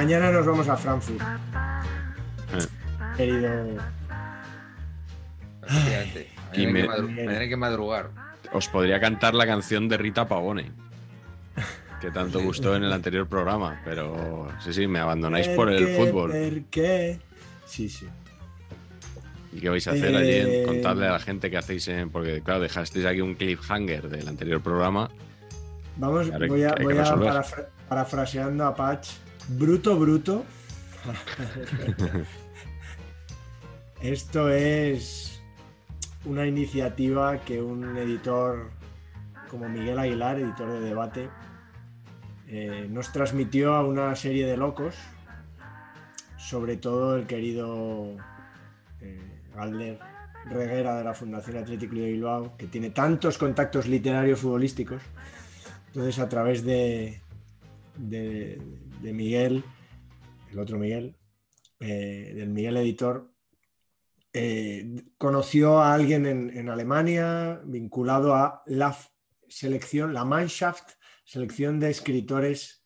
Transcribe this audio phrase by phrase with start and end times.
[0.00, 1.20] Mañana nos vamos a Frankfurt.
[3.18, 3.50] Querido.
[5.62, 6.28] Efectivamente.
[6.54, 8.10] Y Mañana me- que madru- mañana hay que madrugar.
[8.54, 10.72] Os podría cantar la canción de Rita Pavone,
[12.00, 15.96] que tanto gustó en el anterior programa, pero sí, sí, me abandonáis por el qué?
[15.98, 16.30] fútbol.
[16.30, 17.20] ¿Per qué?
[17.66, 18.08] Sí, sí.
[19.52, 20.30] ¿Y qué vais a hacer allí?
[20.30, 22.08] Eh, contarle a la gente que hacéis en.
[22.08, 25.10] Porque, claro, dejasteis aquí un cliffhanger del anterior programa.
[25.98, 29.10] Vamos, voy a, voy a parafra- parafraseando a Patch.
[29.58, 30.44] Bruto, bruto.
[34.00, 35.42] Esto es
[36.24, 38.70] una iniciativa que un editor
[39.50, 41.28] como Miguel Aguilar, editor de debate,
[42.46, 44.94] eh, nos transmitió a una serie de locos,
[46.38, 48.16] sobre todo el querido
[49.00, 49.18] eh,
[49.56, 49.98] Galder
[50.48, 55.02] Reguera de la Fundación Atlético de Bilbao, que tiene tantos contactos literarios futbolísticos.
[55.88, 57.20] Entonces, a través de,
[57.96, 58.62] de,
[59.02, 59.64] de Miguel,
[60.50, 61.16] el otro Miguel,
[61.80, 63.32] eh, del Miguel Editor,
[64.32, 68.96] eh, conoció a alguien en, en Alemania vinculado a la
[69.48, 70.92] selección, la Mannschaft,
[71.24, 72.84] selección de escritores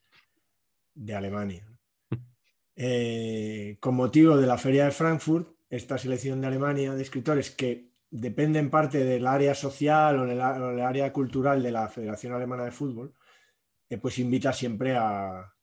[0.95, 1.67] de Alemania.
[2.77, 7.93] Eh, con motivo de la Feria de Frankfurt, esta selección de Alemania de escritores que
[8.11, 11.87] depende en parte del área social o del, a- o del área cultural de la
[11.89, 13.15] Federación Alemana de Fútbol,
[13.89, 15.54] eh, pues invita siempre a,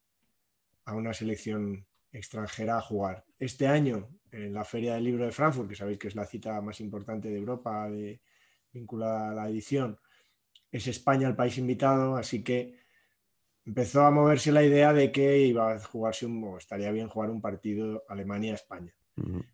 [0.86, 3.26] a una selección extranjera a jugar.
[3.40, 6.60] Este año, en la Feria del Libro de Frankfurt, que sabéis que es la cita
[6.62, 8.22] más importante de Europa de-
[8.74, 9.98] vinculada a la edición,
[10.72, 12.80] es España el país invitado, así que
[13.66, 17.30] empezó a moverse la idea de que iba a jugarse un, o estaría bien jugar
[17.30, 18.94] un partido Alemania-España.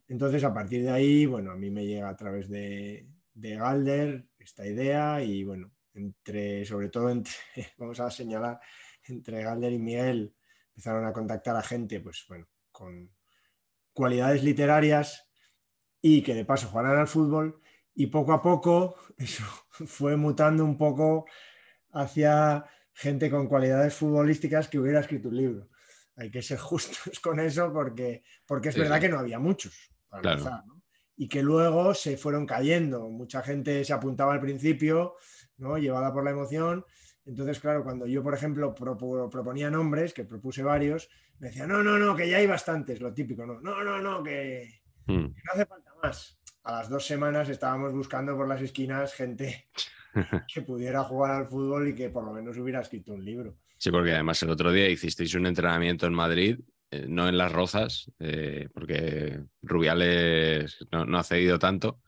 [0.07, 4.27] Entonces, a partir de ahí, bueno, a mí me llega a través de, de Galder
[4.37, 7.33] esta idea y bueno, entre, sobre todo entre,
[7.77, 8.59] vamos a señalar,
[9.07, 10.35] entre Galder y Miguel
[10.77, 13.11] empezaron a contactar a gente, pues bueno, con
[13.93, 15.29] cualidades literarias
[16.01, 17.61] y que de paso jugaran al fútbol
[17.95, 21.25] y poco a poco eso fue mutando un poco
[21.91, 25.69] hacia gente con cualidades futbolísticas que hubiera escrito un libro.
[26.15, 29.91] Hay que ser justos con eso porque, porque es Sí, verdad que no había muchos.
[30.09, 30.39] para Claro.
[30.39, 30.83] empezar, ¿no?
[31.15, 33.09] Y que luego se fueron cayendo.
[33.09, 35.15] Mucha gente se apuntaba al principio,
[35.57, 35.77] ¿no?
[35.77, 36.85] llevada por la emoción.
[37.27, 41.83] Entonces, claro, cuando yo, por ejemplo, propo- proponía nombres, que propuse varios, me decían, no,
[41.83, 45.27] no, no, que ya hay bastantes, lo típico, no, no, no, no, que, Mm.
[45.27, 46.37] que no hace falta más.
[46.63, 49.67] A las dos semanas estábamos buscando por las esquinas gente
[50.53, 53.55] que pudiera jugar al fútbol y que por lo menos hubiera escrito un libro.
[53.77, 56.59] Sí, porque además el otro día hicisteis un entrenamiento en Madrid,
[56.91, 62.01] eh, no en las rozas, eh, porque Rubiales no, no ha cedido tanto,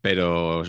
[0.00, 0.62] pero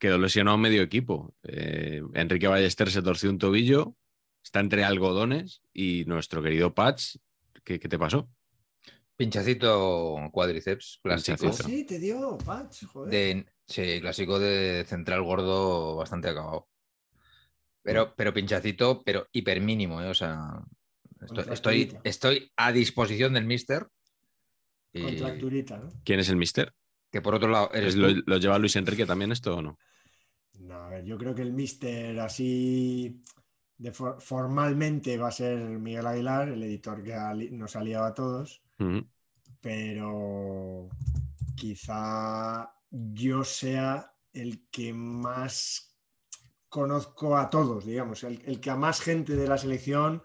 [0.00, 1.34] quedó lesionado medio equipo.
[1.44, 3.94] Eh, Enrique Ballester se torció un tobillo,
[4.42, 7.16] está entre algodones y nuestro querido Patch,
[7.62, 8.28] ¿qué, qué te pasó?
[9.14, 11.34] Pinchacito cuádriceps clásico.
[11.34, 11.68] Ah, Pinchacito.
[11.68, 13.10] sí, te dio, Patch, joder.
[13.10, 16.66] De, sí, clásico de central gordo bastante acabado.
[17.82, 20.08] Pero, pero pinchacito, pero hiper mínimo, ¿eh?
[20.08, 20.62] O sea,
[21.50, 23.86] estoy, estoy, a disposición del mister.
[24.92, 25.90] Y Contracturita, ¿no?
[26.04, 26.74] ¿Quién es el mister?
[27.12, 28.22] que por otro lado eres ¿Es- ¿Lo, tú.
[28.24, 29.78] lo lleva Luis Enrique también esto o no?
[30.58, 33.22] No, a ver, yo creo que el mister así
[33.78, 38.04] de for- formalmente va a ser Miguel Aguilar, el editor que ha nos ha liado
[38.04, 38.62] a todos,
[39.60, 40.88] pero
[41.56, 45.96] quizá yo sea el que más
[46.68, 50.22] conozco a todos, digamos, el, el que a más gente de la selección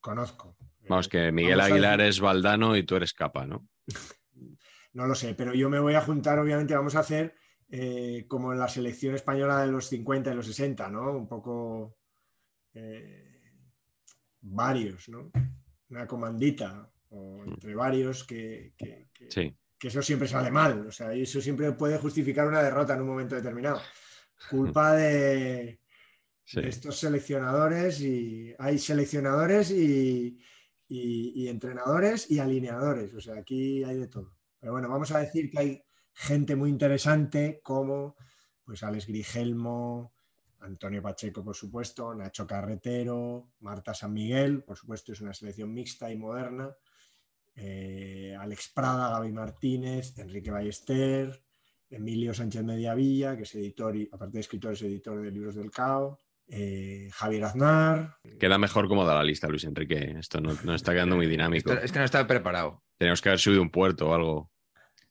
[0.00, 0.56] conozco.
[0.88, 3.68] Vamos, Eh, que Miguel vamos a Aguilar es Valdano y tú eres Capa, ¿no?
[4.92, 7.34] No lo sé, pero yo me voy a juntar, obviamente, vamos a hacer
[7.70, 11.12] eh, como en la selección española de los 50 y los 60, ¿no?
[11.12, 11.96] Un poco
[12.74, 13.52] eh,
[14.40, 15.30] varios, ¿no?
[15.90, 19.56] Una comandita, o entre varios que, que- que- Sí.
[19.78, 23.00] que eso siempre sale mal, o sea, y eso siempre puede justificar una derrota en
[23.02, 23.80] un momento determinado.
[24.50, 25.80] Culpa de,
[26.44, 26.60] Sí.
[26.60, 30.38] de estos seleccionadores y hay seleccionadores y,
[30.88, 33.12] y- y entrenadores y alineadores.
[33.14, 34.36] O sea, aquí hay de todo.
[34.60, 35.82] Pero bueno, vamos a decir que hay
[36.16, 38.16] gente muy interesante como
[38.64, 40.12] pues Alex Grigelmo,
[40.60, 46.10] Antonio Pacheco, por supuesto, Nacho Carretero, Marta San Miguel, por supuesto, es una selección mixta
[46.10, 46.74] y moderna.
[47.54, 51.42] eh, Alex Prada, Gaby Martínez, Enrique Ballester,
[51.88, 55.70] Emilio Sánchez Mediavilla, que es editor y, aparte de escritor, es editor de libros del
[55.70, 56.18] CAO,
[56.48, 60.16] eh, Javier Aznar, Queda mejor como da la lista, Luis Enrique.
[60.18, 61.70] Esto no, no está quedando muy dinámico.
[61.72, 62.82] Esto- es que no estaba preparado.
[62.98, 64.50] Tenemos que haber subido un puerto o algo.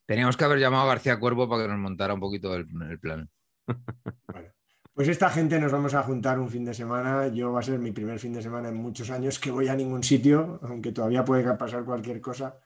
[0.06, 3.00] Teníamos que haber llamado a García Cuervo para que nos montara un poquito el, el
[3.00, 3.30] plan.
[4.28, 4.50] Bueno,
[4.96, 7.28] pues esta gente nos vamos a juntar un fin de semana.
[7.28, 9.76] Yo va a ser mi primer fin de semana en muchos años que voy a
[9.76, 12.58] ningún sitio, aunque todavía puede pasar cualquier cosa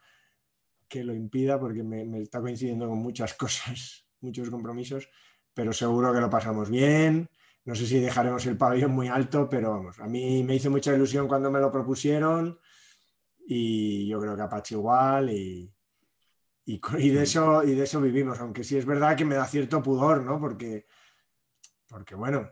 [0.88, 5.08] que lo impida, porque me, está coincidiendo con muchas cosas, muchos compromisos,
[5.52, 7.28] pero seguro que lo pasamos bien.
[7.64, 10.94] No sé si dejaremos el pabellón muy alto, pero vamos, a mí me hizo mucha
[10.94, 12.60] ilusión cuando me lo propusieron
[13.44, 15.72] y yo creo que Apache igual y,
[16.64, 19.82] y, de eso, y de eso vivimos, aunque sí es verdad que me da cierto
[19.82, 20.38] pudor, ¿no?
[20.40, 20.86] Porque,
[21.88, 22.48] porque bueno,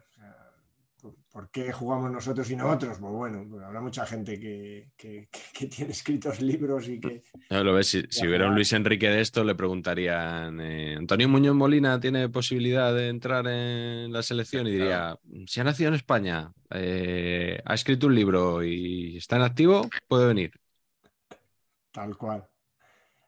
[1.01, 2.99] ¿por- ¿por qué jugamos nosotros y no otros?
[2.99, 5.29] Pues bueno, pues habrá mucha gente que, que-
[5.69, 7.23] tiene escritos libros y que...
[7.51, 11.55] Lo ves, si, si hubiera un Luis Enrique de esto, le preguntarían: eh, ¿Antonio Muñoz
[11.55, 14.67] Molina tiene posibilidad de entrar en la selección?
[14.67, 15.17] Y diría:
[15.47, 20.27] Si ha nacido en España, eh, ha escrito un libro y está en activo, puede
[20.27, 20.53] venir.
[21.93, 22.49] Tal cual.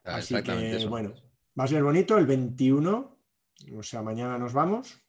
[0.03, 0.89] Ah, Así que, eso.
[0.89, 1.13] bueno,
[1.59, 3.17] va a ser bonito el 21,
[3.75, 5.01] o sea, mañana nos vamos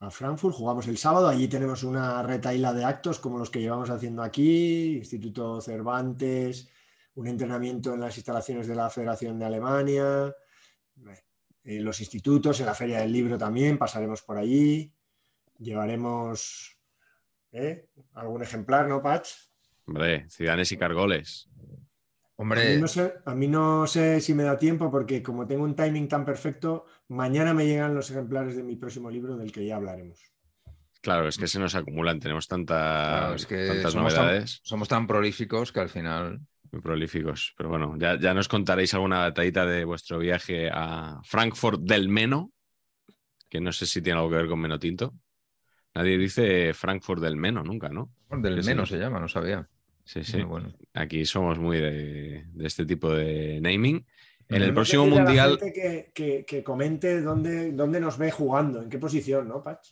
[0.00, 3.90] a Frankfurt, jugamos el sábado, allí tenemos una retaíla de actos como los que llevamos
[3.90, 6.68] haciendo aquí, Instituto Cervantes,
[7.14, 10.34] un entrenamiento en las instalaciones de la Federación de Alemania,
[11.64, 14.92] eh, los institutos, en la Feria del Libro también, pasaremos por allí,
[15.58, 16.76] llevaremos
[17.52, 17.88] ¿eh?
[18.12, 19.30] algún ejemplar, ¿no, Patch?
[19.86, 21.48] Hombre, Ciudadanes y Cargoles.
[22.52, 25.64] A mí, no sé, a mí no sé si me da tiempo porque como tengo
[25.64, 29.66] un timing tan perfecto, mañana me llegan los ejemplares de mi próximo libro del que
[29.66, 30.20] ya hablaremos.
[31.00, 34.60] Claro, es que se nos acumulan, tenemos tanta- claro, es que tantas somos tan, novedades.
[34.62, 36.40] somos tan prolíficos que al final.
[36.72, 37.54] Muy prolíficos.
[37.56, 42.52] Pero bueno, ya, ya nos contaréis alguna batallita de vuestro viaje a Frankfurt del Meno,
[43.48, 45.14] que no sé si tiene algo que ver con Meno Tinto.
[45.94, 48.10] Nadie dice Frankfurt del Meno nunca, ¿no?
[48.30, 49.68] Del menos se llama, no sabía.
[50.04, 50.42] Sí, sí.
[50.42, 50.72] Bueno.
[50.92, 54.04] Aquí somos muy de, de este tipo de naming.
[54.48, 58.30] En el próximo a la mundial, gente que, que- que comente dónde, dónde nos ve
[58.30, 59.88] jugando, en qué posición, ¿no, Patch?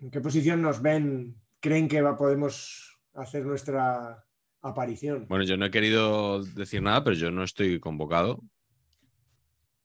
[0.00, 1.34] ¿En qué posición nos ven?
[1.60, 4.22] ¿Creen que va- podemos hacer nuestra
[4.60, 5.26] aparición?
[5.28, 8.42] bueno, yo no he querido decir nada, pero yo no estoy convocado.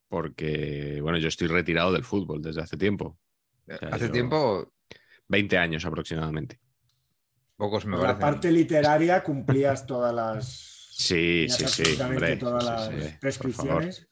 [0.09, 3.17] Porque, bueno, yo estoy retirado del fútbol desde hace tiempo.
[3.65, 4.74] sea, Hace yo- tiempo,
[5.27, 6.59] 20 años aproximadamente.
[7.57, 8.21] Pocos me Por la parecen.
[8.21, 10.89] parte literaria cumplías todas las...
[10.91, 12.01] Sí, sí, sí.
[12.01, 13.19] hombre, todas sí, las sí, favor.
[13.19, 14.07] prescripciones.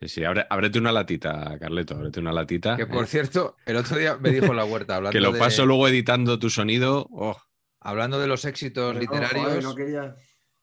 [0.00, 2.76] Sí, sí, abre- ábrete una latita, Carleto, ábrete una latita.
[2.76, 5.38] Que por eh, cierto, el otro día me dijo la huerta, hablando, que lo de,
[5.38, 7.06] paso luego editando tu sonido.
[7.10, 7.40] Oh,
[7.80, 10.16] hablando de los éxitos Pero no, literarios, joder, no quería-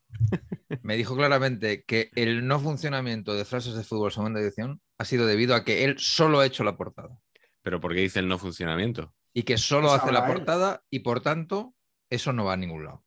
[0.84, 5.26] me dijo claramente que el no funcionamiento de frases de fútbol segunda edición ha sido
[5.26, 7.18] debido a que él solo ha hecho la portada
[7.64, 9.14] pero ¿por qué dice el no funcionamiento?
[9.34, 10.34] y que solo Pues hace la él.
[10.34, 11.74] portada y por tanto
[12.14, 13.04] eso no va a ningún lado.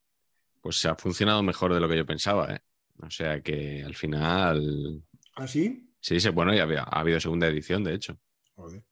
[0.61, 2.61] Pues ha funcionado mejor de lo que yo pensaba, ¿eh?
[3.03, 5.03] O sea que al final.
[5.35, 5.89] ¿Así?
[6.01, 8.19] Sí, sí, bueno, ya había- ha habido segunda edición, de hecho.
[8.55, 8.83] Joder.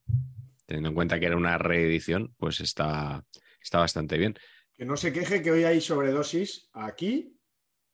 [0.67, 3.25] Teniendo en cuenta que era una reedición, pues está,
[3.61, 4.35] está bastante bien.
[4.75, 7.37] Que no se queje que hoy hay sobredosis aquí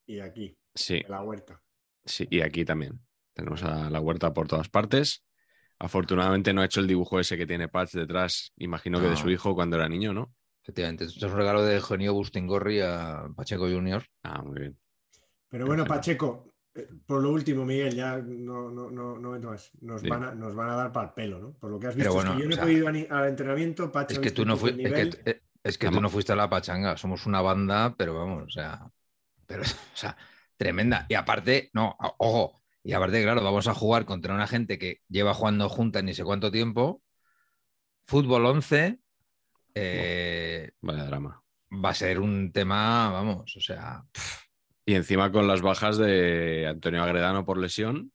[0.06, 1.62] y aquí, Sí, en la huerta.
[2.04, 3.00] sí, y aquí también.
[3.34, 5.24] Tenemos a la huerta por todas partes.
[5.78, 9.16] Afortunadamente no ha hecho el dibujo ese que tiene Patch detrás, imagino que de No.
[9.16, 10.34] su hijo cuando era niño, ¿no?
[10.62, 14.04] Efectivamente, esto es un regalo de Eugenio Bustingorri a Pacheco Junior.
[14.22, 14.78] Ah, muy bien.
[15.48, 15.86] Pero bueno.
[15.86, 19.72] Pacheco, Eh, Por lo último, Miguel, ya no, no, no, no más.
[19.80, 20.08] Nos, Sí.
[20.08, 21.52] van a, nos van a dar para el pelo, ¿no?
[21.54, 22.86] Por lo que has Pero visto, bueno, es que yo no o sea, he podido
[22.88, 25.42] al entrenamiento, Pacha Es ha que visto tú no, un fui- poco es que, eh,
[25.62, 26.96] es que tú no fuiste a la pachanga.
[26.96, 28.90] Somos una banda, pero vamos, o sea,
[29.46, 29.62] pero,
[29.94, 30.16] o sea,
[30.56, 31.06] tremenda.
[31.10, 35.34] Y aparte, no, ojo, y aparte, claro, vamos a jugar contra una gente que lleva
[35.34, 37.02] jugando juntas ni sé cuánto tiempo.
[38.06, 38.99] Fútbol 11
[39.74, 41.42] eh, Vaya drama.
[41.72, 44.04] va a ser un tema, vamos, o sea,
[44.86, 48.12] Y encima con las bajas de Antonio Agredano por lesión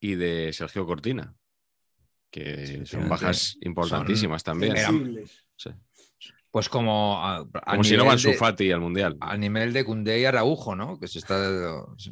[0.00, 1.34] y de Sergio Cortina,
[2.30, 4.76] que son bajas importantísimas también.
[5.56, 5.70] Sí.
[6.50, 9.16] pues como a, a Como si no van de- Sufati al Mundial.
[9.20, 10.98] a nivel de Cundé y Araujo, ¿no?
[11.00, 11.36] Que se está,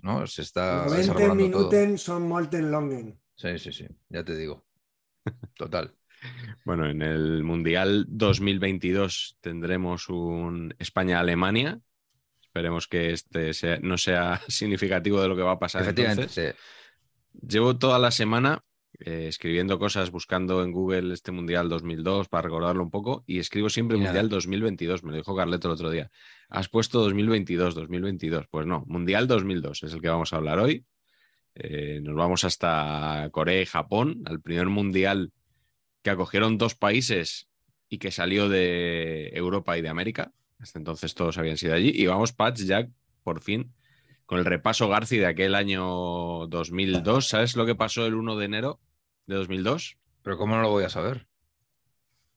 [0.03, 0.27] ¿no?
[0.27, 1.59] Se está 90 desarrollando todo.
[1.71, 3.21] minuten son molten longen.
[3.37, 4.67] Sí, sí, sí, ya te digo.
[5.55, 5.95] Total.
[6.65, 11.81] Bueno, en el Mundial 2022 tendremos un España-Alemania.
[12.43, 15.83] Esperemos que este sea- no sea significativo de lo que va a pasar.
[15.83, 16.23] Efectivamente.
[16.23, 16.55] entonces.
[16.57, 17.47] sí.
[17.47, 18.65] Llevo toda la semana
[18.99, 23.69] eh, escribiendo cosas, buscando en Google este Mundial 2002 para recordarlo un poco y escribo
[23.69, 24.01] siempre Y.
[24.01, 25.05] Mundial 2022.
[25.05, 26.11] Me lo dijo Carleto el otro día.
[26.49, 28.47] Has puesto 2022, 2022.
[28.51, 30.87] Pues no, Mundial 2002 es el que vamos a hablar hoy.
[31.55, 35.31] Eh, nos vamos hasta Corea y Japón, al primer Mundial
[36.07, 37.49] que acogieron dos países
[37.89, 40.33] y que salió de Europa y de América.
[40.61, 41.91] Hasta entonces todos habían sido allí.
[41.93, 42.87] Y vamos, Patch, ya
[43.25, 43.75] por fin
[44.25, 47.27] con el repaso Garci de aquel año 2002.
[47.27, 48.81] ¿Sabes lo que pasó el 1 de enero
[49.27, 49.99] de 2002?
[50.23, 51.27] Pero ¿cómo no lo voy a saber?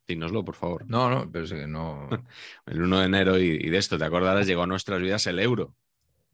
[0.07, 0.85] Dínoslo, por favor.
[0.87, 2.09] No, no, pero es que no.
[2.65, 5.37] El 1 de enero y, y de esto, te acordarás, llegó a nuestras vidas el
[5.37, 5.75] euro.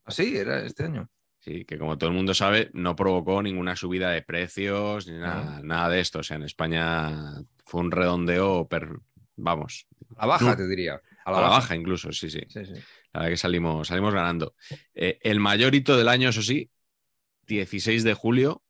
[0.06, 1.10] Así era este año.
[1.46, 5.62] Sí, que como todo el mundo sabe, no provocó ninguna subida de precios ni nada,
[5.64, 6.20] nada de esto.
[6.20, 7.36] O sea, en España
[7.66, 8.98] fue un redondeo, per-
[9.36, 9.86] vamos,
[10.18, 10.58] A la baja, No.
[10.58, 11.00] te diría.
[11.24, 12.42] a la, baja incluso, sí, sí.
[12.48, 12.74] Sí, sí.
[13.14, 14.56] La verdad que salimos, salimos ganando.
[14.96, 16.72] Eh, el mayor hito del año, eso sí,
[17.46, 18.64] 16 de julio,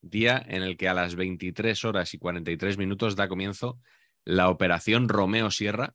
[0.00, 3.78] día en el que a las 23 horas y 43 minutos da comienzo
[4.24, 5.94] la operación Romeo Sierra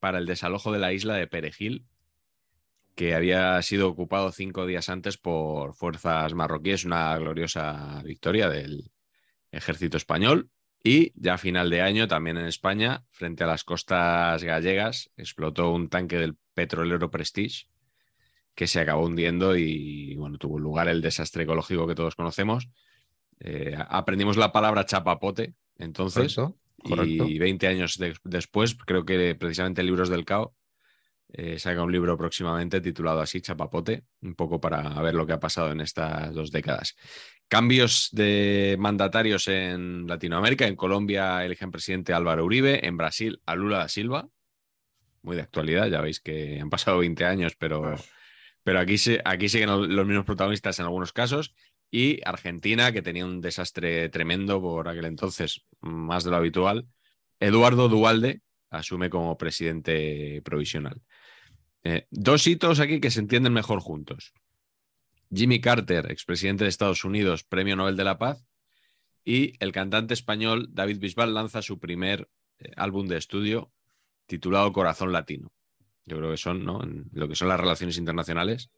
[0.00, 1.84] para el desalojo de la isla de Perejil,
[2.94, 8.90] que había sido ocupado cinco días antes por fuerzas marroquíes, una gloriosa victoria del
[9.50, 10.50] ejército español.
[10.84, 15.70] Y ya a final de año, también en España, frente a las costas gallegas, explotó
[15.72, 17.66] un tanque del petrolero Prestige
[18.54, 22.68] que se acabó hundiendo y bueno, tuvo lugar el desastre ecológico que todos conocemos.
[23.40, 27.24] Eh, aprendimos la palabra chapapote entonces Correcto, correcto.
[27.28, 30.54] y 20 años de- después, creo que precisamente Libros del Cao
[31.32, 35.40] eh, saca un libro próximamente titulado así, Chapapote, un poco para ver lo que ha
[35.40, 36.94] pasado en estas dos décadas.
[37.48, 40.66] Cambios de mandatarios en Latinoamérica.
[40.66, 42.86] En Colombia eligen presidente Álvaro Uribe.
[42.86, 44.28] En Brasil a Lula da Silva.
[45.22, 47.94] Muy de actualidad, ya veis que han pasado 20 años, pero,
[48.62, 51.54] pero aquí, aquí siguen los mismos protagonistas en algunos casos.
[51.90, 56.88] Y Argentina, que tenía un desastre tremendo por aquel entonces, más de lo habitual.
[57.38, 61.02] Eduardo Dualde asume como presidente provisional.
[61.84, 64.32] Eh, dos hitos aquí que se entienden mejor juntos.
[65.34, 68.44] Jimmy Carter, expresidente de Estados Unidos, Premio Nobel de la Paz,
[69.24, 73.72] y el cantante español David Bisbal lanza su primer eh, álbum de estudio
[74.26, 75.52] titulado Corazón Latino.
[76.04, 76.82] Yo creo que son, ¿no?
[76.82, 78.70] En lo que son las relaciones internacionales.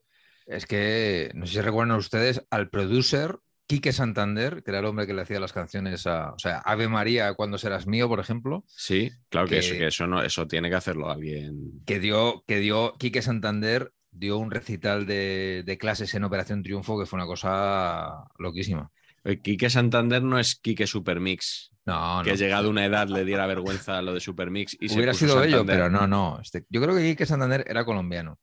[0.46, 5.06] Es que, no sé si recuerdan ustedes, al producer Quique Santander, que era el hombre
[5.06, 6.32] que le hacía las canciones a.
[6.32, 9.86] O sea, Ave María, cuando serás mío, por ejemplo, Sí, claro que, Que- eso, que
[9.86, 11.82] eso, no, eso tiene que hacerlo alguien.
[11.86, 16.98] que dio, que dio Quique Santander dio un recital de, de clases en Operación Triunfo
[17.00, 18.90] que fue una cosa loquísima.
[19.24, 22.36] Oye, Quique Santander no es Quique Supermix, No, que no.
[22.36, 25.40] llegado a una edad le diera vergüenza lo de Supermix y se Hubiera puso sido
[25.40, 25.84] bello, Santander.
[25.88, 26.40] pero no, no.
[26.42, 28.38] Este- yo creo que Quique Santander era colombiano.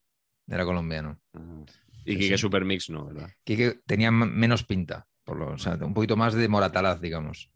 [0.48, 1.20] Era colombiano.
[1.36, 1.64] Ah.
[2.04, 2.42] Y Quique sí.
[2.42, 3.30] Supermix no, ¿verdad?
[3.44, 7.50] Quique tenía menos pinta, por lo, o sea, un poquito más de moratalaz, digamos.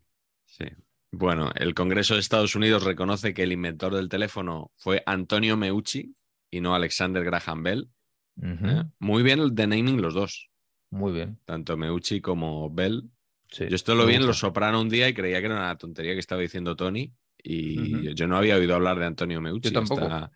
[0.44, 0.64] Sí.
[1.12, 6.14] Bueno, el Congreso de Estados Unidos reconoce que el inventor del teléfono fue Antonio Meucci
[6.50, 7.88] y no Alexander Graham Bell.
[8.42, 8.84] ¿eh?
[8.98, 10.50] Muy bien el de naming los dos,
[10.90, 11.38] Muy bien.
[11.44, 13.10] tanto Meucci como Bell.
[13.48, 14.26] Sí, Yo esto lo vi en.
[14.26, 18.12] Los Soprano un día y creía que era una tontería que estaba diciendo Tony y
[18.14, 20.02] yo no había oído hablar de Antonio Meucci Yo tampoco.
[20.04, 20.32] Hasta,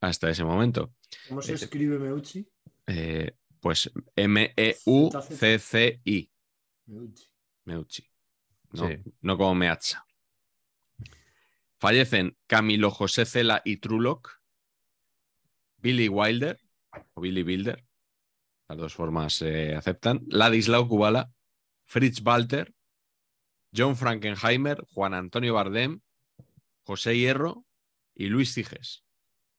[0.00, 0.92] hasta ese momento.
[1.28, 2.46] ¿Cómo se Ese- escribe Meucci?
[2.86, 3.90] Eh, pues
[4.94, 6.30] M-E-U-C-C-I,
[6.86, 7.28] Meucci.
[7.64, 8.10] Meucci.
[8.72, 8.94] No, Sí.
[9.22, 10.04] no como Meazza.
[11.78, 14.40] Fallecen Camilo José Cela y Trulock,
[15.78, 16.58] Billy Wilder
[17.14, 17.84] o Billy Wilder,
[18.68, 21.32] las dos formas se aceptan, Ladislao Kubala,
[21.84, 22.74] Fritz Walter,
[23.76, 26.00] John Frankenheimer, Juan Antonio Bardem,
[26.84, 27.66] José Hierro
[28.14, 29.04] y Luis Ciges.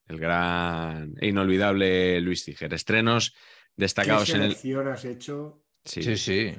[0.08, 2.74] El gran e inolvidable Luis Ciger.
[2.74, 3.36] Estrenos
[3.76, 4.56] Destacados ¿Qué en el.
[4.56, 5.64] selección has hecho?
[5.84, 6.52] Sí, Sí, sí.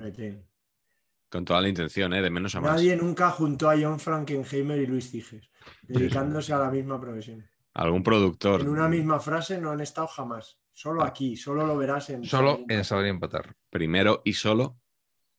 [1.28, 2.22] Con toda la intención, ¿eh?
[2.22, 2.72] de menos a más.
[2.72, 5.50] Nadie nunca juntó a John Frankenheimer y Luis Ciges,
[5.82, 7.44] dedicándose a la misma profesión.
[7.74, 8.60] Algún productor.
[8.60, 10.58] En una misma frase no han estado jamás.
[10.72, 12.24] Solo aquí, solo lo verás en.
[12.24, 13.54] Solo en saber empatar.
[13.70, 14.78] primero y solo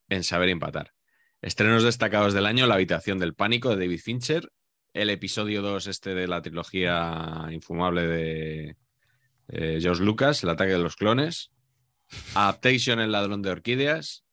[0.09, 0.93] en saber empatar.
[1.41, 4.51] Estrenos destacados del año: La habitación del pánico de David Fincher,
[4.93, 8.75] el episodio 2 este de la trilogía infumable de
[9.47, 11.51] eh, George Lucas, El ataque de los clones,
[12.35, 14.25] Adaptation, El ladrón de orquídeas,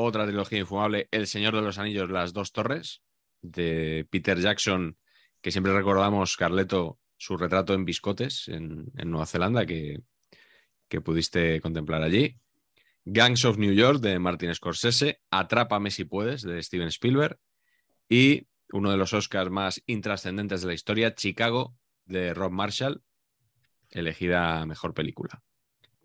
[0.00, 3.02] otra trilogía infumable, El señor de los anillos, Las dos torres,
[3.42, 4.96] de Peter Jackson,
[5.40, 10.02] que siempre recordamos, Carleto, su retrato en biscotes en, Nueva Zelanda, que,
[10.88, 12.38] que pudiste contemplar allí.
[13.04, 17.38] Gangs of New York de Martin Scorsese, Atrápame si puedes de Steven Spielberg
[18.08, 21.74] y uno de los Oscars más intrascendentes de la historia, Chicago
[22.04, 23.02] de Rob Marshall,
[23.90, 25.42] elegida mejor película.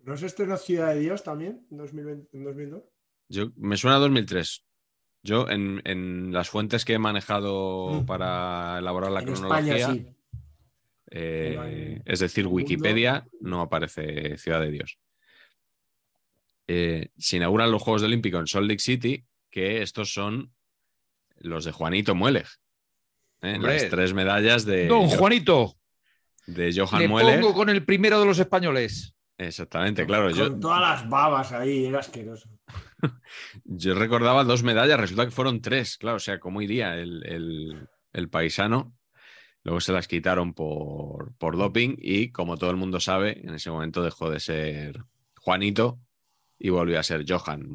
[0.02, 2.93] ¿No es estrenó Ciudad de Dios también en, 2020, en 2002?
[3.34, 4.64] Yo, me suena a 2003.
[5.22, 8.06] Yo en, en las fuentes que he manejado Mm.
[8.06, 10.06] para elaborar la en cronología, España sí.
[11.10, 14.98] eh, es decir, Wikipedia, no aparece Ciudad de Dios.
[16.66, 20.52] Eh, se inauguran los Juegos Olímpicos en Salt Lake City, que estos son
[21.38, 22.46] los de Juanito Mueleg.
[23.42, 23.58] ¿eh?
[23.60, 25.74] Las tres medallas de, Don Juanito,
[26.46, 29.13] de Johan le pongo con el primero de los españoles.
[29.38, 30.30] Exactamente, claro.
[30.30, 32.48] Yo, Con todas las babas ahí, era asqueroso.
[33.64, 37.88] yo recordaba dos medallas, resulta que fueron tres, claro, o sea, ¿cómo iría el, el-
[38.12, 38.94] el paisano?
[39.64, 43.70] Luego se las quitaron por, por doping y, como todo el mundo sabe, en ese
[43.70, 45.00] momento dejó de ser
[45.36, 45.98] Juanito
[46.58, 47.68] y volvió a ser Johan.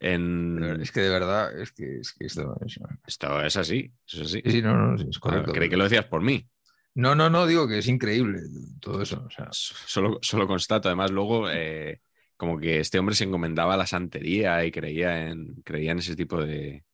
[0.00, 0.56] En...
[0.60, 4.20] Pero es que de verdad, es que, es que esto es- Esto es así, es
[4.20, 4.42] así.
[4.44, 5.52] Sí, sí, no, no, sí, es Ah, correcto.
[5.52, 6.46] creí que lo decías por mí.
[6.96, 8.40] No, no, no, digo que es increíble
[8.80, 9.22] todo eso.
[9.26, 10.88] O sea, Solo, solo constato.
[10.88, 12.00] Además, luego, eh,
[12.38, 16.16] como que este hombre se encomendaba a la santería y creía en, creía en ese
[16.16, 16.84] tipo de,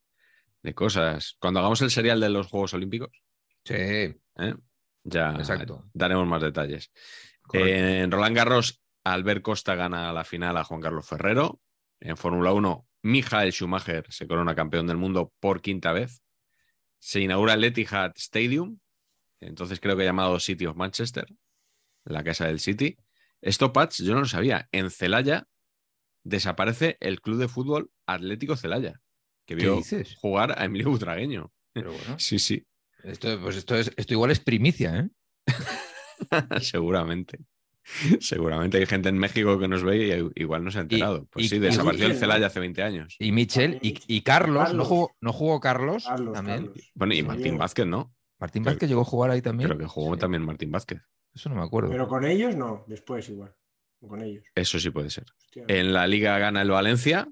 [0.61, 1.37] de cosas.
[1.39, 3.11] Cuando hagamos el serial de los Juegos Olímpicos,
[3.65, 4.55] sí, ¿eh?
[5.05, 5.85] ya Exacto.
[5.95, 6.91] daremos más detalles.
[7.53, 11.61] En Roland Garros, Albert Costa gana la final a Juan Carlos Ferrero.
[12.01, 16.23] En Fórmula 1, Michael Schumacher se corona campeón del mundo por quinta vez.
[16.99, 18.79] Se inaugura el Etihad Stadium,
[19.47, 21.27] entonces creo que llamado City of Manchester,
[22.05, 22.97] la casa del City.
[23.41, 24.69] Esto, Pats, yo no lo sabía.
[24.73, 25.47] En Celaya
[26.25, 29.01] desaparece el club de fútbol Atlético Celaya,
[29.47, 30.17] que ¿Qué vio dices?
[30.21, 31.53] jugar a Emilio Butragueño.
[31.73, 32.65] Pero bueno, Sí, sí,
[33.03, 35.09] esto, pues esto, es, esto igual es primicia, ¿eh?
[36.61, 37.39] seguramente.
[38.21, 41.27] Seguramente hay gente en México que nos ve y igual no se ha enterado.
[41.31, 43.17] pues y- sí, y desapareció el Celaya hace 20 años.
[43.19, 46.67] Y Michel y, y Carlos, ¿no jugó, no jugó Carlos, Carlos, también.
[46.67, 46.91] Carlos.
[46.95, 47.59] Bueno, y Sí, Martín.
[47.59, 48.15] Vázquez, ¿no?
[48.43, 49.69] Martín Vázquez llegó a jugar ahí también.
[49.69, 51.01] Creo que jugó Sí, también Martín Vázquez.
[51.33, 51.91] Eso no me acuerdo.
[51.91, 53.55] Pero con ellos no, después igual.
[54.05, 54.45] Con ellos.
[54.57, 55.27] Eso sí puede ser.
[55.39, 55.65] Hostia.
[55.69, 57.29] En la Liga gana el Valencia.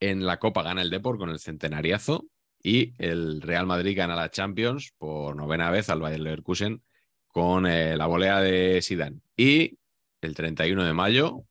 [0.00, 2.24] En la Copa gana el Depor con el centenariazo.
[2.62, 6.82] Y el Real Madrid gana la Champions por novena vez al Bayer Leverkusen
[7.26, 9.20] con eh, la volea de Zidane.
[9.36, 9.78] Y
[10.22, 11.44] el 31 de mayo,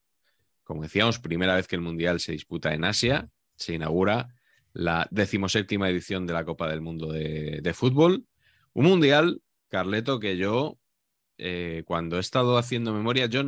[0.64, 4.30] como decíamos, primera vez que el Mundial se disputa en Asia, se inaugura
[4.74, 8.26] la decimoséptima edición de la Copa del Mundo de, de Fútbol.
[8.74, 10.80] Un Mundial, Carleto, que yo,
[11.38, 13.44] eh, cuando he estado haciendo memoria, yo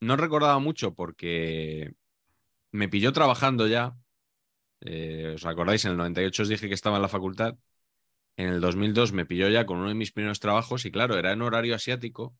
[0.00, 1.94] no recordaba mucho porque
[2.72, 3.96] me pilló trabajando ya.
[4.82, 5.84] Eh, ¿Os acordáis?
[5.84, 7.56] En el 98 os dije que estaba en la facultad.
[8.36, 11.32] En el 2002 me pilló ya con uno de mis primeros trabajos y claro, era
[11.32, 12.36] en horario asiático.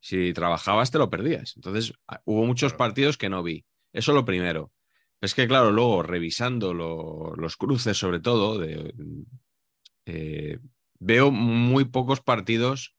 [0.00, 1.54] Si trabajabas te lo perdías.
[1.56, 3.66] Entonces ah, hubo muchos partidos que no vi.
[3.92, 4.72] Eso lo primero.
[5.20, 8.94] Es que claro, luego revisando lo- los cruces sobre todo, de,
[10.06, 10.58] eh,
[11.04, 12.96] veo muy pocos partidos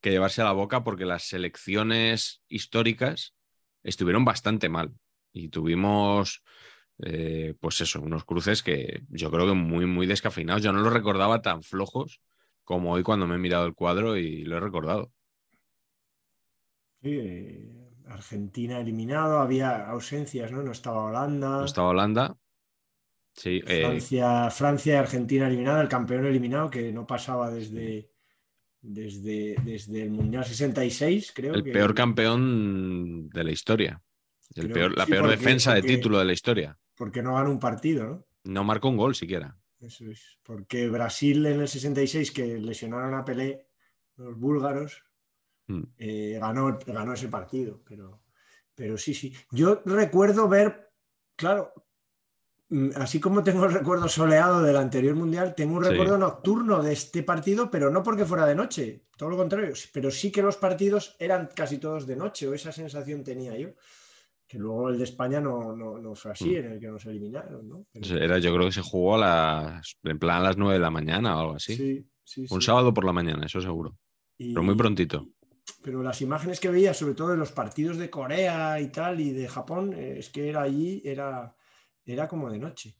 [0.00, 3.34] que llevarse a la boca porque las selecciones históricas
[3.82, 4.92] estuvieron bastante mal
[5.32, 6.42] y tuvimos,
[6.98, 10.62] eh, pues eso, unos cruces que yo creo que muy, muy descafeinados.
[10.62, 12.20] Yo no los recordaba tan flojos
[12.64, 15.10] como hoy cuando me he mirado el cuadro y lo he recordado.
[17.00, 20.62] Sí, eh, Argentina eliminado, había ausencias, ¿no?
[20.62, 21.48] No estaba Holanda.
[21.60, 22.36] No estaba Holanda.
[23.38, 24.00] Sí, eh,
[24.50, 28.10] Francia, y Argentina eliminada, el campeón eliminado que no pasaba desde,
[28.80, 31.54] desde, desde el Mundial 66, creo.
[31.54, 34.02] el que- peor campeón de la historia.
[34.54, 36.78] El Creo- peor, la sí, peor porque- defensa de título de la historia.
[36.96, 38.26] Porque no ganó un partido, ¿no?
[38.44, 39.56] No marcó un gol siquiera.
[39.78, 40.38] Eso es.
[40.42, 43.68] Porque Brasil en el 66, que lesionaron a Pelé,
[44.16, 45.04] los búlgaros,
[45.68, 45.82] Mm.
[45.98, 47.82] eh, ganó, ganó ese partido.
[47.86, 48.20] Pero,
[48.74, 49.32] pero sí, sí.
[49.52, 50.90] Yo recuerdo ver,
[51.36, 51.72] claro,
[52.96, 55.90] así como tengo el recuerdo soleado del anterior mundial, tengo un Sí.
[55.90, 60.10] recuerdo nocturno de este partido, pero no porque fuera de noche, todo lo contrario, pero
[60.10, 63.70] sí que los partidos eran casi todos de noche, o esa sensación tenía yo.
[64.46, 66.56] Que luego el de España no, no, no fue así, Mm.
[66.56, 67.84] en el que nos eliminaron, ¿no?
[67.92, 70.80] Pero- Era, yo creo que se jugó a las, en plan a las 9 de
[70.80, 71.76] la mañana o algo así.
[71.76, 73.96] sí, sí, Un sábado por la mañana, eso seguro.
[74.38, 75.28] Y- Pero muy prontito.
[75.82, 79.32] pero las imágenes que veía, sobre todo de los partidos de Corea y tal, y
[79.32, 81.54] de Japón, eh, es que era allí, era,
[82.12, 82.96] era como de noche.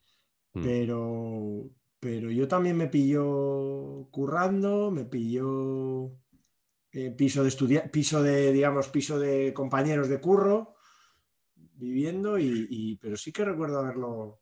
[0.54, 0.62] Mm.
[0.62, 6.12] Pero, pero yo también me pilló currando, me pilló
[6.92, 10.74] eh, piso de estudia piso de, digamos, piso de compañeros de curro,
[11.54, 14.40] viviendo, y, y- pero sí que recuerdo haberlo,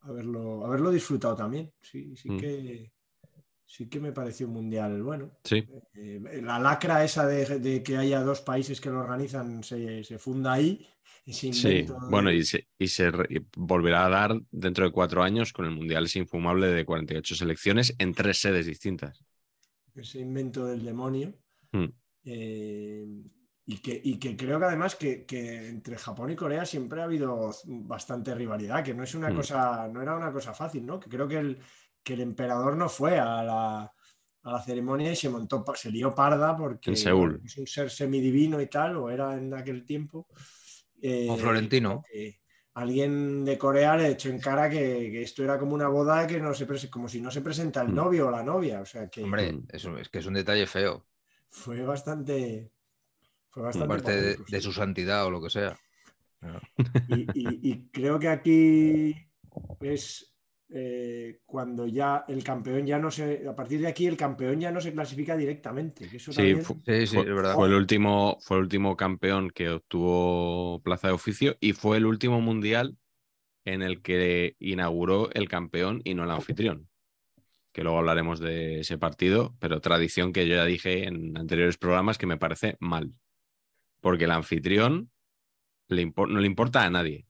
[0.00, 1.72] haberlo, haberlo disfrutado también.
[1.80, 2.36] Sí, sí Mm.
[2.38, 2.92] que
[3.72, 5.30] sí que me pareció un mundial bueno.
[5.44, 10.02] Sí, Eh, la lacra esa de, de que haya dos países que lo organizan se,
[10.02, 10.86] se funda ahí.
[11.30, 11.50] sí.
[11.52, 15.52] de- Bueno, y se, y se re- y volverá a dar dentro de cuatro años
[15.52, 19.24] con el Mundial es infumable de 48 selecciones en tres sedes distintas.
[19.94, 21.32] ese invento del demonio.
[21.72, 21.86] Mm.
[22.24, 23.06] Eh,
[23.66, 27.04] y, que, y que creo que además que, que entre Japón y Corea siempre ha
[27.04, 29.36] habido bastante rivalidad, que no es una Mm.
[29.36, 30.98] cosa, no era una cosa fácil, ¿no?
[30.98, 31.58] Que creo que el,
[32.02, 33.80] que el emperador no fue a la,
[34.42, 37.30] a la ceremonia y se montó, se lió parda porque En Seúl.
[37.32, 40.26] bueno, es un ser semidivino y tal, o era en aquel tiempo.
[41.02, 42.02] Eh, O Florentino.
[42.74, 44.76] alguien de Corea le echó en cara que,
[45.10, 47.88] que esto era como una boda que no se como si no se presenta el
[47.88, 47.94] Mm.
[47.94, 48.80] novio o la novia.
[48.80, 51.06] O sea que Hombre, eso es que es un detalle feo.
[51.48, 52.70] fue bastante.
[53.50, 53.84] Fue bastante.
[53.92, 55.76] Aparte de, su santidad o lo que sea.
[57.08, 59.16] Y, y- y creo que aquí
[59.80, 60.29] es
[60.72, 63.46] eh, cuando ya el campeón ya no se.
[63.48, 66.08] A partir de aquí el campeón ya no se clasifica directamente.
[66.08, 67.54] Que eso Sí, también- fu- Sí, sí, fue, es verdad.
[67.54, 72.06] fue el último, fue el último campeón que obtuvo plaza de oficio y fue el
[72.06, 72.96] último mundial
[73.64, 76.88] en el que inauguró el campeón y no el anfitrión.
[77.72, 82.18] Que luego hablaremos de ese partido, pero tradición que yo ya dije en anteriores programas
[82.18, 83.12] que me parece mal.
[84.00, 85.10] Porque el anfitrión
[85.88, 87.26] le no le importa a nadie.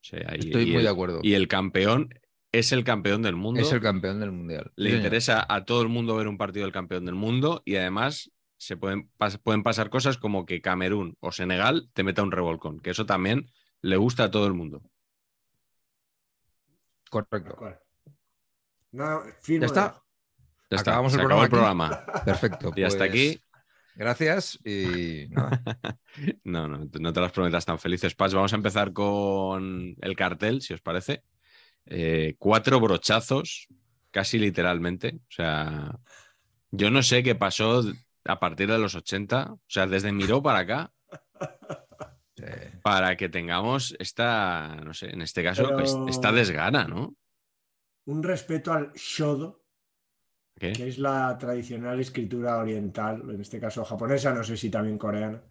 [0.00, 1.20] O sea, y- Estoy y muy el- de acuerdo.
[1.22, 2.14] Y el campeón
[2.52, 3.60] es el campeón del mundo.
[3.60, 4.72] Es el campeón del mundial.
[4.76, 5.04] Le Sí, señor.
[5.06, 8.76] interesa a todo el mundo ver un partido del campeón del mundo y además se
[8.76, 12.90] pueden, pas- pueden pasar cosas como que Camerún o Senegal te meta un revolcón, que
[12.90, 13.50] eso también
[13.82, 14.82] le gusta a todo el mundo.
[17.10, 17.56] Correcto.
[18.92, 19.88] No, Ya está.
[19.88, 19.94] de-
[20.70, 22.24] Ya está, Acabamos se el acabó el programa programa.
[22.24, 22.72] Perfecto.
[22.76, 23.42] Y hasta pues, aquí.
[23.98, 25.60] Gracias y nada.
[26.44, 28.32] No, no, no te las prometas tan felices, Paz.
[28.32, 31.22] Vamos a empezar con el cartel, si os parece.
[31.86, 33.66] Eh, cuatro brochazos,
[34.10, 35.16] casi literalmente.
[35.16, 35.98] O sea,
[36.70, 37.82] yo no sé qué pasó
[38.24, 40.92] a partir de los 80, o sea, desde Miró para acá,
[42.82, 47.14] para que tengamos esta, no sé, en este caso, Pero- es- esta desgana, ¿no?
[48.06, 49.62] Un respeto al shodo,
[50.58, 50.72] ¿Qué?
[50.72, 55.42] que es la tradicional escritura oriental, en este caso japonesa, no sé si también coreana.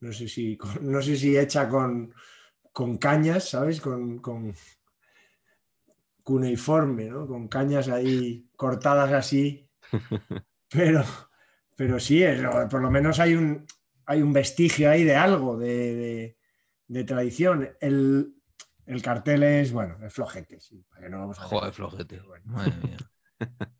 [0.00, 2.12] No sé si, no sé si hecha con,
[2.72, 3.80] con cañas, ¿sabes?
[3.80, 4.54] Con, con
[6.22, 7.26] cuneiforme, ¿no?
[7.26, 9.68] Con cañas ahí cortadas así.
[10.72, 11.02] Pero,
[11.76, 12.40] pero sí, es-
[12.70, 13.66] por lo menos hay un,
[14.06, 15.66] hay un vestigio ahí de algo, de,
[15.96, 16.38] de-
[16.86, 17.68] de tradición.
[17.80, 18.36] El,
[18.86, 20.84] el cartel es, bueno, es flojete, sí.
[20.88, 22.20] para que no vamos a joder, flojete.
[22.20, 22.44] Bueno.
[22.46, 22.96] Madre mía.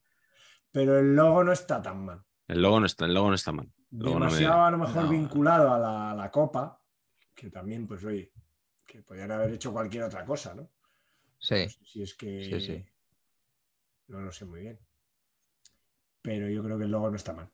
[0.72, 2.22] Pero el logo no está tan mal.
[2.48, 3.70] El logo no está, el logo no está mal.
[3.90, 5.08] Luego no me- demasiado a lo mejor no.
[5.10, 6.80] vinculado a la, a la copa,
[7.34, 8.32] que también, pues oye,
[8.86, 10.70] que podrían haber hecho cualquier otra cosa, ¿no?
[11.38, 11.64] Sí.
[11.64, 12.84] No sé si es que Sí, sí.
[14.08, 14.78] no lo sé muy bien.
[16.22, 17.50] Pero yo creo que el logo no está mal.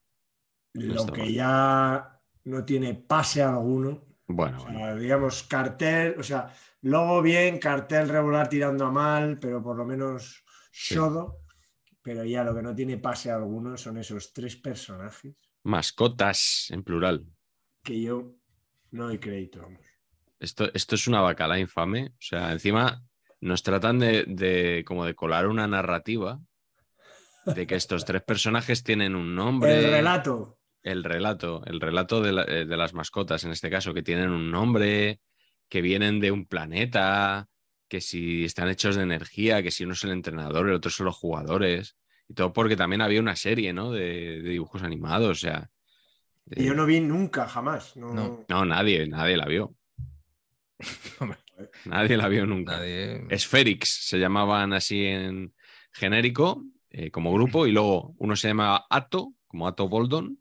[0.75, 1.33] No lo está que mal.
[1.33, 4.79] ya no tiene pase alguno, Bueno, o bueno.
[4.79, 6.53] sea, digamos, cartel, o sea,
[6.83, 11.46] logo bien, cartel regular tirando a mal, pero por lo menos shodo.
[12.07, 17.27] Pero ya lo que no tiene pase alguno son esos tres personajes Mascotas en plural.
[17.83, 18.33] que yo
[18.93, 19.81] no doy crédito, vamos.
[20.39, 22.11] Esto, esto es una bacala infame.
[22.11, 23.03] O sea, encima
[23.41, 26.39] nos tratan de, de como de colar una narrativa
[27.45, 29.77] de que estos tres personajes tienen un nombre.
[29.87, 30.59] El relato.
[30.85, 34.31] El relato, el relato de, la- eh, de las mascotas, en este caso, que tienen
[34.31, 35.21] un nombre,
[35.69, 37.49] que vienen de un planeta,
[37.89, 41.07] que si están hechos de energía, que si uno es el entrenador, el otro son
[41.07, 41.97] los jugadores.
[42.29, 43.93] Y todo porque también había una serie, ¿no?
[43.93, 45.71] De, de dibujos animados, o sea.
[46.47, 47.97] de- Y yo no vi nunca, jamás.
[47.97, 48.45] No, No.
[48.49, 49.75] No, nadie, nadie la vio.
[51.87, 52.77] Nadie la vio nunca.
[52.79, 53.27] Nadie.
[53.39, 55.55] Spherix se llamaban así en
[55.93, 60.39] genérico, eh, como grupo, y luego uno se llamaba Ato, como Ato Boldon,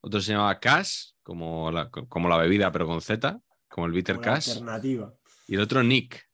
[0.00, 4.16] otro se llamaba Cash, como la, como la bebida, pero con Z, como el Bitter
[4.16, 5.12] como Cash, alternativa.
[5.48, 6.24] y el otro Nick,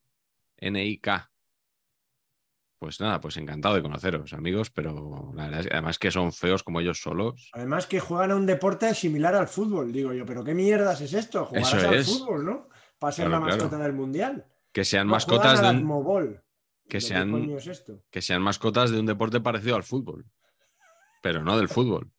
[0.61, 1.31] N-I-K.
[2.79, 6.33] Pues nada, pues encantado de conoceros, amigos, pero la verdad es que además que son
[6.33, 7.51] feos como ellos solos.
[7.53, 11.12] Además que juegan a un deporte similar al fútbol, digo yo, pero qué mierdas es
[11.12, 12.07] esto, jugarás Eso al es.
[12.09, 12.68] fútbol, ¿no?
[12.99, 13.85] Para ser Claro, la mascota claro.
[13.85, 14.46] del mundial.
[14.73, 16.40] Que sean No mascotas de un,
[16.88, 18.03] que ¿Pero sean- ¿Qué coño es esto?
[18.11, 20.25] que sean mascotas de un deporte parecido al fútbol,
[21.23, 22.11] pero no del fútbol.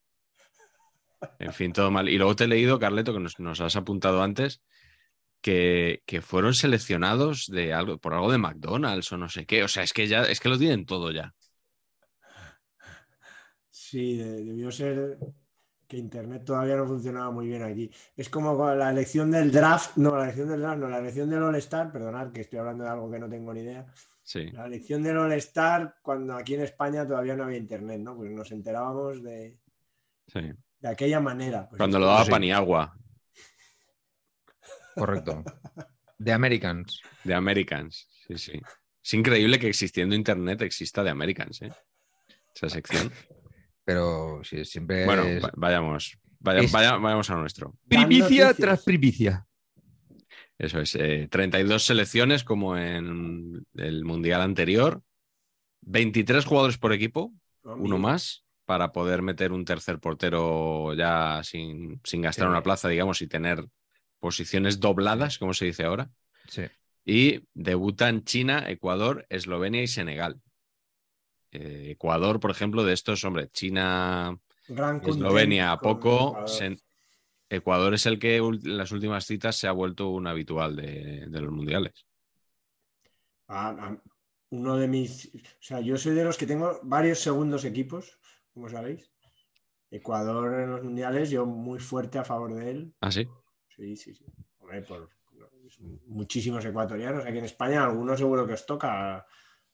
[1.40, 2.08] En fin, todo mal.
[2.10, 4.62] Y luego te he leído, Carleto, que nos, nos has apuntado antes,
[5.42, 9.64] que, que fueron seleccionados de algo, por algo de McDonald's o no sé qué.
[9.64, 11.34] O sea, es que ya, es que lo tienen todo ya.
[13.70, 15.18] Sí, de- debió ser
[15.88, 17.92] que Internet todavía no funcionaba muy bien aquí.
[18.16, 21.44] Es como la elección del draft, no, la elección del draft, no, la elección del
[21.44, 23.86] All-Star, perdonad que estoy hablando de algo que no tengo ni idea.
[24.24, 24.50] Sí.
[24.52, 28.16] La elección del All-Star cuando aquí en España todavía no había Internet, ¿no?
[28.16, 29.58] Pues nos enterábamos de,
[30.28, 30.52] sí.
[30.80, 31.68] de aquella manera.
[31.68, 32.32] Pues Cuando lo daba sí.
[32.32, 32.96] Paniagua,
[34.96, 35.44] Correcto.
[36.24, 37.02] The Americans.
[37.24, 38.08] de Americans.
[38.28, 38.62] Sí, sí.
[39.04, 41.72] Es increíble que existiendo Internet exista de Americans, ¿eh?
[42.56, 43.12] Esa sección.
[43.84, 47.76] Pero sí, siempre Bueno, es vayamos, vaya- es- vaya- vayamos a nuestro.
[47.88, 49.48] Primicia tras primicia.
[50.60, 55.02] Eso es, eh, 32 selecciones como en el Mundial anterior,
[55.82, 61.42] 23 jugadores por equipo, No, uno mira, más, para poder meter un tercer portero ya
[61.44, 62.52] sin, sin gastar Sí.
[62.52, 63.66] una plaza, digamos, y tener
[64.22, 66.10] posiciones dobladas, como se dice ahora.
[66.48, 66.64] Sí.
[67.04, 70.40] Y debutan China, Ecuador, Eslovenia y Senegal.
[71.52, 76.30] Eh, Ecuador, por ejemplo, de estos, hombre, China, gran Eslovenia a poco.
[76.30, 76.50] Ecuador.
[76.50, 76.82] Sen-
[77.50, 81.42] Ecuador es el que en las últimas citas se ha vuelto un habitual de, de
[81.42, 82.06] los mundiales.
[83.50, 83.98] Ah, ah,
[84.52, 85.26] uno de mis.
[85.36, 88.18] O sea, yo soy de los que tengo varios segundos equipos,
[88.54, 89.12] como sabéis.
[89.90, 92.94] Ecuador en los mundiales, yo muy fuerte a favor de él.
[93.02, 93.28] ¿Ah, sí?
[93.82, 94.24] Sí, sí, sí.
[94.60, 95.10] Hombre, por
[96.06, 97.26] muchísimos ecuatorianos.
[97.26, 99.26] Aquí en España, algunos seguro que os toca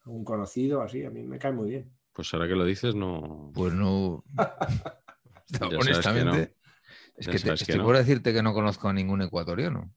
[0.06, 1.04] un conocido, así.
[1.04, 1.91] A mí me cae muy bien.
[2.13, 3.52] Pues ahora que lo dices, no.
[3.54, 4.24] Pues no.
[5.70, 6.56] que Honestamente.
[7.17, 7.84] Es que, te- sabes que estoy no.
[7.84, 9.93] por decirte que no conozco a ningún ecuatoriano.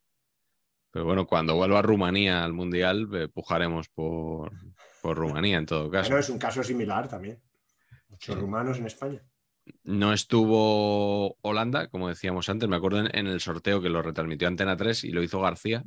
[0.91, 4.51] Pero bueno, cuando vuelva Rumanía al mundial, eh, pujaremos por,
[5.03, 6.09] por Rumanía en todo caso.
[6.09, 7.41] Bueno, es un caso similar también.
[8.09, 8.41] Muchos Sí.
[8.41, 9.23] rumanos en España.
[9.85, 14.49] No estuvo Holanda, como decíamos antes, me acuerdo en, en el sorteo que lo retransmitió
[14.49, 15.85] Antena 3 y lo hizo García.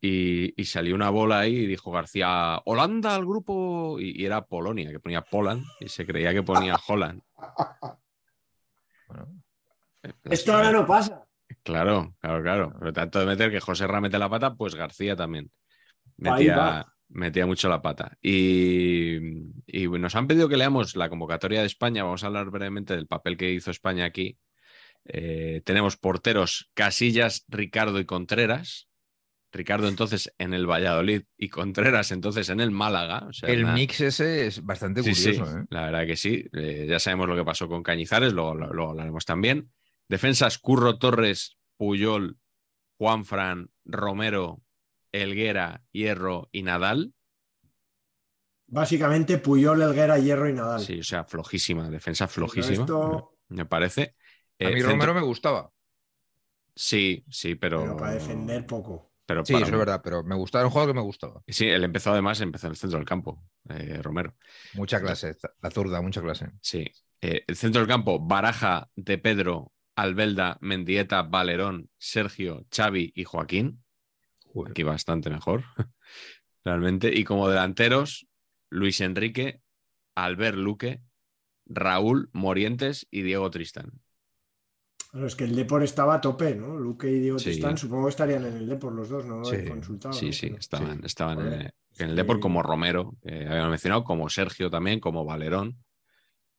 [0.00, 4.44] Y, y salió una bola ahí y dijo García, Holanda al grupo, y, y era
[4.44, 7.22] Polonia, que ponía Poland y se creía que ponía Holland.
[9.08, 9.42] Bueno,
[10.24, 11.26] Esto ahora no pasa.
[11.62, 12.76] Claro, claro, claro.
[12.78, 15.50] Pero tanto de meter que José Ra mete la pata, pues García también.
[16.24, 16.95] Ahí Metía, va.
[17.08, 18.16] Metía mucho la pata.
[18.22, 19.16] Y,
[19.66, 22.04] y nos han pedido que leamos la convocatoria de España.
[22.04, 24.38] Vamos a hablar brevemente del papel que hizo España aquí.
[25.04, 28.88] Eh, tenemos porteros Casillas, Ricardo y Contreras.
[29.52, 33.26] Ricardo entonces en el Valladolid y Contreras entonces en el Málaga.
[33.28, 35.58] O sea, el una- mix ese es bastante Sí, sí, curioso.
[35.60, 35.64] ¿eh?
[35.70, 36.44] la verdad que sí.
[36.52, 39.70] Eh, ya sabemos lo que pasó con Cañizares, luego, luego hablaremos también.
[40.08, 42.36] Defensas, Curro Torres, Puyol,
[42.98, 44.60] Juanfran, Romero,
[45.22, 47.12] Elguera, Hierro y Nadal.
[48.68, 50.80] Básicamente Puyol, Elguera, Hierro y Nadal.
[50.80, 54.16] Sí, o sea, flojísima, defensa flojísima, esto- me parece.
[54.58, 55.70] A Eh, mí centro- Romero me gustaba.
[56.74, 57.80] Sí, sí, pero...
[57.82, 59.12] Pero para defender poco.
[59.24, 61.42] pero Sí, para- eso es verdad, pero me gustaba, era un juego que me gustaba.
[61.48, 64.34] Sí, él empezó además, empezó en el centro del campo, eh, Romero.
[64.74, 66.50] Mucha clase, la zurda, mucha clase.
[66.60, 66.84] Sí.
[67.20, 73.82] Eh, el centro del campo, Baraja, De Pedro, Albelda, Mendieta, Valerón, Sergio, Xavi y Joaquín.
[74.56, 74.70] Joder.
[74.72, 75.64] Aquí bastante mejor,
[76.64, 77.12] realmente.
[77.14, 78.26] Y como delanteros,
[78.70, 79.60] Luis Enrique,
[80.16, 81.02] Albert Luque,
[81.66, 83.92] Raúl Morientes y Diego Tristán.
[85.12, 86.76] Bueno, es que el Depor estaba a tope, ¿no?
[86.76, 87.46] Luque y Diego Sí.
[87.46, 89.56] Tristán, supongo que estarían en el Depor los dos, no Sí.
[89.56, 90.32] Sí, ¿no?
[90.32, 94.68] sí, Pero- estaban, estaban en, el- en Depor como Romero, que habíamos mencionado, como Sergio
[94.70, 95.76] también, como Valerón.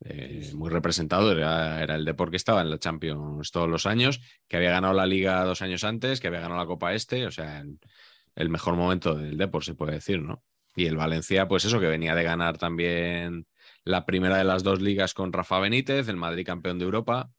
[0.02, 4.22] Eh, muy representado, era, era el Depor que estaba en la Champions todos los años,
[4.48, 7.32] que había ganado la Liga dos años antes, que había ganado la Copa Este, o
[7.32, 7.80] sea, el,
[8.36, 10.44] el mejor momento del Depor, se puede decir, ¿no?
[10.76, 13.48] Y el Valencia, pues eso, que venía de ganar también
[13.84, 17.32] la primera de las dos ligas con Rafa Benítez, el Madrid campeón de Europa.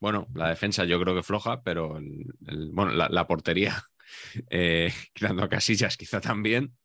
[0.00, 3.82] Bueno, la defensa yo creo que floja, pero el- el- bueno, la, la portería,
[4.50, 6.76] eh, quitando a Casillas quizá también,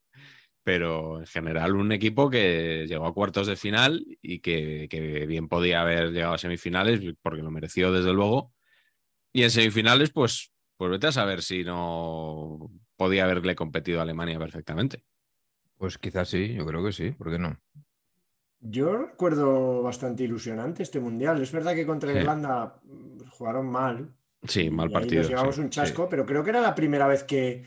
[0.64, 5.48] pero en general un equipo que llegó a cuartos de final y que, que bien
[5.48, 8.54] podía haber llegado a semifinales, porque lo mereció desde luego.
[9.34, 14.38] Y en semifinales, pues, pues vete a saber si no podía haberle competido a Alemania
[14.38, 15.04] perfectamente.
[15.78, 17.60] Pues quizás sí, yo creo que sí, ¿por qué no?
[18.60, 21.42] Yo recuerdo bastante ilusionante este mundial.
[21.42, 22.20] Es verdad que contra Sí.
[22.20, 24.14] Irlanda mm, jugaron mal.
[24.48, 25.22] Sí, mal y ahí partido.
[25.24, 27.64] Nos llevamos sí, un chasco, pero creo que era la primera vez que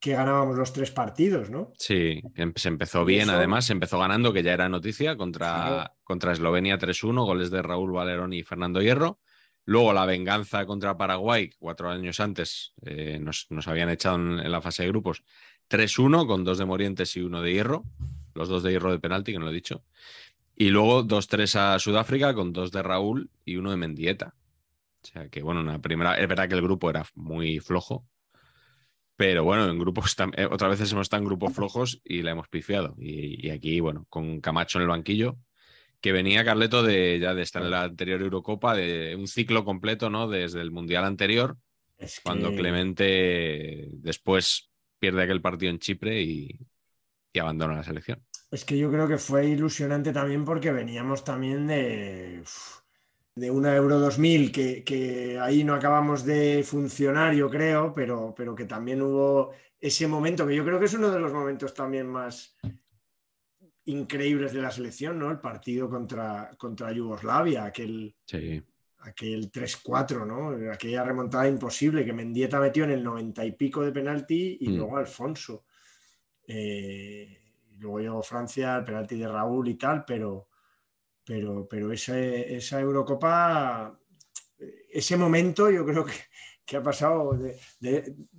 [0.00, 1.72] que ganábamos los tres partidos, ¿no?
[1.78, 5.46] Sí, em- se empezó bien, eso- además, se empezó ganando, que ya era noticia, contra,
[5.52, 5.92] Claro.
[6.04, 9.18] contra Eslovenia 3-1, goles de Raúl Valerón y Fernando Hierro.
[9.64, 14.50] Luego la venganza contra Paraguay, cuatro años antes, eh, nos, nos habían echado en, en
[14.52, 15.24] la fase de grupos
[15.68, 17.84] 3-1, con dos de Morientes y uno de Hierro,
[18.34, 19.84] los dos de Hierro de penalti, que no lo he dicho.
[20.56, 24.34] Y luego 2-3 a Sudáfrica, con dos de Raúl y uno de Mendieta.
[25.02, 26.18] O sea que, bueno, una primera.
[26.18, 28.06] Es verdad que el grupo era muy flojo,
[29.18, 32.46] pero bueno, en grupos eh, otras veces hemos estado en grupos flojos y la hemos
[32.46, 32.94] pifiado.
[32.98, 35.36] Y, y aquí, bueno, con Camacho en el banquillo,
[36.00, 40.08] que venía Carleto de ya de estar en la anterior Eurocopa, de un ciclo completo,
[40.08, 40.28] ¿no?
[40.28, 41.56] Desde el Mundial anterior,
[41.98, 46.56] Es cuando Clemente después pierde aquel partido en Chipre y,
[47.32, 48.24] y abandona la selección.
[48.52, 52.82] Es que yo creo que fue ilusionante también porque veníamos también de, uf,
[53.38, 58.54] de una Euro 2000 que, que ahí no acabamos de funcionar, yo creo, pero, pero
[58.54, 62.06] que también hubo ese momento, que yo creo que es uno de los momentos también
[62.08, 62.56] más
[63.84, 65.30] increíbles de la selección, ¿no?
[65.30, 68.62] El partido contra, contra Yugoslavia, aquel, Sí.
[68.98, 70.70] aquel 3-4, ¿no?
[70.72, 74.76] Aquella remontada imposible que Mendieta metió en el 90 y pico de penalti y Mm.
[74.76, 75.64] luego Alfonso.
[76.46, 77.40] Eh,
[77.78, 80.47] luego llegó Francia, el penalti de Raúl y tal, pero,
[81.28, 84.00] pero, pero esa Eurocopa,
[84.90, 87.38] ese momento yo creo que, ha pasado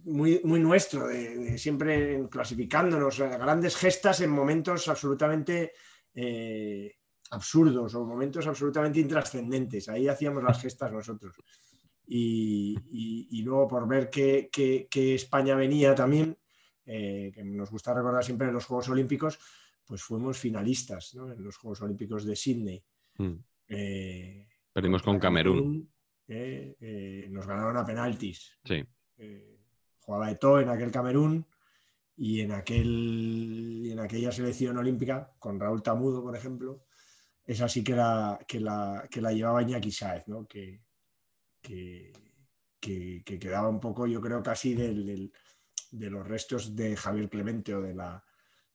[0.06, 5.74] muy, nuestro, de, siempre clasificándonos, a grandes gestas en momentos absolutamente
[6.16, 6.96] eh,
[7.30, 9.88] absurdos o momentos absolutamente intrascendentes.
[9.88, 11.36] Ahí hacíamos las gestas nosotros.
[12.08, 16.36] Y, luego por ver que, España venía también,
[16.88, 19.38] eh, que nos gusta recordar siempre los Juegos Olímpicos,
[19.90, 21.32] pues fuimos finalistas ¿no?
[21.32, 22.84] en los Juegos Olímpicos de Sydney.
[23.18, 23.34] Mm.
[23.70, 25.92] Eh, Perdimos con Camerún.
[26.28, 28.56] eh, eh, nos ganaron a penaltis.
[28.64, 28.86] Sí.
[29.98, 31.44] Jugaba Eto'o en aquel Camerún
[32.18, 36.86] y en, aquel, y en aquella selección olímpica, con Raúl Tamudo, por ejemplo,
[37.44, 40.46] esa sí que la, que la, que la llevaba Iñaki Sáez, ¿no?
[40.48, 40.84] que,
[41.62, 42.14] que,
[42.80, 45.34] que- que quedaba un poco, yo creo, casi del- del-
[45.92, 48.24] de los restos de Javier Clemente o de la,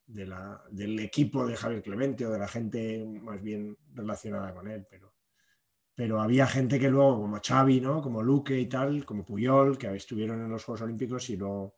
[0.07, 4.67] de la- del equipo de Javier Clemente o de la gente más bien relacionada con
[4.69, 5.13] él, pero,
[5.95, 8.01] pero había gente que luego, como Xavi, ¿no?
[8.01, 11.75] como Luque y tal, como Puyol, que estuvieron en los Juegos Olímpicos y luego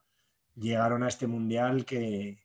[0.56, 2.40] llegaron a este mundial que,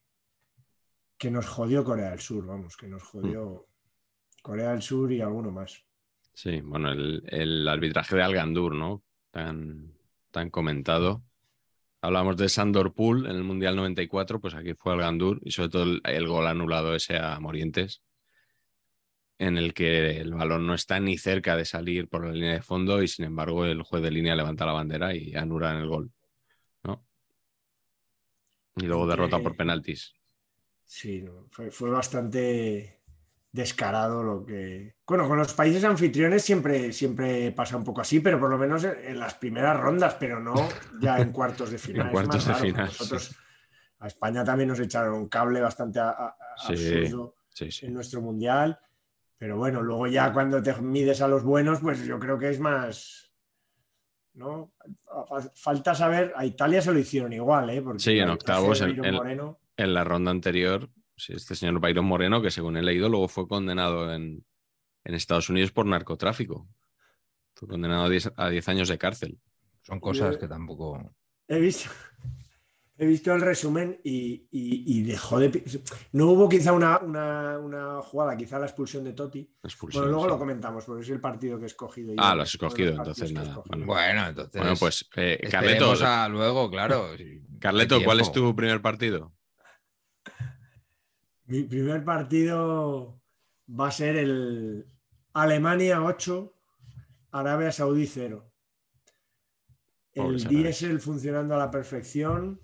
[1.19, 3.67] que nos jodió Corea del Sur, vamos, que nos jodió
[4.43, 5.85] Corea del Sur y alguno más.
[6.35, 9.03] Sí, bueno, el, el arbitraje de Algandur, ¿no?
[9.31, 9.93] Tan,
[10.31, 11.23] tan comentado.
[12.05, 15.85] Hablamos de Sandor Pool en el Mundial 94, pues aquí fue Algandur y sobre todo
[15.85, 18.03] el, el gol anulado ese a Morientes,
[19.39, 22.63] en el que el balón no está ni cerca de salir por la línea de
[22.63, 25.87] fondo y sin embargo el juez de línea levanta la bandera y anula en el
[25.87, 26.13] gol,
[26.83, 27.07] ¿no?
[28.77, 30.13] Y luego derrota por penaltis.
[30.85, 31.25] Sí,
[31.71, 33.02] fue bastante
[33.53, 34.97] descarado lo que...
[35.07, 38.83] Bueno, con los países anfitriones siempre, siempre pasa un poco así, pero por lo menos
[38.85, 40.55] en, las primeras rondas, pero no
[41.01, 42.01] ya en cuartos de final.
[42.01, 43.37] En Es cuartos de final, Nosotros,
[43.99, 48.23] a España también nos echaron un cable bastante a- a- Sí, absurdo Sí, en nuestro
[48.23, 48.79] mundial,
[49.37, 52.59] pero bueno, luego ya cuando te mides a los buenos, pues yo creo que es
[52.59, 53.31] más...
[54.35, 54.73] ¿no?
[55.29, 57.83] Fa- Falta saber, a Italia se lo hicieron igual, ¿eh?
[57.83, 62.51] Porque Sí, en octavos, en- en- En la ronda anterior, este señor Byron Moreno, que
[62.51, 64.45] según he leído, luego fue condenado en,
[65.05, 66.69] en Estados Unidos por narcotráfico.
[67.55, 69.39] Fue condenado a 10, a 10 años de cárcel.
[69.83, 71.15] Son cosas que tampoco.
[71.49, 71.91] He visto,
[72.99, 75.63] he visto el resumen y, y- y dejó de.
[76.13, 79.49] No hubo quizá una, una- una jugada, quizá la expulsión de Totti.
[79.63, 80.31] Expulsión, Bueno, luego sí.
[80.31, 82.15] lo comentamos, porque es el partido que he escogido.
[82.17, 83.77] Ah, lo has escogido, entonces nada, escogido.
[83.77, 83.87] bueno.
[83.87, 84.61] Bueno, entonces.
[84.61, 87.09] Bueno, pues, eh, Carleto, a luego, claro.
[87.61, 89.33] Carleto, ¿cuál es tu primer partido?
[91.47, 93.21] Mi primer partido
[93.69, 94.87] va a ser el
[95.33, 96.55] Alemania 8,
[97.33, 98.49] Arabia Saudí 0.
[100.15, 102.61] Pobres El diésel funcionando a la perfección,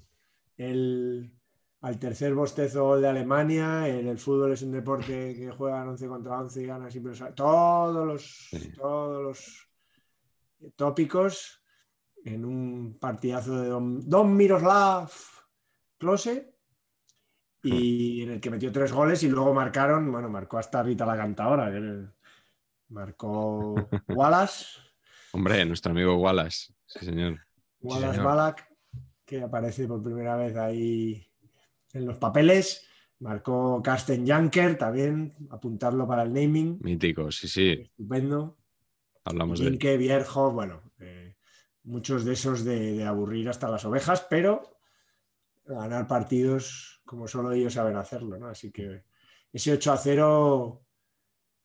[0.57, 1.33] el,
[1.81, 6.09] al tercer bostezo gol de Alemania, el, el fútbol es un deporte que juegan 11
[6.09, 7.12] contra 11 y gana siempre.
[7.35, 8.73] Todos los, Sí.
[8.73, 9.69] todos los
[10.77, 11.62] tópicos
[12.25, 15.11] en un partidazo de Don, Don Miroslav
[15.97, 16.57] Klose
[17.62, 21.16] y en el que metió tres goles y luego marcaron, bueno, marcó hasta Rita la
[21.16, 22.04] cantadora, que
[22.88, 23.74] marcó
[24.09, 24.66] Wallace,
[25.32, 26.72] Hombre, nuestro amigo Wallace.
[26.86, 27.38] Sí, señor.
[27.80, 28.26] Wallace señor.
[28.26, 28.68] Balak,
[29.24, 31.26] que aparece por primera vez ahí
[31.92, 32.86] en los papeles,
[33.20, 37.72] marcó Carsten Janker también, apuntarlo para el naming, Mítico, sí, sí.
[37.82, 38.56] estupendo.
[39.24, 39.72] Hablamos de él.
[39.72, 41.36] Jinke, Vierjo, bueno, eh,
[41.84, 44.62] muchos de esos de, de aburrir hasta las ovejas, pero
[45.66, 48.48] ganar partidos como solo ellos saben hacerlo, ¿no?
[48.48, 49.04] Así que
[49.50, 50.82] ese 8 a 0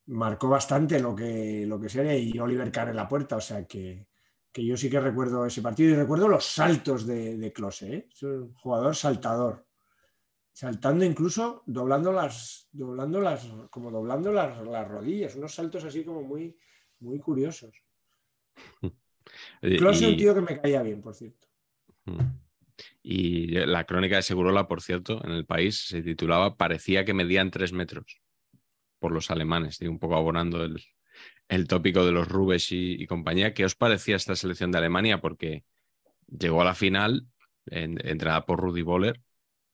[0.06, 3.66] marcó bastante lo que, lo que sería y Oliver Kahn en la puerta, o sea
[3.66, 4.08] que,
[4.50, 8.08] que yo sí que recuerdo ese partido y recuerdo los saltos de, de Klose, ¿eh?
[8.10, 9.66] es un jugador saltador,
[10.50, 16.22] saltando incluso doblando las, doblando las, como doblando las, las rodillas, unos saltos así como
[16.22, 16.56] muy,
[17.00, 17.76] muy curiosos.
[19.60, 21.48] Klose es un tío que me caía bien, por cierto.
[23.02, 27.50] Y la crónica de Segurola, por cierto, en el país se titulaba Parecía que medían
[27.50, 28.20] tres metros
[28.98, 30.82] por los alemanes, digo, un poco abonando el,
[31.48, 33.54] el tópico de los Rubes y, y, compañía.
[33.54, 35.20] ¿Qué os parecía esta selección de Alemania?
[35.20, 35.64] Porque
[36.26, 37.26] llegó a la final,
[37.66, 39.20] en, entrenada por Rudy Boller,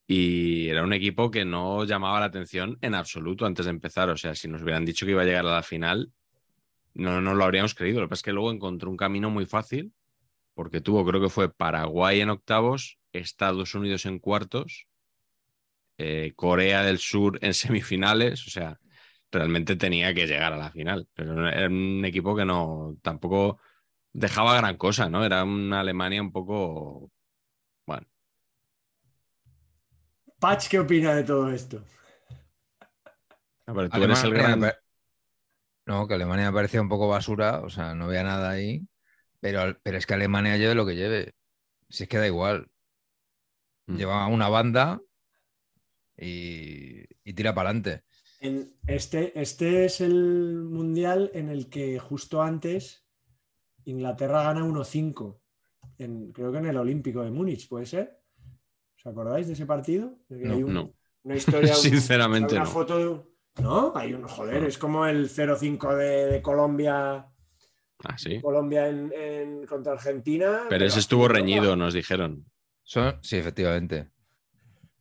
[0.07, 4.09] y era un equipo que no llamaba la atención en absoluto antes de empezar.
[4.09, 6.11] O sea, si nos hubieran dicho que iba a llegar a la final,
[6.93, 8.01] no nos lo habríamos creído.
[8.01, 9.93] Lo que pasa es que luego encontró un camino muy fácil,
[10.53, 14.87] porque tuvo, creo que fue Paraguay en octavos, Estados Unidos en cuartos,
[15.97, 18.47] eh, Corea del Sur en semifinales.
[18.47, 18.79] O sea,
[19.31, 21.07] realmente tenía que llegar a la final.
[21.13, 23.59] Pero era un equipo que no tampoco
[24.13, 25.23] dejaba gran cosa, ¿no?
[25.23, 27.11] Era una Alemania un poco.
[27.85, 28.07] Bueno.
[30.39, 31.83] Patch, ¿qué opina de todo esto?
[33.67, 34.73] No, pero tú Alemania, eres el gran.
[35.85, 38.87] No, que Alemania me parecía un poco basura, o sea, no veía nada ahí.
[39.41, 41.33] Pero, pero es que Alemania lleve lo que lleve.
[41.89, 42.71] Si es que da igual.
[43.87, 43.97] Mm.
[43.97, 45.01] Lleva una banda
[46.17, 48.03] y, y tira para adelante.
[48.87, 53.05] Este, este es el mundial en el que justo antes
[53.85, 55.39] Inglaterra gana 1-5.
[56.33, 58.19] Creo que en el Olímpico de Múnich, ¿puede ser?
[58.97, 60.17] ¿Os acordáis de ese partido?
[60.27, 60.93] De no, un, no.
[61.23, 61.73] Una historia.
[61.75, 62.55] Sinceramente.
[62.55, 62.69] Una no.
[62.69, 63.27] foto.
[63.59, 64.23] No, hay un.
[64.23, 64.67] Joder, no.
[64.67, 67.30] es como el 0-5 de, de, Colombia.
[68.03, 68.41] Ah, sí.
[68.41, 70.51] Colombia en, en, contra Argentina.
[70.57, 72.45] Pero, pero ese estuvo reñido, nos dijeron.
[72.83, 74.09] Son, sí, efectivamente.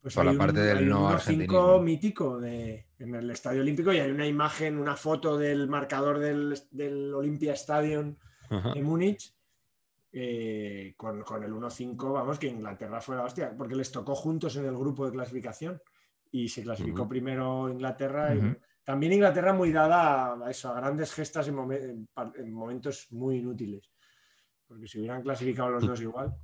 [0.00, 1.78] Pues Por la un, parte del no argentino.
[1.80, 6.58] mítico de, en el Estadio Olímpico y hay una imagen, una foto del marcador del,
[6.70, 8.16] del Olympia Stadium
[8.48, 8.72] Ajá.
[8.72, 9.34] de Múnich
[10.12, 14.56] eh, con, con, el 1-5, vamos, que Inglaterra fue la hostia, porque les tocó juntos
[14.56, 15.80] en el grupo de clasificación
[16.32, 17.08] y se clasificó uh -huh.
[17.08, 18.32] primero Inglaterra.
[18.34, 18.60] Uh -huh.
[18.90, 23.36] También Inglaterra muy dada a eso, a grandes gestas en, momen, en, en, momentos muy
[23.36, 23.88] inútiles,
[24.66, 26.34] porque si hubieran clasificado los dos igual.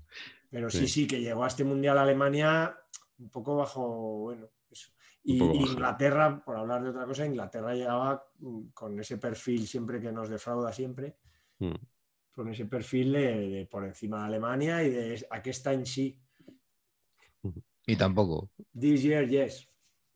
[0.48, 2.72] Pero sí, sí, sí que llegó a este Mundial Alemania
[3.18, 4.92] un poco bajo, bueno, eso.
[5.24, 8.24] Y Inglaterra, por hablar de otra cosa, Inglaterra llegaba
[8.72, 11.16] con ese perfil siempre que nos defrauda siempre,
[11.58, 11.74] mm.
[12.30, 16.16] con ese perfil de, de, por encima de Alemania y de aquí está en sí.
[17.84, 18.52] Y tampoco.
[18.72, 19.68] This year, yes.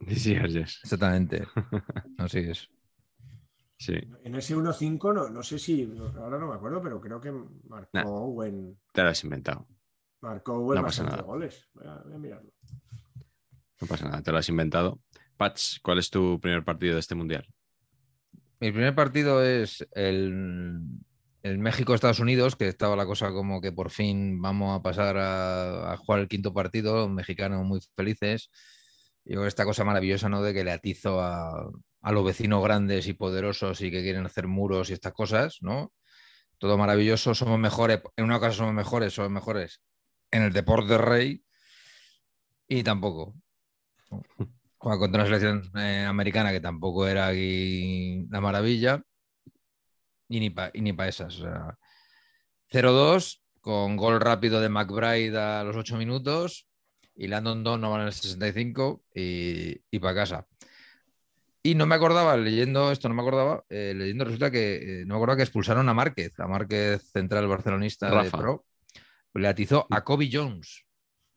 [0.07, 1.47] Exactamente.
[2.19, 2.69] No sigues.
[3.79, 3.95] Sí.
[4.25, 7.91] En ese 1-5, no, no sé si, ahora no me acuerdo, pero creo que marcó
[7.95, 8.79] nah, Owen.
[8.93, 9.67] Te lo has inventado.
[10.21, 11.23] Marcó Owen no pasa nada.
[11.23, 11.67] goles.
[11.73, 12.53] Voy a, voy a mirarlo.
[13.81, 15.01] No pasa nada, te lo has inventado.
[15.39, 17.47] Patch, ¿cuál es tu primer partido de este mundial?
[18.61, 20.79] Mi primer partido es el,
[21.43, 25.95] el México-Estados Unidos, que estaba la cosa como que por fin vamos a pasar a,
[25.95, 28.51] a jugar el quinto partido, mexicanos muy felices.
[29.25, 30.43] Y esta cosa maravillosa, ¿no?
[30.43, 34.47] De que le atizo a, a, los vecinos grandes y poderosos y que quieren hacer
[34.47, 35.93] muros y estas cosas, ¿no?
[36.59, 39.81] Todo maravilloso, somos mejores, en una ocasión somos mejores, somos mejores
[40.31, 41.43] en el deporte rey
[42.69, 43.35] y tampoco.
[44.79, 49.03] Juega contra una selección eh, americana que tampoco era aquí la maravilla.
[50.29, 51.41] Y ni para pa esas.
[51.41, 51.79] O sea,
[52.71, 56.70] 0-2 con gol rápido de McBride a los 8 minutos
[57.21, 60.47] y Landon Donovan en el 65 y, y para casa.
[61.63, 65.15] Y no me acordaba, leyendo esto, no me acordaba, eh, leyendo resulta que eh, no
[65.15, 68.25] me acordaba que expulsaron a Márquez, a Márquez central barcelonista Rafa.
[68.39, 68.65] de Pro.
[69.35, 70.87] Le atizó a Kobe Jones.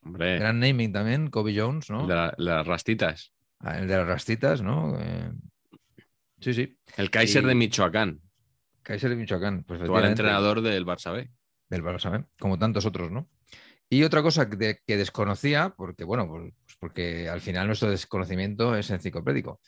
[0.03, 0.39] Hombre.
[0.39, 2.03] Gran naming también, Kobe Jones, ¿no?
[2.03, 3.33] El de, la, las rastitas.
[3.59, 4.97] Ah, el de las rastitas, ¿no?
[5.01, 5.33] Eh...
[6.39, 6.77] Sí, sí.
[6.95, 7.47] El Kaiser y...
[7.47, 8.21] de Michoacán.
[8.83, 11.29] Kaiser de Michoacán, pues Actual entrenador del Barça B.
[11.69, 13.27] Del Barça B, como tantos otros, ¿no?
[13.89, 18.89] Y otra cosa que, que desconocía, porque, bueno, pues porque al final nuestro desconocimiento es
[18.89, 19.61] enciclopédico,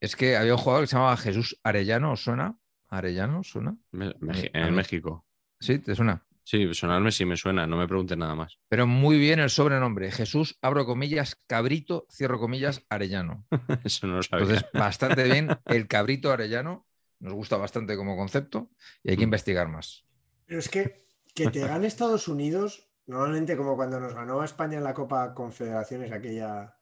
[0.00, 2.58] es que había un jugador que se llamaba Jesús Arellano, ¿os suena?
[2.88, 3.76] ¿Arellano suena?
[3.92, 5.24] Me, me, en México.
[5.60, 6.26] Sí, ¿te suena?
[6.42, 8.58] Sí, sonarme sí me suena, no me preguntes nada más.
[8.68, 10.10] Pero muy bien el sobrenombre.
[10.10, 13.46] Jesús, abro comillas, cabrito, cierro comillas, arellano.
[13.84, 14.44] Eso no lo sabía.
[14.46, 15.48] Entonces, bastante bien.
[15.66, 16.86] El cabrito arellano
[17.20, 18.70] nos gusta bastante como concepto
[19.02, 19.28] y hay que mm.
[19.28, 20.04] investigar más.
[20.46, 24.84] Pero es que que te gane Estados Unidos, normalmente como cuando nos ganó España en
[24.84, 26.76] la Copa Confederaciones, aquella,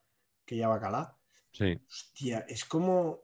[0.44, 1.16] aquella bacalá.
[1.52, 1.80] Sí.
[1.88, 3.20] Hostia, es como.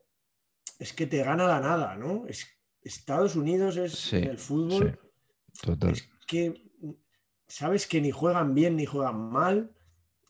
[0.78, 2.26] Es que te gana la nada, ¿no?
[2.26, 2.46] Es,
[2.82, 4.98] Estados Unidos es sí, en el fútbol.
[5.52, 5.60] Sí.
[5.66, 5.90] Total.
[5.92, 6.68] Es que
[7.46, 9.70] sabes que ni juegan bien ni juegan mal.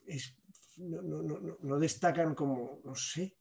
[0.05, 0.37] es-
[0.77, 3.37] no, no- no- no- destacan como, no sé,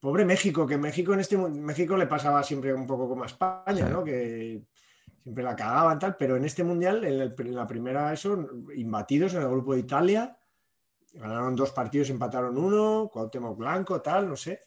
[0.00, 3.86] pobre México, que México en este México le pasaba siempre un poco como a España,
[3.88, 3.92] Sí.
[3.92, 4.02] ¿no?
[4.04, 4.62] Que
[5.26, 9.34] siempre la cagaban tal, pero en este mundial, en, el- en la primera eso, imbatidos
[9.34, 10.38] en el grupo de Italia,
[11.14, 14.60] ganaron dos partidos, empataron uno, Cuauhtémoc Blanco, tal, no sé.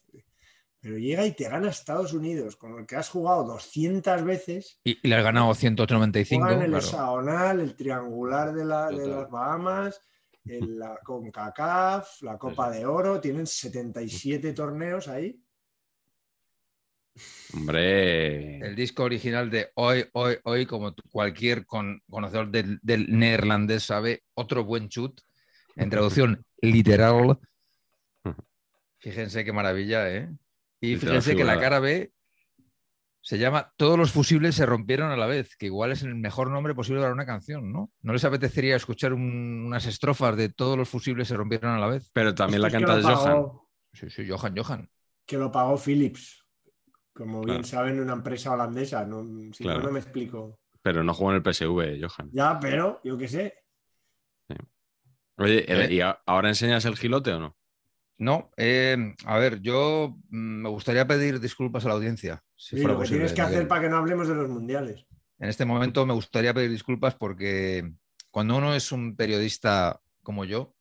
[0.82, 4.98] Pero llega y te gana Estados Unidos, con el que has jugado 200 veces, Y,
[5.02, 6.44] y le has ganado 195.
[6.44, 6.86] juegan el claro.
[6.86, 10.02] hexagonal, el triangular de, la- de las Bahamas,
[10.44, 15.42] el- la CONCACAF, la Copa de Oro, tienen 77 torneos ahí.
[17.54, 18.58] Hombre.
[18.60, 24.24] El disco original de Hoy, Hoy, Hoy, como cualquier con- conocedor del, del neerlandés sabe,
[24.34, 25.22] otro buen chut.
[25.76, 27.40] En traducción literal.
[29.00, 30.30] Fíjense qué maravilla, ¿eh?
[30.82, 32.12] Y fíjense que la cara B
[33.22, 36.50] se llama Todos los fusibles se rompieron a la vez, que igual es el mejor
[36.50, 37.92] nombre posible para una canción, ¿no?
[38.02, 41.88] ¿No les apetecería escuchar un- unas estrofas de Todos los fusibles se rompieron a la
[41.88, 42.10] vez?
[42.14, 43.46] Pero también la canta Johan.
[43.94, 44.90] Sí, sí, Johan, Johan.
[45.26, 46.39] Que lo pagó Philips.
[47.20, 49.06] Como bien saben, una empresa holandesa.
[49.06, 49.80] No, si Claro.
[49.82, 50.58] no, no me explico.
[50.82, 52.30] Pero no jugó en el PSV, Johan.
[52.32, 53.54] Ya, pero yo qué sé.
[55.38, 55.94] Oye, ¿Eh?
[55.94, 57.58] ¿y a- ahora enseñas el gilote o no?
[58.18, 62.42] No, eh, a ver, yo mm, me gustaría pedir disculpas a la audiencia.
[62.56, 64.50] Si Sí, fuera lo que posible, tienes que hacer para que no hablemos de los
[64.50, 65.06] mundiales.
[65.40, 67.94] En este momento me gustaría pedir disculpas porque
[68.32, 70.74] cuando uno es un periodista como yo,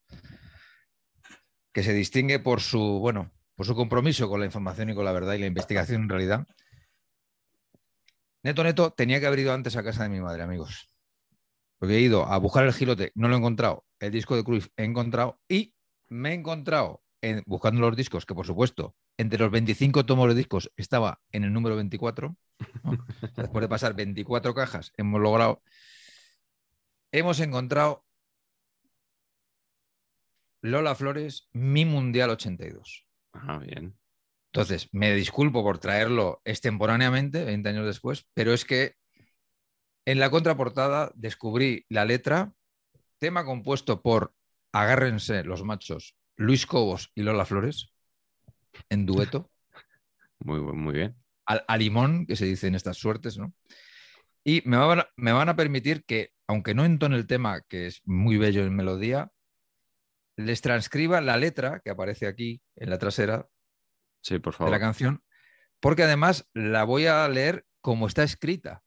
[1.72, 5.10] que se distingue por su, bueno, por su compromiso con la información y con la
[5.10, 6.46] verdad y la investigación en realidad,
[8.44, 10.88] neto, neto, tenía que haber ido antes a casa de mi madre, amigos.
[11.80, 14.68] Porque he ido a buscar el gilote, no lo he encontrado, el disco de Cruyff
[14.76, 15.74] he encontrado y
[16.06, 20.36] me he encontrado, en- buscando los discos, que por supuesto, entre los 25 tomos de
[20.36, 22.36] discos estaba en el número 24.
[22.84, 22.92] ¿no?
[22.92, 25.62] O sea, Después de pasar 24 cajas, hemos logrado,
[27.10, 28.04] hemos encontrado
[30.62, 33.07] Lola Flores, mi Mundial 82.
[33.32, 33.96] Ah, bien.
[34.52, 38.94] Entonces, me disculpo por traerlo extemporáneamente, 20 años después, pero es que
[40.06, 42.52] en la contraportada descubrí la letra,
[43.18, 44.34] tema compuesto por
[44.72, 47.92] Agárrense los machos, Luis Cobos y Lola Flores,
[48.88, 49.50] en dueto,
[50.40, 51.16] Muy, muy bien.
[51.46, 53.52] al, a limón, que se dice en estas suertes, ¿no?
[54.44, 57.86] Y me van, a, me van a permitir que, aunque no entone el tema, que
[57.86, 59.30] es muy bello en melodía,
[60.38, 63.46] les transcriba la letra que aparece aquí en la trasera
[64.22, 64.70] Sí, por de favor.
[64.72, 65.22] la canción,
[65.80, 68.82] porque además la voy a leer como está escrita.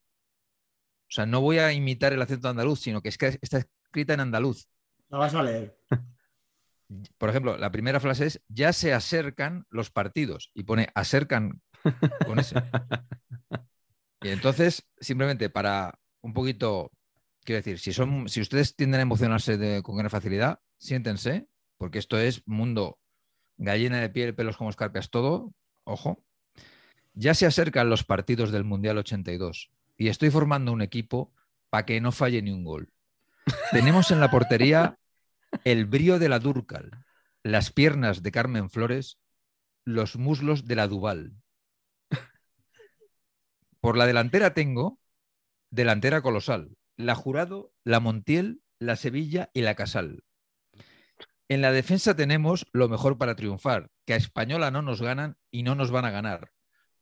[1.03, 4.13] O sea, no voy a imitar el acento andaluz, sino que es que está escrita
[4.13, 4.67] en andaluz.
[5.09, 5.77] La vas a leer.
[7.17, 11.61] Por ejemplo, la primera frase es, ya se acercan los partidos, y pone acercan
[12.25, 12.55] con ese.
[14.23, 16.91] Y entonces, simplemente para un poquito,
[17.43, 21.99] quiero decir, si, son, si ustedes tienden a emocionarse de- con gran facilidad, siéntense, porque
[21.99, 22.99] esto es mundo
[23.57, 25.53] gallina de piel, pelos como escarpias, todo,
[25.83, 26.23] ojo.
[27.13, 31.33] Ya se acercan los partidos del Mundial 82 y estoy formando un equipo
[31.69, 32.91] para que no falle ni un gol.
[33.71, 34.97] Tenemos en la portería
[35.63, 36.91] el brío de la Durcal,
[37.43, 39.19] las piernas de Carmen Flores,
[39.85, 41.33] los muslos de la Duval.
[43.79, 44.99] Por la delantera tengo
[45.69, 50.23] delantera colosal, la Jurado, la Montiel, la Sevilla y la Casal.
[51.51, 55.63] En la defensa tenemos lo mejor para triunfar, que a Española no nos ganan y
[55.63, 56.53] no nos van a ganar.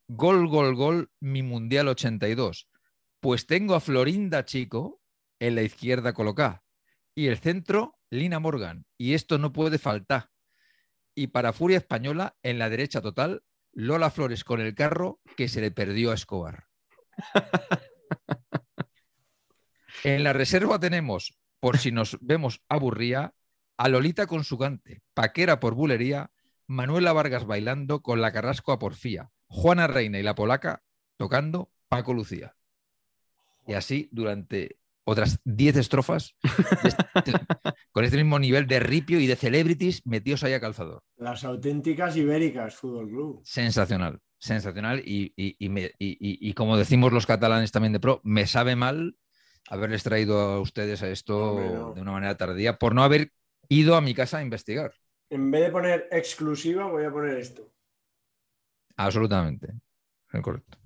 [0.07, 2.67] Gol, gol, gol, mi Mundial 82.
[3.19, 5.03] Pues tengo a Florinda Chico
[5.37, 6.63] en la izquierda colocada
[7.13, 8.87] y el centro Lina Morgan.
[8.97, 10.31] Y esto no puede faltar.
[11.13, 15.61] Y para Furia Española, en la derecha total, Lola Flores con el carro que se
[15.61, 16.65] le perdió a Escobar.
[20.05, 23.33] En la reserva tenemos, por si nos vemos aburría,
[23.80, 26.32] a Lolita con su cante, Paquera por bulería,
[26.67, 30.84] Manuela Vargas bailando con la Carrasco a porfía, Juana Reina y la Polaca
[31.15, 32.55] tocando Paco Lucía.
[33.65, 36.36] Y así durante otras 10 estrofas,
[36.84, 37.32] este-
[37.93, 41.01] con este mismo nivel de ripio y de celebrities metidos ahí a calzador.
[41.15, 43.41] Las auténticas ibéricas, Fútbol Club.
[43.45, 44.99] Sensacional, sensacional.
[45.05, 48.45] Y, y- y me- y- y- y como decimos los catalanes también de pro, me
[48.45, 49.15] sabe mal
[49.69, 51.93] haberles traído a ustedes a esto no.
[51.93, 53.32] de una manera tardía por no haber
[53.70, 54.93] ido a mi casa a investigar.
[55.36, 57.72] En vez de poner exclusiva, voy a poner esto.
[58.97, 59.74] Absolutamente.
[60.34, 60.78] Es correcto.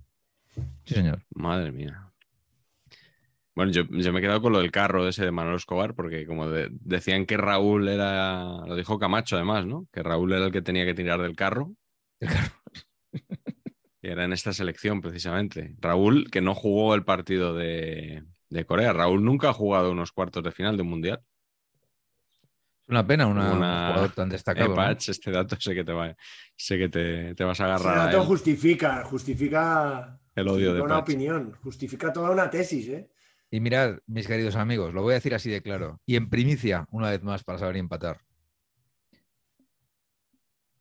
[0.85, 1.25] Sí, señor.
[1.31, 2.13] Madre mía.
[3.55, 6.25] Bueno, yo, yo me he quedado con lo del carro ese de Manuel Escobar, porque
[6.25, 9.87] como de- decían que Raúl era, lo dijo Camacho además, ¿no?
[9.91, 11.71] Que Raúl era el que tenía que tirar del carro.
[12.19, 12.51] El carro.
[14.01, 15.75] Y era en esta selección precisamente.
[15.79, 18.93] Raúl, que no jugó el partido de, de Corea.
[18.93, 21.21] Raúl nunca ha jugado unos cuartos de final de un mundial.
[22.85, 24.65] Es una pena una, Una- un jugador tan destacado.
[24.67, 24.75] Eh, ¿no?
[24.75, 26.15] Patch, este dato sé que te va,
[26.55, 30.83] sé que te, te vas a agarrar a dato justifica, justifica, El odio de justifica
[30.85, 31.03] una Patch.
[31.03, 33.09] opinión, justifica toda una tesis, ¿eh?
[33.49, 36.01] Y mirad, mis queridos amigos, lo voy a decir así de claro.
[36.05, 38.19] Y en primicia, una vez más, para saber y empatar.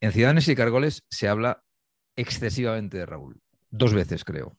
[0.00, 1.62] En Ciudadanos y Cargoles se habla
[2.16, 3.40] excesivamente de Raúl.
[3.70, 4.57] Dos veces, creo.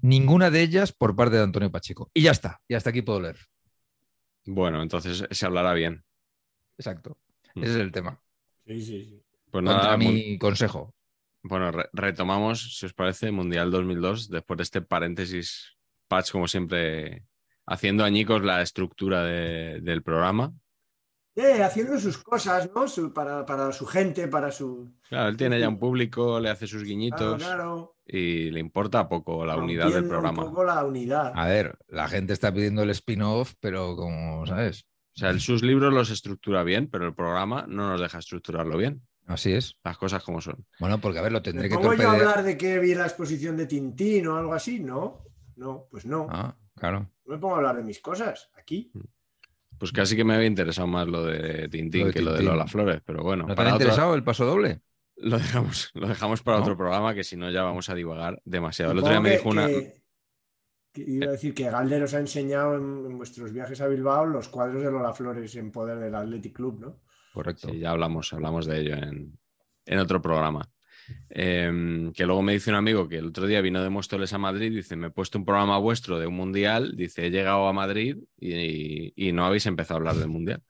[0.00, 2.10] Ninguna de ellas por parte de Antonio Pacheco.
[2.14, 2.60] Y ya está.
[2.66, 3.36] Y hasta aquí puedo leer.
[4.46, 6.02] Bueno, entonces se hablará bien.
[6.78, 7.18] Exacto.
[7.54, 7.62] Mm.
[7.64, 8.20] Ese es el tema.
[8.66, 9.22] Sí, sí, sí.
[9.50, 10.94] Pues Contra nada, mi consejo.
[11.42, 15.76] bueno, re- retomamos, si os parece, Mundial 2002, después de este paréntesis,
[16.08, 17.26] Patch, como siempre,
[17.66, 20.52] haciendo añicos la estructura de- del programa.
[21.34, 22.86] Eh, haciendo sus cosas, ¿no?
[22.88, 24.92] Su- para, para su gente, para su.
[25.08, 27.96] Claro, él tiene ya un público, le hace sus guiñitos claro.
[28.06, 30.42] y le importa poco la unidad del programa.
[30.44, 31.32] Un poco la unidad.
[31.34, 35.62] A ver, la gente está pidiendo el spin-off, pero como sabes, O sea, él sus
[35.62, 39.02] libros los estructura bien, pero el programa no nos deja estructurarlo bien.
[39.26, 39.76] así es.
[39.84, 40.64] Las cosas como son.
[40.80, 42.20] Bueno, porque a ver, lo ¿Me tendré que pongo yo a torpedear.
[42.20, 44.80] hablar de que vi la exposición de Tintín o algo así?
[44.80, 45.24] No,
[45.56, 46.26] no, pues no.
[46.30, 47.10] Ah, claro.
[47.26, 48.90] No me pongo a hablar de mis cosas aquí.
[49.78, 52.42] Pues casi que me había interesado más lo de Tintín Lo de que lo de.
[52.42, 54.80] Lola Flores, pero bueno, ¿No te para ha otro- interesado el paso doble?
[55.16, 56.62] lo dejamos, lo dejamos para ¿No?
[56.62, 58.92] otro programa que si no ya vamos a divagar demasiado.
[58.92, 59.66] El otro día me dijo una.
[59.66, 60.01] que
[60.94, 64.48] iba a decir que Galder os ha enseñado en, en vuestros viajes a Bilbao los
[64.48, 67.00] cuadros de Lola Flores en poder del Athletic Club, ¿no?
[67.32, 67.68] Correcto.
[67.68, 69.38] Sí, ya hablamos, hablamos de ello en,
[69.86, 70.68] en otro programa.
[71.28, 74.38] Em, que luego me dice un amigo que el otro día vino de Móstoles a
[74.38, 77.72] Madrid, dice, me he puesto un programa vuestro de un mundial, dice, he llegado a
[77.72, 80.62] Madrid y, y no habéis empezado a hablar del mundial.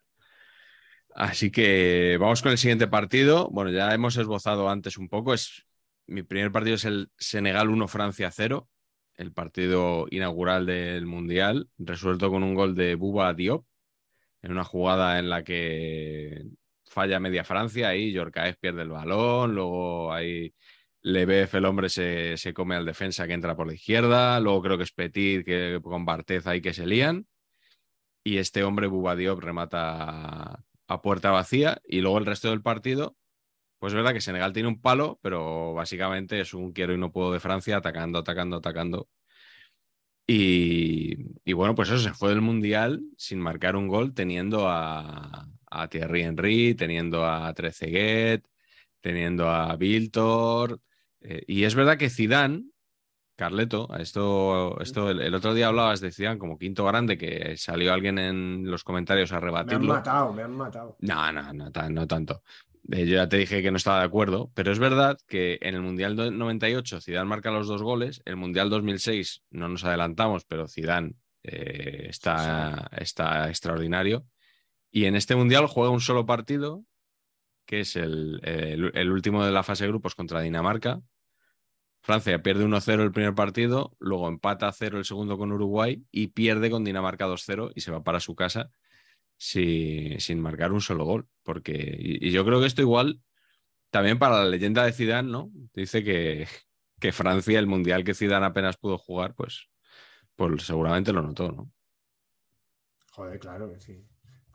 [1.15, 3.51] Así que vamos con el siguiente partido.
[3.51, 5.35] Bueno, ya hemos esbozado antes un poco.
[5.35, 5.67] Es,
[6.07, 8.69] mi primer partido es el Senegal 1, Francia 0,
[9.17, 13.65] el partido inaugural del mundial, resuelto con un gol de Buba Diop
[14.43, 16.45] en una jugada en la que
[16.85, 20.55] falla media Francia, ahí Yorkaev pierde el balón, luego ahí
[21.03, 24.77] Lebev, el hombre, se, se come al defensa que entra por la izquierda, luego creo
[24.79, 27.27] que es Petit, que con Bartez ahí que se lían,
[28.25, 33.17] y este hombre, Bubadiop, remata a puerta vacía, y luego el resto del partido,
[33.83, 37.11] pues es verdad que Senegal tiene un palo, pero básicamente es un quiero y no
[37.11, 39.09] puedo de Francia, atacando, atacando, atacando.
[40.27, 45.47] Y, y bueno, pues eso se fue del Mundial sin marcar un gol, teniendo a,
[45.71, 48.47] a Thierry Henry, teniendo a Trezeguet,
[49.01, 50.81] teniendo a Viltor.
[51.21, 52.65] eh, y es verdad que Zidane,
[53.37, 57.93] Carleto, esto, esto el, el otro día hablabas de Zidane como quinto grande, que salió
[57.93, 59.95] alguien en los comentarios a Me han rebatirlo.
[59.95, 60.97] matado, me han matado.
[61.01, 62.43] No, no, no, no tanto.
[62.91, 65.75] Eh, yo ya te dije que no estaba de acuerdo, pero es verdad que en
[65.77, 70.45] el Mundial do- 98 Zidane marca los dos goles, el Mundial 2006 no nos adelantamos,
[70.45, 71.15] pero Zidane
[71.45, 74.27] eh, está, está extraordinario.
[74.91, 76.85] Y en este Mundial juega un solo partido,
[77.67, 81.01] que es el, el- el último de la fase de grupos contra Dinamarca.
[82.03, 86.69] Francia pierde 1-0 el primer partido, luego empata 0 el segundo con Uruguay y pierde
[86.69, 88.71] con Dinamarca 2-0 y se va para su casa
[89.37, 91.29] si- sin marcar un solo gol.
[91.43, 93.21] Porque, y, y yo creo que esto igual,
[93.91, 95.51] también para la leyenda de Zidane, ¿no?
[95.75, 96.47] Dice que,
[97.01, 99.69] que Francia, el mundial que Zidane apenas pudo jugar, pues,
[100.37, 101.73] pues seguramente lo notó, ¿no?
[103.13, 104.05] Joder, claro que sí.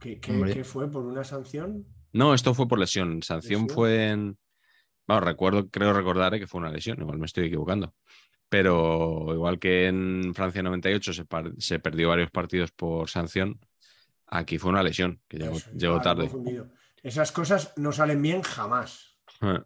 [0.01, 0.89] ¿Qué, qué- fue?
[0.91, 1.85] ¿Por una sanción?
[2.13, 3.21] No, esto fue por lesión.
[3.23, 3.75] Sanción ¿Lesión?
[3.75, 4.38] fue en.
[5.07, 7.93] Bueno, recuerdo, creo recordar eh, que fue una lesión, igual me estoy equivocando.
[8.49, 13.59] Pero igual que en Francia 98 se, par- se perdió varios partidos por sanción,
[14.27, 16.23] aquí fue una lesión, que llegó, Eso, llegó tarde.
[16.23, 16.69] confundido.
[17.08, 19.18] Esas cosas no salen bien jamás.
[19.41, 19.60] Eh,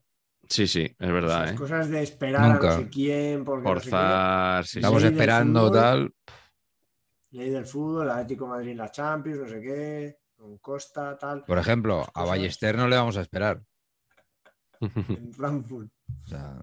[0.49, 1.57] Sí, sí, es verdad, Esas ¿eh?
[1.57, 3.89] cosas de esperar a no sé quién, porque no sé qué.
[3.89, 4.79] Forzar, sí.
[4.79, 5.73] Estamos esperando fútbol.
[5.81, 6.13] tal.
[7.31, 11.57] Ley del fútbol, Atlético de Madrid la Champions, no sé qué, con Costa, tal, Por
[11.57, 12.25] ejemplo, a.
[12.25, 13.61] Ballester no le vamos a esperar.
[14.81, 15.89] en Frankfurt.
[16.25, 16.61] O sea,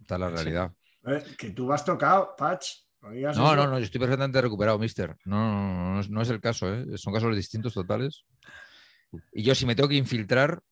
[0.00, 0.72] esta es la realidad.
[1.06, 2.70] Eh, que tú vas tocado, Patch.
[3.02, 3.56] No, No, eso.
[3.56, 5.16] no, no, yo estoy perfectamente recuperado, mister.
[5.24, 6.84] No, no, no, no es, no es el caso, ¿eh?
[6.98, 8.24] Son casos distintos totales.
[9.32, 10.62] Y yo, si me tengo que infiltrar,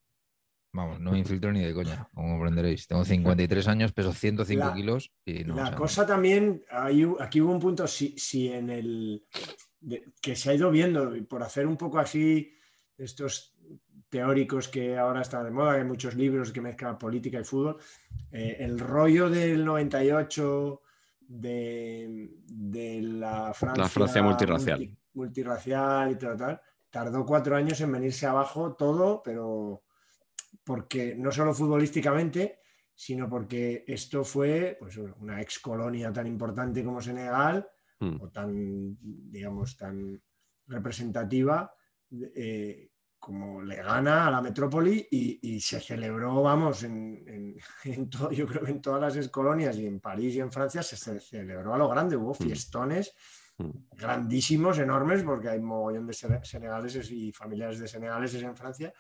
[0.73, 2.87] vamos, no me infiltro ni de coña, como comprenderéis.
[2.87, 5.55] Tengo 53 años, peso 105 La- kilos y no.
[5.57, 9.25] la o sea, cosa también, hay aquí hubo un punto, si, si en el
[9.81, 12.53] de- que se ha ido viendo, y por hacer un poco así
[12.99, 13.55] estos
[14.09, 17.79] teóricos que ahora están de moda, que hay muchos libros que mezclan política y fútbol,
[18.31, 20.83] eh, el rollo del 98
[21.21, 24.79] de, de la Francia, Francia multirracial.
[24.81, 26.61] multi- multirracial y tal, tal,
[26.97, 29.83] tardó cuatro años en venirse abajo todo, pero
[30.65, 32.61] porque no solo futbolísticamente,
[32.95, 37.69] sino porque esto fue pues, una ex colonia tan importante como Senegal
[38.01, 38.21] Mm.
[38.21, 40.21] o tan, digamos, tan
[40.67, 41.73] representativa
[42.11, 47.57] eh, como le gana a la metrópoli y, se celebró, vamos, en,
[48.11, 51.19] todo, yo creo que en todas las colonias y en París y en Francia se,
[51.21, 52.45] celebró a lo grande, hubo mm.
[52.45, 53.46] fiestones mm.
[53.93, 58.93] Grandísimos, enormes, porque hay mogollón de senegaleses y familiares de senegaleses en Francia.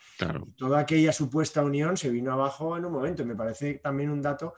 [0.46, 3.24] Y toda aquella supuesta unión se vino abajo en un momento.
[3.24, 4.54] Me parece también un dato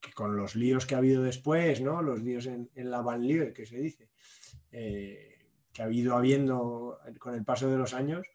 [0.00, 2.02] que con los líos que ha habido después, ¿no?
[2.02, 4.10] los líos en, la banlieue, que se dice,
[4.70, 8.26] eh, que ha habido habiendo con el paso de los años,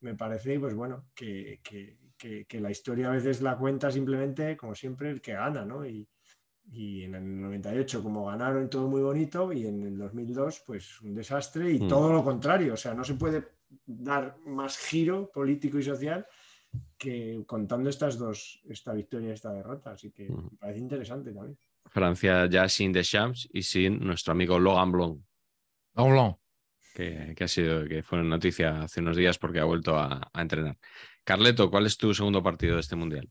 [0.00, 1.60] me parece, pues bueno, que,
[2.50, 5.86] la historia a veces la cuenta simplemente, como siempre, el que gana, ¿no?
[5.86, 6.06] Y,
[6.72, 11.72] en el 98, como ganaron todo muy bonito, y en el 2002, pues un desastre
[11.72, 11.88] y mm.
[11.88, 12.74] todo lo contrario.
[12.74, 13.44] O sea, no se puede
[13.86, 16.26] dar más giro político y social
[16.98, 19.92] que contando estas dos, esta victoria y esta derrota.
[19.92, 20.42] Así que mm.
[20.50, 21.58] me parece interesante también.
[21.86, 25.20] Francia ya sin Deschamps y sin nuestro amigo Logan Blanc.
[25.94, 26.36] Logan Blanc
[26.94, 30.78] que, ha sido, que fue noticia hace unos días porque ha vuelto a, entrenar.
[31.24, 33.28] Carleto, ¿cuál es tu segundo partido de este mundial?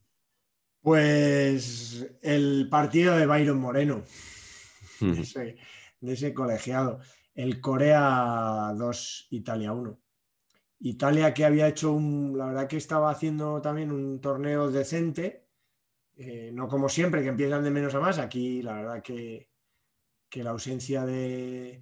[0.84, 4.03] Pues el partido de Byron Moreno,
[4.99, 5.57] de,
[6.01, 6.99] ese, colegiado.
[7.34, 9.99] El Corea 2, Italia 1.
[10.81, 15.47] Italia que había hecho un, la verdad que estaba haciendo también un torneo decente,
[16.17, 18.19] eh, no como siempre, que empiezan de menos a más.
[18.19, 19.49] Aquí la verdad que,
[20.29, 21.81] que la ausencia de,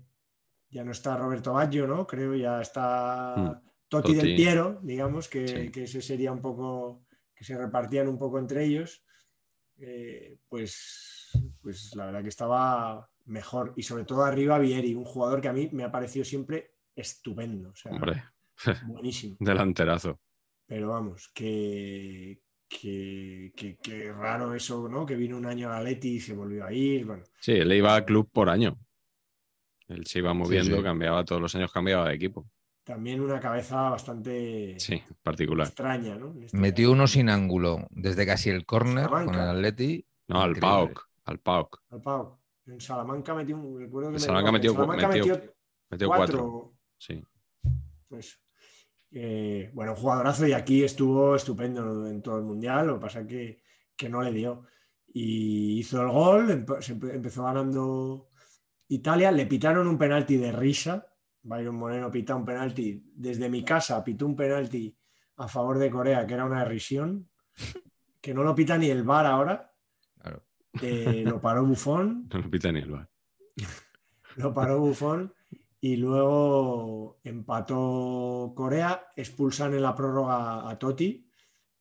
[0.72, 2.08] ya no está Roberto Baggio, ¿no?
[2.08, 3.72] Creo ya está hmm.
[3.90, 7.04] Totti, del Piero, digamos, que, ese sería un poco,
[7.42, 9.04] que se repartían un poco entre ellos.
[9.80, 13.74] Eh, pues, pues la verdad que estaba mejor.
[13.76, 17.74] Y sobre todo arriba Vieri, un jugador que a mí me ha parecido siempre estupendo.
[17.86, 18.24] Hombre,
[18.86, 19.38] buenísimo.
[19.40, 20.20] Delanterazo.
[20.68, 25.04] Pero vamos, que, que, raro eso, ¿no?
[25.04, 27.08] Que vino un año a Leti y se volvió a ir.
[27.08, 28.78] Bueno, sí, él iba a club por año.
[29.88, 32.48] Él se iba moviendo, cambiaba todos los años, cambiaba de equipo.
[32.84, 35.68] También una cabeza bastante sí, particular.
[35.68, 36.34] extraña, ¿no?
[36.42, 40.06] Este Metió uno sin ángulo, desde casi el córner con el Atleti.
[40.28, 41.10] No, al PAOK.
[41.26, 41.84] Al PAOK.
[41.90, 42.40] Al PAOK.
[42.66, 43.80] En Salamanca metió un.
[43.80, 44.74] Recuerdo que Salamanca, metió,
[45.90, 46.74] metió, cuatro.
[46.98, 47.24] Sí.
[48.08, 48.40] Pues,
[49.12, 52.88] eh, bueno, un jugadorazo y aquí estuvo estupendo en todo el mundial.
[52.88, 53.64] Lo que pasa es que,
[53.96, 54.64] que no le dio.
[55.14, 58.32] Y hizo el gol, empezó ganando
[58.92, 61.08] Italia le pitaron un penalti de risa.
[61.44, 64.96] Byron Moreno pita un penalti desde mi casa, pitó un penalti
[65.38, 67.30] a favor de Corea, que era una risión,
[68.20, 69.74] que no lo pita ni el VAR ahora.
[70.82, 72.30] Eh, lo paró Bufón.
[72.34, 73.10] No lo pita ni el VAR.
[74.38, 75.34] lo paró Bufón
[75.80, 81.28] y luego empató Corea, expulsan en la prórroga a Totti.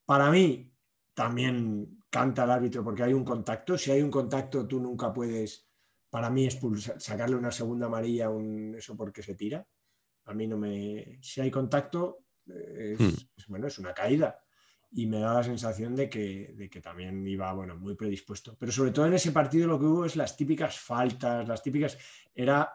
[0.05, 0.73] Para mí
[1.13, 3.77] también canta el árbitro porque hay un contacto.
[3.77, 5.70] Si hay un contacto, tú nunca puedes
[6.11, 9.65] para mí expulsar, sacarle una segunda amarilla, un, eso porque se tira.
[10.25, 11.17] A mí no me.
[11.21, 13.13] Si hay contacto, eh, hmm.
[13.37, 14.37] es, bueno, es una caída.
[14.91, 18.57] Y me da la sensación de que, de que, también iba bueno, muy predispuesto.
[18.59, 21.97] Pero sobre todo en ese partido lo que hubo es las típicas faltas, las típicas.
[22.35, 22.69] Era,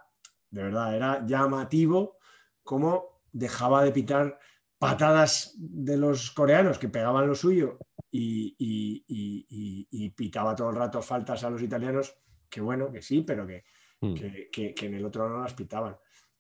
[0.51, 2.16] de verdad, era llamativo
[2.62, 4.39] cómo dejaba de pitar
[4.78, 7.78] patadas de los coreanos que pegaban lo suyo
[8.11, 12.16] y, y pitaba todo el rato faltas a los italianos
[12.49, 14.14] que bueno, que sí, pero hmm.
[14.14, 15.97] que, que, en el otro no las pitaban.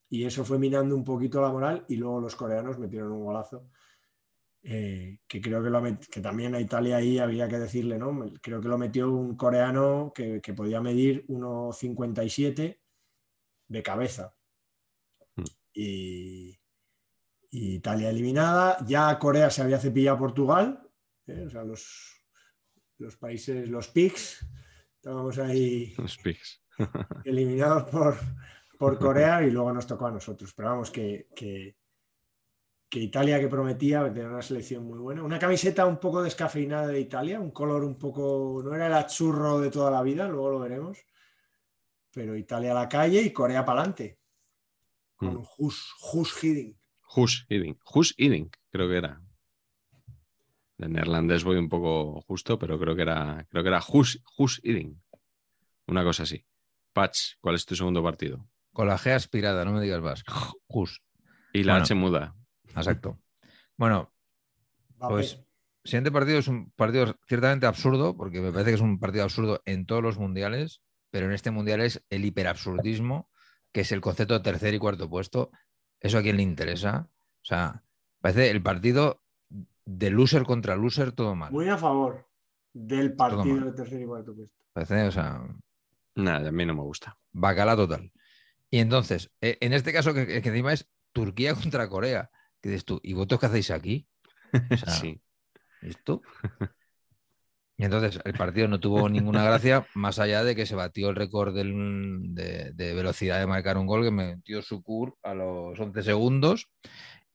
[0.08, 3.68] Y eso fue minando un poquito la moral y luego los coreanos metieron un golazo.
[4.68, 5.80] Eh, que creo que, lo
[6.10, 8.32] que también a Italia ahí había que decirle, ¿no?
[8.42, 12.80] Creo que lo metió un coreano que, podía medir 1,57
[13.68, 14.34] de cabeza.
[15.36, 15.44] Hmm.
[15.72, 16.58] Y,
[17.50, 18.84] Italia eliminada.
[18.86, 20.90] Ya Corea se había cepillado a Portugal,
[21.26, 21.44] ¿eh?
[21.46, 22.22] o sea, los,
[22.98, 24.44] los países, los PIGs,
[25.06, 25.94] Estábamos ahí
[27.24, 28.16] eliminados por,
[28.76, 30.52] por, Corea y luego nos tocó a nosotros.
[30.52, 31.76] Pero vamos, que, que,
[32.90, 35.22] Italia que prometía tener una selección muy buena.
[35.22, 39.60] Una camiseta un poco descafeinada de Italia, un color un poco, no era el achurro
[39.60, 40.98] de toda la vida, luego lo veremos.
[42.12, 44.18] Pero Italia a la calle y Corea para adelante.
[45.14, 45.46] Con mm.
[45.58, 46.78] Hus, Hus Hiddink.
[47.14, 47.78] Hus Hiddink.
[47.94, 49.22] Hus Hiddink, creo que era.
[50.78, 54.60] De neerlandés voy un poco justo, pero creo que era, creo que era Hus, Hus
[55.86, 56.44] Una cosa así.
[56.92, 58.48] Patch, ¿cuál es tu segundo partido?
[58.72, 60.24] Con la G aspirada, no me digas más.
[60.68, 61.02] Hus.
[61.52, 62.34] Y la H muda.
[62.74, 63.18] Exacto.
[63.76, 64.12] Bueno,
[64.98, 65.40] pues
[65.86, 69.62] siguiente partido es un partido ciertamente absurdo, porque me parece que es un partido absurdo
[69.64, 73.30] en todos los mundiales, pero en este mundial es el hiperabsurdismo,
[73.72, 75.50] que es el concepto de tercer y cuarto puesto.
[76.00, 77.08] ¿Eso a quién le interesa?
[77.42, 77.84] O sea,
[78.20, 79.22] parece el partido
[79.86, 81.52] de loser contra loser, todo mal.
[81.52, 82.26] Muy a favor
[82.74, 84.54] del partido de tercer y cuarto puesto.
[84.74, 85.40] o sea.
[86.16, 87.16] Nada, a mí no me gusta.
[87.32, 88.10] Bacala total.
[88.70, 92.30] Y entonces, e, en este caso, que, encima es Turquía contra Corea,
[92.60, 93.00] ¿Qué dices tú?
[93.02, 94.08] ¿Y vosotros qué hacéis aquí?
[94.70, 95.20] O sea, Sí.
[95.82, 96.22] ¿Esto?
[97.76, 101.16] Y entonces el partido no tuvo ninguna gracia, más allá de que se batió el
[101.16, 106.02] récord del- de, de velocidad de marcar un gol que metió Sucur a los 11
[106.02, 106.70] segundos.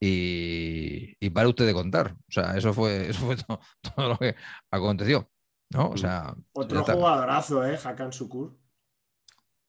[0.02, 2.14] Y, y para usted de contar.
[2.14, 3.60] O sea, eso fue, eso fue to-
[3.96, 4.36] todo, lo que
[4.72, 5.30] aconteció.
[5.72, 5.90] ¿no?
[5.92, 7.80] O sea, ya Otro jugadorazo, ¿eh?
[7.84, 8.58] Hakan Sukur.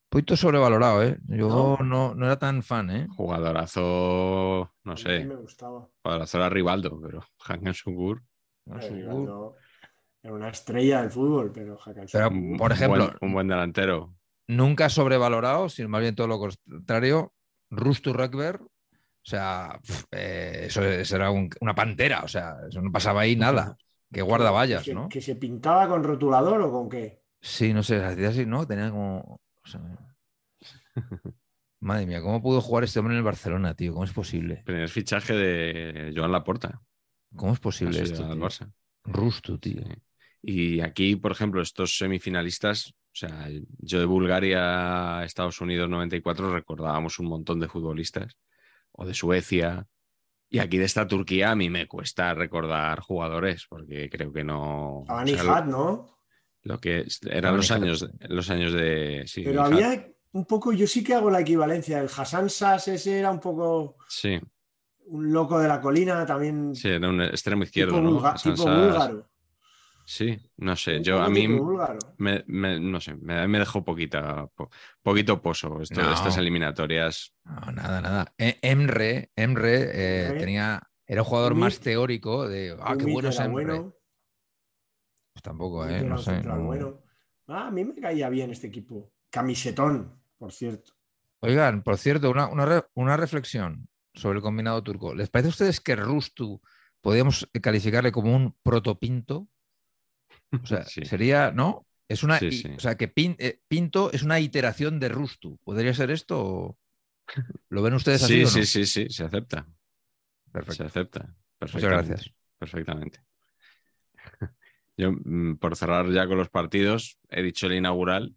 [0.08, 1.18] poquito sobrevalorado, ¿eh?
[1.28, 1.76] Yo ¿No?
[1.84, 3.06] no, no era tan fan, ¿eh?
[3.16, 3.80] Jugadorazo,
[4.84, 5.88] no A mí sé, me gustaba.
[6.02, 8.22] jugadorazo era Rivaldo, pero Hakan Sukur.
[8.66, 9.54] No,
[10.22, 12.32] Era una estrella del fútbol, pero Hakan Sukur.
[12.32, 14.14] un por ejemplo, buen- un buen delantero.
[14.48, 17.32] nunca sobrevalorado, sino más bien todo lo contrario.
[17.70, 18.60] Rustu Rekber,
[19.24, 19.78] o sea,
[20.10, 23.76] eh, eso, eso era un- una pantera, o sea, eso no pasaba ahí nada.
[24.12, 25.08] Que guarda vallas, que, se- ¿no?
[25.08, 27.22] que se pintaba con rotulador o con qué.
[27.40, 28.66] Sí, no sé, hacía así, ¿no?
[28.66, 29.40] Tenía como.
[29.64, 29.80] o sea,
[31.80, 33.92] Madre mía, ¿cómo pudo jugar este hombre en el Barcelona, tío?
[33.92, 34.62] ¿Cómo es posible?
[34.64, 36.80] Primer fichaje de Joan Laporta.
[37.34, 38.24] ¿Cómo es posible esto?
[38.24, 38.36] tío?
[38.36, 38.70] Barça.
[39.04, 39.82] Rustu, tío.
[39.82, 39.94] Sí.
[40.42, 43.48] Y aquí, por ejemplo, estos semifinalistas, o sea,
[43.78, 48.36] yo de Bulgaria a Estados Unidos 94 recordábamos un montón de futbolistas,
[48.92, 49.86] o de Suecia,
[50.48, 55.04] y aquí de esta Turquía a mí me cuesta recordar jugadores, porque creo que no...
[55.08, 56.18] A o sea, ¿no?
[56.64, 59.24] lo que eran los años, los años de...
[59.26, 61.98] Sí, Pero había un poco, yo sí que hago la equivalencia.
[62.00, 64.38] El Hassan Sass ese era un poco Sí,
[65.06, 68.20] un loco de la colina, también sí, era un extremo izquierdo, tipo, ¿no?
[68.20, 69.28] bulga- tipo búlgaro.
[70.14, 71.48] Sí, no sé, yo a mí...
[72.18, 74.68] Me, me- no sé, me, me dejó poquita, po-
[75.00, 76.12] poquito pozo esto- No.
[76.12, 77.32] estas eliminatorias.
[77.44, 78.34] No, nada, nada.
[78.36, 80.38] E- Emre, Emre eh, Emre.
[80.40, 80.82] tenía.
[81.06, 82.76] Era un jugador más teórico de.
[82.78, 83.52] Ah, qué bueno que es Emre.
[83.52, 83.94] bueno,
[85.32, 86.02] Pues tampoco, ¿eh?
[86.02, 86.40] No sé.
[86.42, 87.00] bueno.
[87.46, 89.10] Ah, a mí me caía bien este equipo.
[89.30, 90.92] Camisetón, por cierto.
[91.40, 95.14] Oigan, por cierto, una, una una reflexión sobre el combinado turco.
[95.14, 96.60] ¿Les parece a ustedes que Rustu
[97.00, 99.48] podríamos calificarle como un protopinto?
[100.62, 101.04] O sea, Sí.
[101.04, 101.86] sería, ¿no?
[102.08, 102.68] Es una, Sí, i- sí.
[102.76, 105.58] o sea, que Pin- eh, Pinto es una iteración de Rustu.
[105.64, 106.40] ¿Podría ser esto?
[106.44, 106.78] o-
[107.70, 108.50] ¿Lo ven ustedes así Sí, o no?
[108.50, 109.66] sí, sí, sí, se acepta.
[110.46, 110.84] Se Perfecto.
[110.84, 111.34] acepta.
[111.60, 112.30] Muchas gracias.
[112.58, 113.20] Perfectamente.
[114.96, 118.34] Yo, mm, por cerrar ya con los partidos, he dicho el inaugural,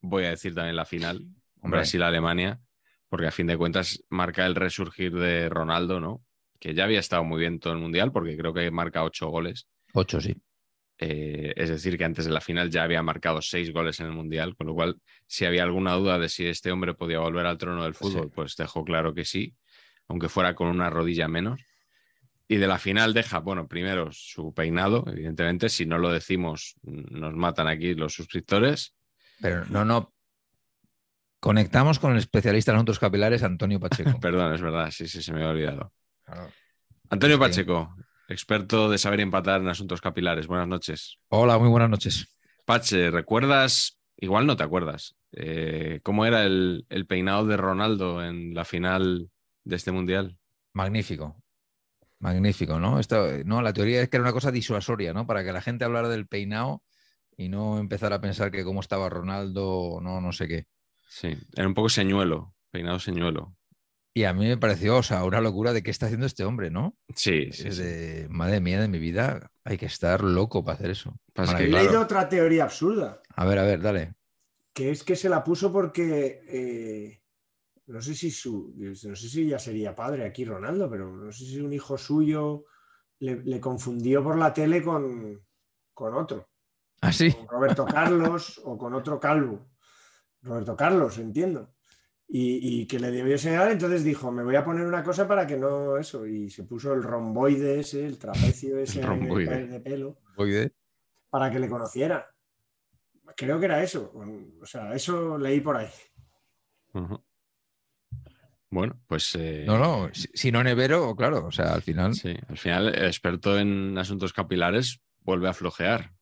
[0.00, 1.26] voy a decir también la final.
[1.62, 2.58] Brasil-Alemania,
[3.10, 6.24] porque a fin de cuentas marca el resurgir de Ronaldo, ¿no?
[6.58, 9.66] Que ya había estado muy bien todo el Mundial, porque creo que marca ocho goles.
[9.92, 10.34] Ocho, sí.
[11.02, 14.12] Eh, es decir, que antes de la final ya había marcado seis goles en el
[14.12, 17.56] Mundial, con lo cual, si había alguna duda de si este hombre podía volver al
[17.56, 18.32] trono del fútbol, Sí.
[18.34, 19.54] pues dejó claro que sí,
[20.08, 21.58] aunque fuera con una rodilla menos.
[22.48, 27.32] Y de la final deja, bueno, primero su peinado, evidentemente, si no lo decimos, nos
[27.32, 28.94] matan aquí los suscriptores.
[29.40, 30.12] Pero no, no.
[31.38, 34.20] Conectamos con el especialista en asuntos capilares, Antonio Pacheco.
[34.20, 35.92] Perdón, es verdad, sí, sí, se me había olvidado.
[36.24, 36.50] Claro.
[37.08, 37.38] Antonio.
[37.38, 37.94] Pacheco,
[38.30, 40.46] experto de saber empatar en asuntos capilares.
[40.46, 41.18] Buenas noches.
[41.28, 42.26] Hola, muy buenas noches.
[42.64, 43.98] Pache, ¿recuerdas?
[44.16, 45.16] Igual no te acuerdas.
[45.32, 49.30] eh, ¿Cómo era el, el peinado de Ronaldo en la final
[49.64, 50.38] de este mundial?
[50.74, 51.36] Magnífico.
[52.20, 53.00] Magnífico, ¿no?
[53.00, 55.26] Esto, no, la teoría es que era una cosa disuasoria, ¿no?
[55.26, 56.82] Para que la gente hablara del peinado
[57.36, 60.66] y no empezara a pensar que cómo estaba Ronaldo, no, no sé qué.
[61.08, 63.54] Sí, era un poco señuelo, peinado señuelo.
[64.12, 66.70] Y a mí me pareció, o sea, una locura de qué está haciendo este hombre,
[66.70, 66.96] ¿no?
[67.14, 67.82] Sí, sí, Es sí.
[67.82, 71.14] de, madre mía de mi vida, hay que estar loco para hacer eso.
[71.32, 74.14] Que, He leído otra teoría absurda, A ver, a ver, dale.
[74.72, 77.22] que es que se la puso porque eh,
[77.86, 81.44] no sé si su, no sé si ya sería padre aquí Ronaldo, pero no sé
[81.44, 82.64] si un hijo suyo
[83.20, 85.40] le, le confundió por la tele con,
[85.94, 86.48] con otro,
[87.00, 87.30] Ah, sí.
[87.32, 89.70] con Roberto Carlos o con otro calvo.
[90.42, 91.74] Roberto Carlos, entiendo.
[92.32, 95.46] Y, y que le debió señalar, entonces dijo, me voy a poner una cosa para
[95.46, 96.26] que no eso.
[96.26, 99.50] Y se puso el romboide ese, el trapecio ese El romboide.
[99.50, 100.72] de, de pelo, Voy de-
[101.28, 102.28] para que le conociera.
[103.36, 104.12] Creo que era eso.
[104.60, 105.88] O sea, eso leí por ahí.
[108.70, 112.14] Bueno, pues eh, No, no, si, si no nevero, claro, o sea, al final.
[112.14, 116.12] sí, al final el experto en asuntos capilares vuelve a flojear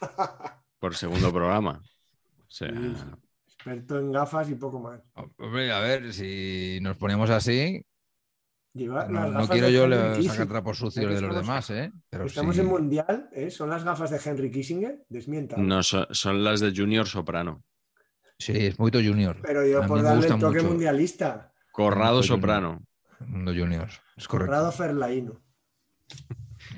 [0.80, 1.80] por segundo programa.
[2.40, 2.70] O sea.
[3.64, 5.00] Experto en gafas y poco más.
[5.38, 7.84] Hombre, a ver, si nos ponemos así,
[8.74, 11.92] Lleva no, quiero yo Henry sacar trapos sucios de los demás, ¿eh?
[12.08, 12.62] Pero Estamos sí.
[12.62, 13.50] en Mundial, ¿eh?
[13.50, 15.58] Son las gafas de Henry Kissinger, desmienta.
[15.58, 17.62] no son, son las de Junior Soprano.
[18.38, 19.38] Sí, es muy junior.
[19.42, 21.52] Pero yo A por darle el toque mucho mundialista.
[21.70, 22.22] Corrado.
[22.24, 22.82] Soprano.
[23.20, 23.88] Mundo junior.
[24.16, 24.50] Es correcto.
[24.50, 25.40] Corrado Ferlaino.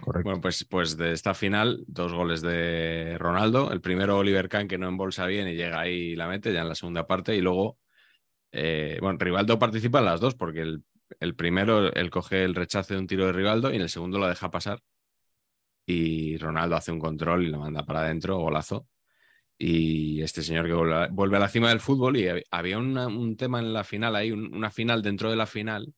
[0.01, 0.29] Correcto.
[0.29, 3.73] Bueno, pues, pues de esta final, dos goles de Ronaldo.
[3.73, 6.63] El primero Oliver Kahn que no embolsa bien y llega ahí y la mete ya
[6.63, 7.35] en la segunda parte.
[7.37, 7.79] Y luego,
[8.53, 10.85] eh, bueno, Rivaldo participa en las dos porque el,
[11.21, 14.19] el primero, él coge el rechace de un tiro de Rivaldo y en el segundo
[14.19, 14.81] lo deja pasar.
[15.87, 18.87] Y Ronaldo hace un control y lo manda para adentro, golazo.
[19.57, 20.73] Y este señor que
[21.13, 24.33] vuelve a, la cima del fútbol y hab- había un tema en la final ahí,
[24.33, 25.95] un- una final dentro de la final,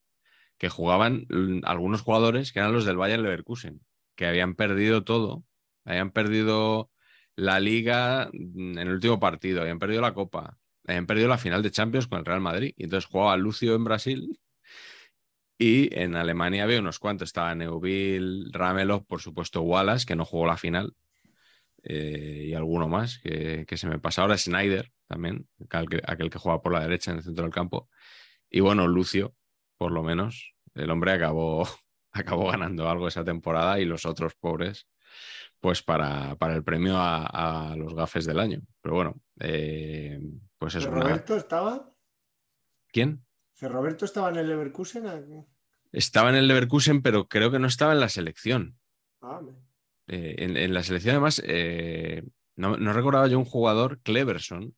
[0.59, 1.27] que jugaban
[1.65, 3.81] algunos jugadores que eran los del Bayern Leverkusen,
[4.15, 5.45] que habían perdido todo,
[5.85, 6.91] habían perdido
[7.37, 11.63] la liga mm, en el último partido, habían perdido la copa, habían perdido la final
[11.63, 12.75] de Champions con el Real Madrid.
[12.77, 14.41] Y entonces jugaba Lucio en Brasil
[15.59, 20.47] y en Alemania había unos cuantos, estaba Neuville, Ramelow, por supuesto Wallace, que no jugó
[20.47, 20.95] la final,
[21.83, 26.39] eh, y alguno más que, se me pasa ahora, Snyder también, aquel que, aquel que
[26.39, 27.89] juega por la derecha en el centro del campo.
[28.51, 29.35] Y bueno, Lucio,
[29.79, 31.67] por lo menos, el hombre acabó,
[32.13, 34.89] acabó ganando algo esa temporada y los otros pobres,
[35.61, 38.61] pues para, para el premio a, a los gafes del año.
[38.83, 40.21] Pero bueno, eh,
[40.59, 40.91] pues eso.
[40.91, 41.03] nada.
[41.03, 41.93] ¿Roberto estaba?
[42.93, 43.25] ¿Quién?
[43.61, 45.07] ¿Roberto estaba en el Leverkusen?
[45.07, 45.21] Ah,
[45.93, 48.79] Estaba en el Leverkusen, pero creo que no estaba en la selección.
[49.21, 49.41] Ah,
[50.09, 52.23] Eh, en, en la selección, además, eh,
[52.55, 54.75] no, no recordaba yo un jugador, Cleverson,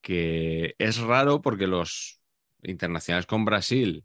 [0.00, 2.20] que es raro porque los
[2.64, 4.04] internacionales con Brasil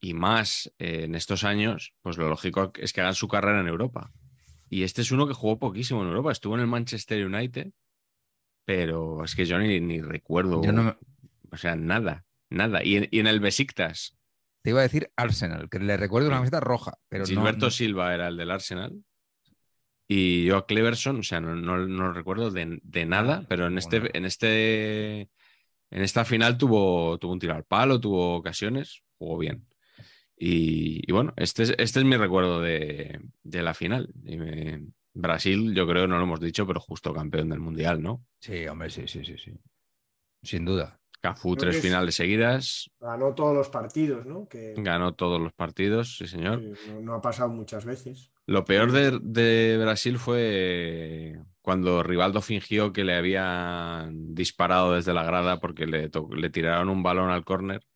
[0.00, 3.68] y más eh, en estos años, pues lo lógico es que hagan su carrera en
[3.68, 4.12] Europa.
[4.68, 7.72] Y este es uno que jugó poquísimo en Europa, estuvo en el Manchester United,
[8.64, 10.96] pero es que yo ni, ni recuerdo, Yo no me-
[11.50, 12.82] o sea, nada, nada.
[12.84, 14.16] Y en, y en el Besiktas,
[14.62, 18.14] Te iba a decir Arsenal, que le recuerdo una camiseta roja, pero Gilberto no, Silva
[18.14, 19.04] era el del Arsenal.
[20.08, 23.78] Y yo a Cleverson, o sea, no, no- no recuerdo de, de nada, pero en
[23.78, 25.30] este, en este,
[25.92, 29.66] en esta final tuvo, tuvo un tiro al palo, tuvo ocasiones, jugó bien.
[30.36, 34.12] Y, y bueno, este es, este es mi recuerdo de, de la final.
[34.24, 38.24] Y me- Brasil, yo creo, no lo hemos dicho, pero justo campeón del Mundial, ¿no?
[38.40, 39.52] Sí, hombre, sí, sí, sí, sí.
[40.42, 40.98] Sin duda.
[41.20, 44.48] Cafú Creo tres finales seguidas, ganó todos los partidos, ¿no?
[44.48, 46.60] Que ganó todos los partidos, sí señor.
[46.88, 48.32] no, no ha pasado muchas veces.
[48.46, 55.22] Lo peor de, de Brasil fue cuando Rivaldo fingió que le habían disparado desde la
[55.22, 56.10] grada porque le,
[56.50, 57.86] tiraron un balón al córner,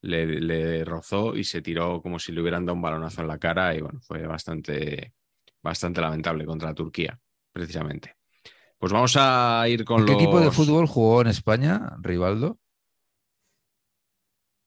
[0.00, 3.38] le, le rozó y se tiró como si le hubieran dado un balonazo en la
[3.38, 5.12] cara y bueno, fue bastante,
[5.62, 7.20] bastante lamentable contra Turquía,
[7.52, 8.16] precisamente.
[8.78, 10.22] Pues vamos a ir con ¿Qué los...
[10.22, 12.58] equipo de fútbol jugó en España, Rivaldo?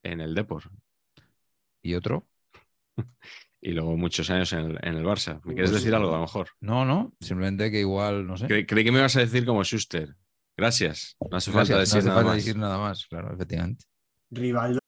[0.03, 0.69] En el Depor
[1.81, 2.27] ¿Y otro?
[3.61, 5.39] y luego muchos años en el, en el Barça.
[5.45, 6.47] ¿Me quieres decir algo a lo mejor?
[6.61, 8.47] No, no, simplemente que igual, no sé.
[8.47, 10.15] Cre- creí que me ibas a decir como Schuster.
[10.57, 11.15] Gracias.
[11.29, 12.35] No hace falta Gracias, no decir hace nada falta más.
[12.37, 13.85] decir nada más, claro, efectivamente.
[14.31, 14.79] Rivaldo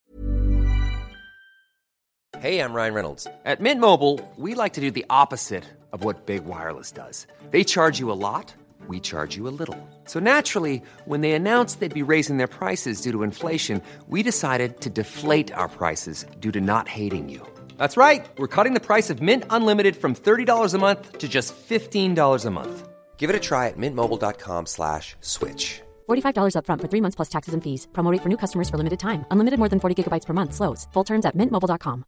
[2.41, 3.28] Hey, I'm Ryan Reynolds.
[3.45, 5.63] At Mint Mobile, we like to do the opposite
[5.93, 7.26] of what Big Wireless does.
[7.51, 8.53] They charge you a lot,
[8.88, 9.78] we charge you a little.
[10.05, 14.82] So naturally, when they announced they'd be raising their prices due to inflation, we decided
[14.82, 17.45] to deflate our prices due to not hating you.
[17.78, 18.26] That's right.
[18.38, 22.49] We're cutting the price of Mint Unlimited from $30 a month to just $15 a
[22.51, 22.89] month.
[23.17, 25.82] Give it a try at mintmobile.com slash switch.
[26.09, 27.88] $45 upfront for three months plus taxes and fees.
[27.93, 29.24] Promo rate for new customers for limited time.
[29.32, 30.53] Unlimited more than 40 gigabytes per month.
[30.53, 30.88] Slows.
[30.93, 32.03] Full terms at mintmobile.com.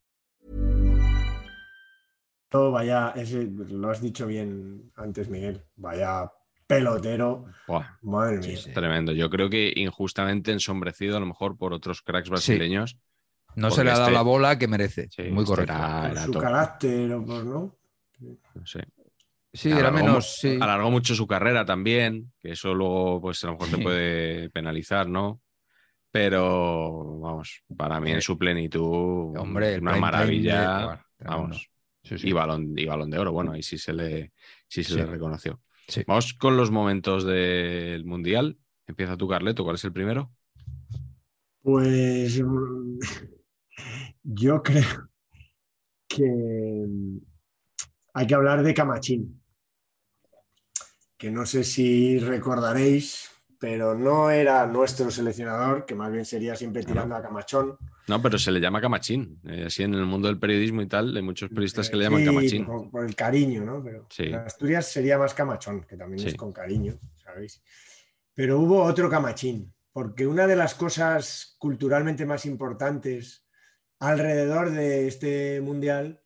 [2.54, 5.62] Oh, vaya, ese, lo has dicho bien antes, Miguel.
[5.78, 6.32] Vaya
[6.68, 7.46] pelotero.
[7.68, 8.58] Buah, Madre mía.
[8.58, 8.72] sí.
[8.74, 9.12] tremendo.
[9.12, 12.98] Yo creo que injustamente ensombrecido a lo mejor por otros cracks brasileños.
[13.56, 15.08] No se le ha dado este- la bola que merece.
[15.10, 15.74] Sí, Muy este correcto.
[15.74, 16.42] era- era su top.
[16.42, 17.76] carácter, o por, ¿no?
[18.54, 18.84] No sé.
[19.54, 20.16] Sí, era Alargó menos.
[20.16, 20.58] mu- Sí.
[20.62, 23.82] Alargó mucho su carrera también, que eso luego pues a lo mejor te Sí.
[23.84, 25.42] puede penalizar, ¿no?
[26.12, 31.38] Pero vamos, para mí en su plenitud, Hombre, una maravilla, de- bueno, tremendo.
[31.42, 31.70] vamos,
[32.04, 32.28] Sí, sí.
[32.30, 34.32] y balón, y balón de oro, bueno, ahí sí se le,
[34.68, 34.96] sí se Sí.
[34.98, 35.60] le reconoció.
[35.88, 36.04] Sí.
[36.08, 38.58] Vamos con los momentos del Mundial.
[38.88, 40.32] Empieza tu, Carleto, ¿cuál es el primero?
[41.62, 43.00] Pues mm,
[44.24, 45.10] yo creo
[46.08, 46.24] que
[46.88, 47.18] mm,
[48.14, 49.42] hay que hablar de Camachín,
[51.18, 56.84] que no sé si recordaréis, pero no era nuestro seleccionador, que más bien sería siempre
[56.84, 57.78] tirando a Camachón.
[58.08, 59.40] No, pero se le llama Camachín.
[59.46, 62.20] Eh, así en el mundo del periodismo y tal, hay muchos periodistas que le llaman
[62.20, 62.66] Sí, Camachín.
[62.66, 63.84] Por, por el cariño, ¿no?
[63.84, 64.24] Pero Sí.
[64.26, 66.28] en Asturias sería más Camachón, que también Sí.
[66.28, 67.64] es con cariño, ¿sabéis?
[68.34, 73.45] Pero hubo otro Camachín, porque una de las cosas culturalmente más importantes
[74.06, 76.22] alrededor de este mundial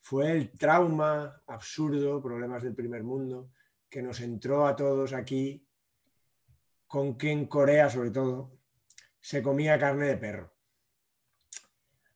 [0.00, 3.50] fue el trauma absurdo, problemas del primer mundo,
[3.88, 5.66] que nos entró a todos aquí
[6.86, 8.58] con que en Corea, sobre todo,
[9.20, 10.52] se comía carne de perro.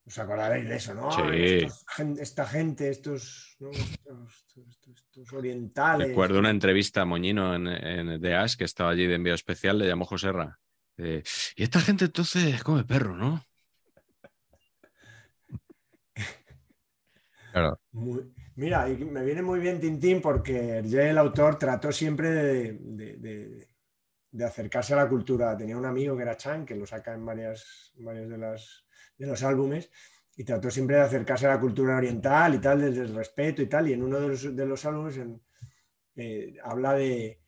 [0.07, 1.11] ¿Os acordaréis de eso, no?
[1.13, 1.23] Sí.
[1.65, 3.71] Estos esta gente, estos, ¿no?
[3.71, 6.09] estos, estos- estos orientales.
[6.09, 9.79] Recuerdo una entrevista a Moñino en, en The Ash, que estaba allí de envío especial,
[9.79, 10.59] le llamó Joserra.
[10.99, 11.23] Eh,
[11.57, 13.43] y esta gente entonces come perro, ¿no?
[18.57, 23.69] Mira, y me viene muy bien Tintín porque Hergé, el autor, trató siempre de,
[24.45, 25.57] acercarse a la cultura.
[25.57, 29.91] Tenía un amigo que era Chan, que lo saca en varias, varios de, los álbumes,
[30.37, 33.67] y trató siempre de acercarse a la cultura oriental y tal, desde el respeto y
[33.67, 33.89] tal.
[33.89, 35.21] Y en uno de los, álbumes
[36.17, 37.41] eh, habla de,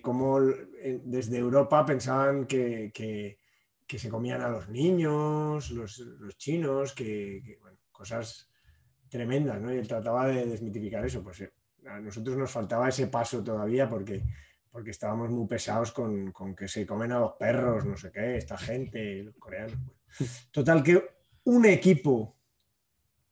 [0.00, 3.38] cómo eh, desde Europa pensaban que,
[3.86, 8.50] se comían a los niños, los, los chinos, que, que, bueno, cosas
[9.14, 9.72] tremendas, ¿no?
[9.72, 11.22] Y él trataba de desmitificar eso.
[11.22, 11.52] Pues eh,
[11.86, 14.24] a nosotros nos faltaba ese paso todavía porque,
[14.72, 18.38] porque estábamos muy pesados con, con que se comen a los perros, no sé qué,
[18.38, 19.78] esta gente, los coreanos.
[20.50, 21.00] Total, que
[21.44, 22.36] un equipo,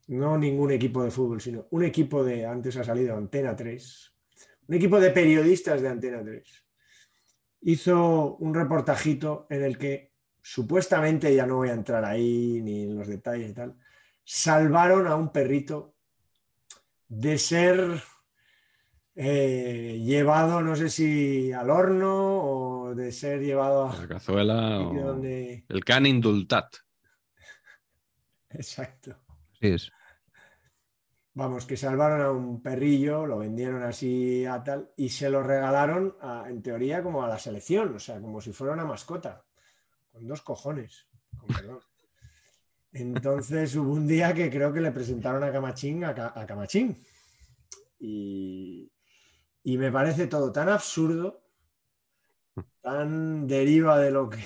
[0.07, 4.14] no ningún equipo de fútbol, sino un equipo de, antes ha salido Antena 3,
[4.68, 6.64] un equipo de periodistas de Antena 3,
[7.62, 12.97] hizo un reportajito en el que supuestamente, ya no voy a entrar ahí ni en
[12.97, 13.76] los detalles y tal,
[14.25, 15.95] salvaron a un perrito
[17.09, 18.03] de ser
[19.14, 24.09] eh, llevado, no sé si al horno o de ser llevado La a...
[24.09, 26.77] cazuela o- donde- El can indultat.
[28.51, 29.16] Exacto.
[29.61, 29.91] Es.
[31.35, 36.16] Vamos, que salvaron a un perrillo, lo vendieron así a tal y se lo regalaron,
[36.20, 39.45] a- en teoría, como a la selección, o sea, como si fuera una mascota,
[40.11, 41.09] con dos cojones,
[41.39, 41.81] con perdón.
[42.93, 47.03] Entonces hubo un día que creo que le presentaron a Camachín, a, Ca- a Camachín.
[47.99, 48.90] Y,
[49.64, 51.45] me parece todo tan absurdo,
[52.80, 54.38] tan deriva de lo que,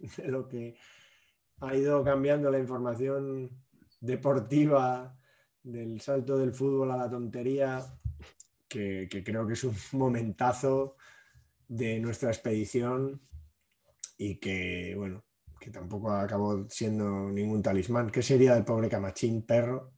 [0.16, 0.76] de lo que
[1.60, 3.50] ha ido cambiando la información
[4.00, 5.16] deportiva
[5.62, 7.80] del salto del fútbol a la tontería,
[8.68, 10.96] que creo que es un momentazo
[11.68, 13.22] de nuestra expedición
[14.18, 15.24] y que, bueno,
[15.64, 18.10] que tampoco acabó siendo ningún talismán.
[18.10, 19.94] ¿Qué sería del pobre Camachín perro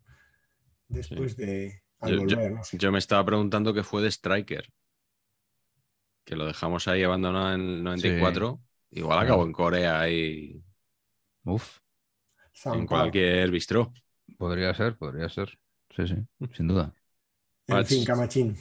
[0.86, 2.52] después de al Yo, yo- volver?
[2.52, 2.78] no sé.
[2.78, 4.72] yo me estaba preguntando qué fue de Striker.
[6.24, 8.60] Que lo dejamos ahí abandonado en el 94.
[8.90, 10.62] Igual acabó en Corea y
[11.44, 11.78] Uf,
[12.64, 13.92] en cualquier bistró.
[14.38, 15.58] podría ser, podría ser.
[15.96, 16.14] Sí, sí,
[16.54, 16.94] sin duda.
[17.66, 18.56] En fin, Camachín.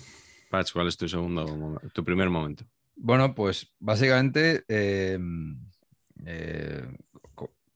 [0.49, 2.65] Patch, ¿cuál es tu segundo tu primer momento?
[2.95, 5.19] Bueno, pues básicamente eh,
[6.25, 6.83] eh,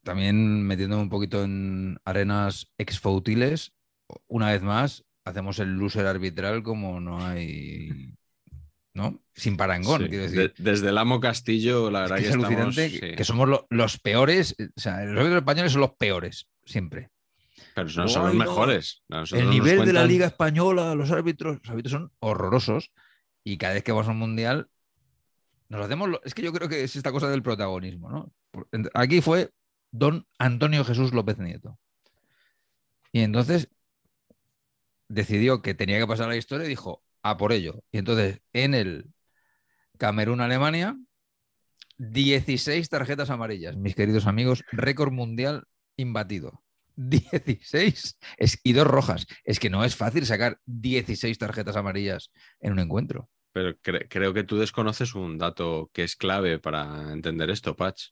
[0.03, 3.73] también metiéndome un poquito en arenas exfautiles,
[4.27, 8.15] una vez más hacemos el loser arbitral como no hay,
[8.93, 9.21] ¿no?
[9.33, 10.07] Sin parangón, Sí.
[10.09, 10.39] quiero decir.
[10.39, 12.45] De- desde el Amo Castillo, la Es verdad que que, es estamos.
[12.59, 13.15] alucinante que- sí.
[13.15, 17.11] que somos lo- los peores, eh, o sea, los árbitros españoles son los peores, siempre.
[17.75, 19.03] Pero no son los mejores.
[19.09, 22.91] Nosotros El nivel de la Liga Española, los árbitros, los árbitros son horrorosos
[23.43, 24.69] y cada vez que vamos a un mundial
[25.67, 26.09] nos hacemos.
[26.09, 28.33] lo- Es que yo creo que es esta cosa del protagonismo, ¿no?
[28.93, 29.51] Aquí fue
[29.91, 31.77] don Antonio Jesús López Nieto.
[33.11, 33.69] Y entonces
[35.07, 37.83] decidió que tenía que pasar a la historia y dijo, a por ello.
[37.91, 39.07] Y entonces en el
[39.97, 40.97] Camerún-Alemania,
[41.97, 45.65] 16 tarjetas amarillas, mis queridos amigos, récord mundial
[45.97, 46.63] imbatido.
[46.95, 49.25] 16 es, y dos rojas.
[49.43, 53.29] Es que no es fácil sacar 16 tarjetas amarillas en un encuentro.
[53.53, 58.09] Pero cre- creo que tú desconoces un dato que es clave para entender esto, Patch.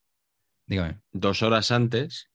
[0.68, 1.00] Dígame.
[1.12, 2.30] Dos horas antes,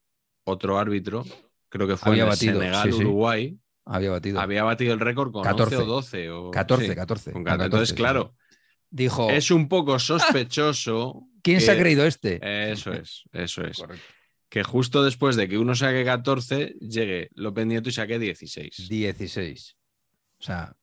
[0.45, 1.25] otro árbitro,
[1.69, 3.05] creo que fue Había en batido, Senegal, sí, sí.
[3.05, 4.41] Uruguay, Había batido.
[4.41, 5.77] había batido el récord con 14.
[5.77, 6.31] 11 o 12.
[6.31, 7.33] O, 14, sí, 14.
[7.33, 7.65] con con 14.
[7.67, 7.97] Entonces, 14, sí.
[7.97, 8.35] claro,
[8.91, 11.27] Dijo, es un poco sospechoso.
[11.43, 12.41] ¿quién se ha que- creído este?
[12.73, 13.79] Eso es, eso es.
[13.79, 14.05] Correcto.
[14.51, 18.87] Que justo después de que uno saque 14, llegue López Nieto y saque 16.
[18.89, 19.77] 16.
[20.39, 20.77] O sea,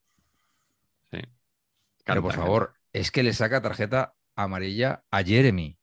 [1.12, 1.20] Sí.
[2.04, 5.78] pero por Canta, favor, es que le saca tarjeta amarilla a Jeremy,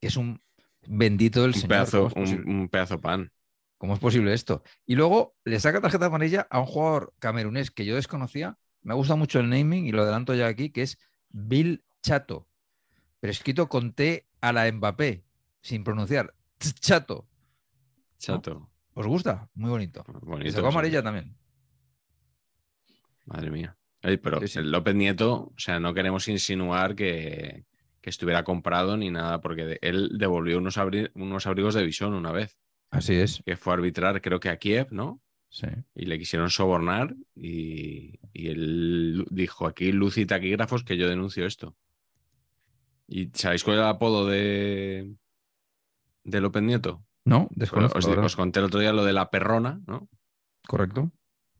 [0.00, 0.40] que es un
[0.88, 1.68] bendito del Un señor.
[1.68, 3.32] pedazo, ¿Cómo es un, pedazo pan.
[3.78, 4.62] ¿Cómo es posible esto?
[4.86, 8.58] Y luego le saca tarjeta amarilla a un jugador camerunés que yo desconocía.
[8.82, 10.98] Me gusta mucho el naming y lo adelanto ya aquí, que es
[11.30, 12.48] Bill Chato.
[13.20, 15.24] Pero escrito con T a la Mbappé,
[15.60, 16.34] sin pronunciar.
[16.60, 17.28] Ch- Chato.
[18.18, 18.70] Chato.
[18.94, 19.50] ¿Os gusta?
[19.54, 20.04] Muy bonito.
[20.06, 20.52] Le Bonito.
[20.52, 20.74] sacó sí.
[20.74, 21.36] amarilla también.
[23.26, 23.76] Madre mía.
[24.00, 24.58] Pero Sí, sí.
[24.60, 27.64] el López Nieto, o sea, no queremos insinuar que,
[28.06, 32.30] que estuviera comprado ni nada, porque él devolvió unos, abri- unos abrigos de visón una
[32.30, 32.56] vez,
[32.92, 33.42] Así es.
[33.44, 35.20] que fue a arbitrar, creo que a Kiev, ¿no?
[35.48, 35.66] Sí.
[35.96, 41.46] Y le quisieron sobornar y, y él dijo, aquí luz y taquígrafos que yo denuncio
[41.46, 41.74] esto.
[43.08, 45.16] ¿Y sabéis cuál es el apodo de,
[46.22, 47.04] de López Nieto?
[47.24, 47.98] No, Os, desconozco.
[48.08, 48.24] verdad.
[48.24, 50.08] os conté el otro día lo de la perrona, ¿no?
[50.68, 51.10] Correcto.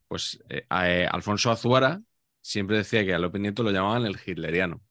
[0.07, 2.01] Pues eh, a- eh, Alfonso Azuara
[2.39, 4.81] siempre decía que a López Nieto lo llamaban el hitleriano.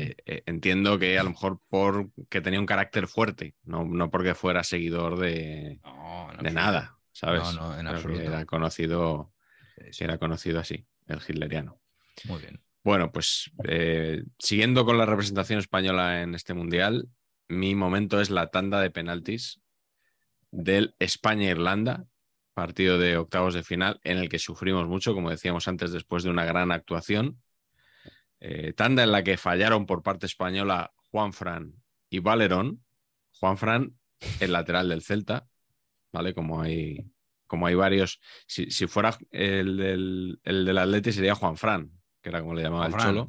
[0.00, 4.34] Eh, eh, entiendo que a lo mejor porque tenía un carácter fuerte, no, no porque
[4.34, 6.98] fuera seguidor de, No, de nada.
[7.12, 7.42] ¿sabes?
[7.42, 8.20] No, no, en absoluto.
[8.22, 9.32] Era conocido,
[9.98, 11.80] era conocido así, el hitleriano.
[12.24, 12.60] Muy bien.
[12.84, 17.08] Bueno, pues eh, siguiendo con la representación española en este mundial,
[17.48, 19.60] mi momento es la tanda de penaltis
[20.50, 22.06] del España-Irlanda,
[22.54, 26.30] partido de octavos de final en el que sufrimos mucho, como decíamos antes, después de
[26.30, 27.42] una gran actuación.
[28.40, 31.74] Eh, tanda en la que fallaron por parte española Juan Fran
[32.10, 32.84] y Valerón.
[33.32, 33.98] Juan Fran,
[34.40, 35.48] el lateral del Celta,
[36.12, 36.34] ¿vale?
[36.34, 37.04] Como hay,
[37.46, 38.20] como hay varios.
[38.46, 41.90] Si, si fuera el del, el del Atleti sería Juan Fran,
[42.20, 43.14] que era como le llamaba Juan el Fran.
[43.14, 43.28] Cholo.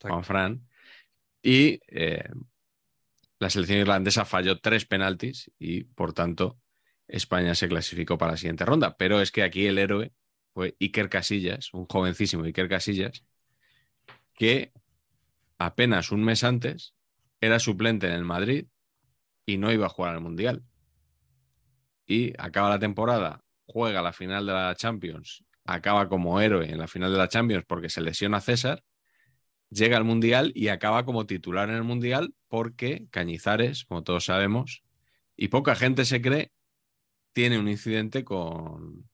[0.00, 0.68] Juan Fran.
[1.42, 2.28] Y eh,
[3.38, 6.58] la selección irlandesa falló tres penaltis y, por tanto,
[7.08, 8.96] España se clasificó para la siguiente ronda.
[8.96, 10.12] Pero es que aquí el héroe
[10.54, 13.24] fue Iker Casillas, un jovencísimo Iker Casillas,
[14.34, 14.72] que
[15.58, 16.94] apenas un mes antes
[17.40, 18.66] era suplente en el Madrid
[19.46, 20.62] y no iba a jugar al Mundial.
[22.06, 26.88] Y acaba la temporada, juega la final de la Champions, acaba como héroe en la
[26.88, 28.82] final de la Champions porque se lesiona César,
[29.70, 34.82] llega al Mundial y acaba como titular en el Mundial porque Cañizares, como todos sabemos,
[35.36, 36.52] y poca gente se cree,
[37.32, 39.08] tiene un incidente con,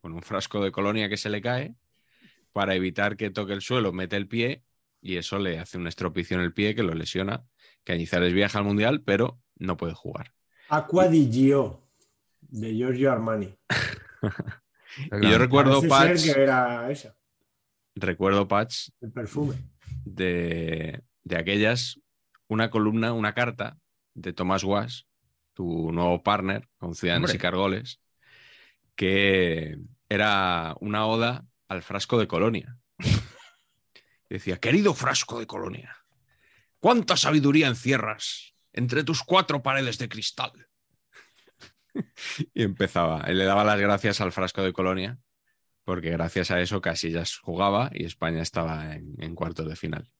[0.00, 1.74] con un frasco de colonia que se le cae
[2.52, 4.62] para evitar que toque el suelo, mete el pie
[5.00, 7.44] y eso le hace un estropicio en el pie que lo lesiona.
[7.84, 10.32] Cañizares viaja al Mundial, pero no puede jugar.
[10.68, 11.88] Aqua di Gio,
[12.40, 13.54] de Giorgio Armani.
[15.12, 17.14] Y yo recuerdo, Patch, ser que era esa,
[17.94, 19.54] recuerdo, Patch, el perfume.
[20.04, 22.00] de, de aquellas,
[22.48, 23.78] una columna, una carta
[24.14, 25.06] de Tomás Guas,
[25.54, 27.36] tu nuevo partner con Ciudadanos Hombre.
[27.36, 28.00] y Cargoles,
[28.96, 29.78] que
[30.08, 32.76] era una oda al frasco de Colonia.
[34.28, 35.96] Decía, querido frasco de Colonia,
[36.80, 40.52] ¿cuánta sabiduría encierras entre tus cuatro paredes de cristal?
[42.54, 45.18] y empezaba, él le daba las gracias al frasco de Colonia,
[45.84, 50.10] porque gracias a eso Casillas jugaba y España estaba en, en cuartos de final.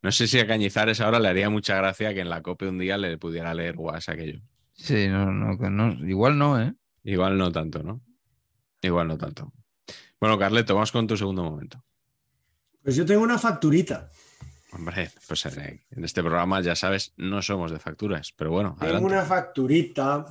[0.00, 2.78] No sé si a Cañizares ahora le haría mucha gracia que en la COPE un
[2.78, 4.40] día le pudiera leer guas aquello.
[4.72, 6.72] Sí, no, no, que no- igual no, ¿eh?
[7.04, 8.00] Igual no tanto, ¿no?
[8.80, 9.52] Igual no tanto.
[10.22, 11.84] Bueno, Carleto, vamos con tu segundo momento.
[12.80, 14.08] Pues yo tengo una facturita.
[14.70, 19.06] Hombre, pues en este programa, ya sabes, no somos de facturas, pero bueno, Tengo adelante.
[19.06, 20.24] una facturita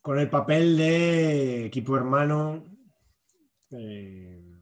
[0.00, 2.62] con el papel de equipo hermano,
[3.72, 4.60] eh,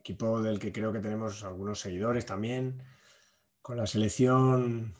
[0.00, 2.82] equipo del que creo que tenemos algunos seguidores también,
[3.60, 4.94] con la selección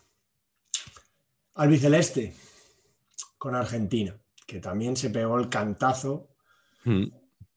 [1.55, 2.35] albiceleste,
[3.39, 4.15] con Argentina,
[4.47, 6.35] que también se pegó el cantazo
[6.85, 7.05] Mm.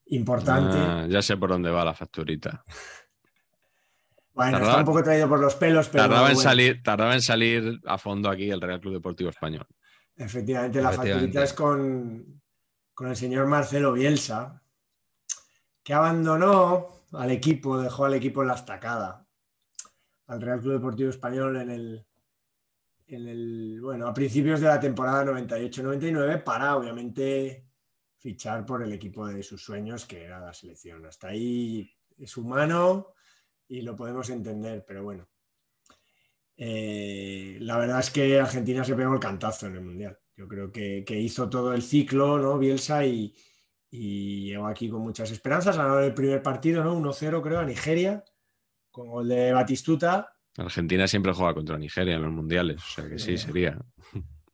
[0.08, 0.78] importante.
[0.78, 2.64] Ah, ya sé por dónde va la facturita.
[4.34, 7.22] bueno, tardaba- está un poco traído por los pelos, pero Tardaba en, salir, tardaba en
[7.22, 9.66] salir a fondo aquí el Real Club Deportivo Español.
[10.16, 11.28] Efectivamente, la Efectivamente.
[11.40, 12.42] facturita es con,
[12.94, 14.62] con el señor Marcelo Bielsa,
[15.84, 19.26] que abandonó al equipo, dejó al equipo en la estacada,
[20.28, 22.06] al Real Club Deportivo Español en el,
[23.08, 27.66] en el bueno, a principios de la temporada 98-99 para obviamente
[28.22, 31.06] fichar por el equipo de sus sueños, que era la selección.
[31.06, 33.14] Hasta ahí es humano
[33.68, 35.28] y lo podemos entender, pero bueno.
[36.56, 40.20] Eh, la verdad es que Argentina se pegó el cantazo en el Mundial.
[40.36, 42.60] Yo creo que, que hizo todo el ciclo, ¿no?
[42.60, 43.34] Bielsa y,
[43.90, 45.76] y llegó aquí con muchas esperanzas.
[45.76, 46.96] Ganaron el primer partido, ¿no?
[46.96, 48.24] 1-0 creo a Nigeria,
[48.92, 50.32] con gol de Batistuta.
[50.58, 53.80] Argentina siempre juega contra Nigeria en los mundiales, o sea que sí, sería.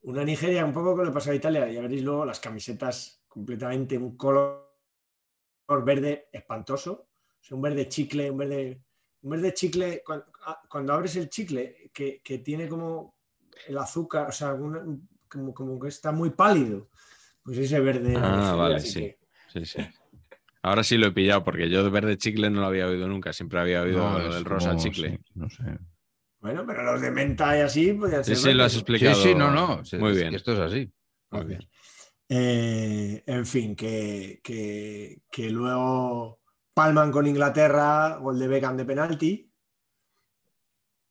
[0.01, 1.69] Una Nigeria un poco que pasó a Italia.
[1.69, 4.67] Ya veréis luego las camisetas completamente un color
[5.85, 6.91] verde espantoso.
[6.91, 8.81] O sea, un verde chicle, un verde,
[9.21, 10.01] un verde chicle.
[10.05, 10.25] Cuando,
[10.69, 13.15] cuando abres el chicle, que, que, tiene como
[13.67, 14.83] el azúcar, o sea, una,
[15.29, 16.89] como, como, que está muy pálido.
[17.43, 18.15] Pues ese verde.
[18.17, 19.15] Ah, vale, sí.
[19.51, 19.79] Sí, sí.
[20.63, 23.31] Ahora sí lo he pillado, porque yo de verde chicle no lo había oído nunca,
[23.31, 25.11] siempre había oído No, lo del rosa como- chicle.
[25.11, 25.63] sí, no sé.
[26.39, 28.51] Bueno, pero los de menta y así podían Sí, ser.
[28.51, 28.71] sí, lo has verdes.
[28.73, 29.23] Sí, explicado.
[29.23, 29.81] sí, no, no.
[29.99, 30.35] Muy bien.
[30.35, 30.91] esto es así.
[31.31, 31.69] Muy bien.
[32.29, 36.41] Eh, en fin, que, que, que luego
[36.73, 39.53] palman con Inglaterra, gol de Beckham de penalti,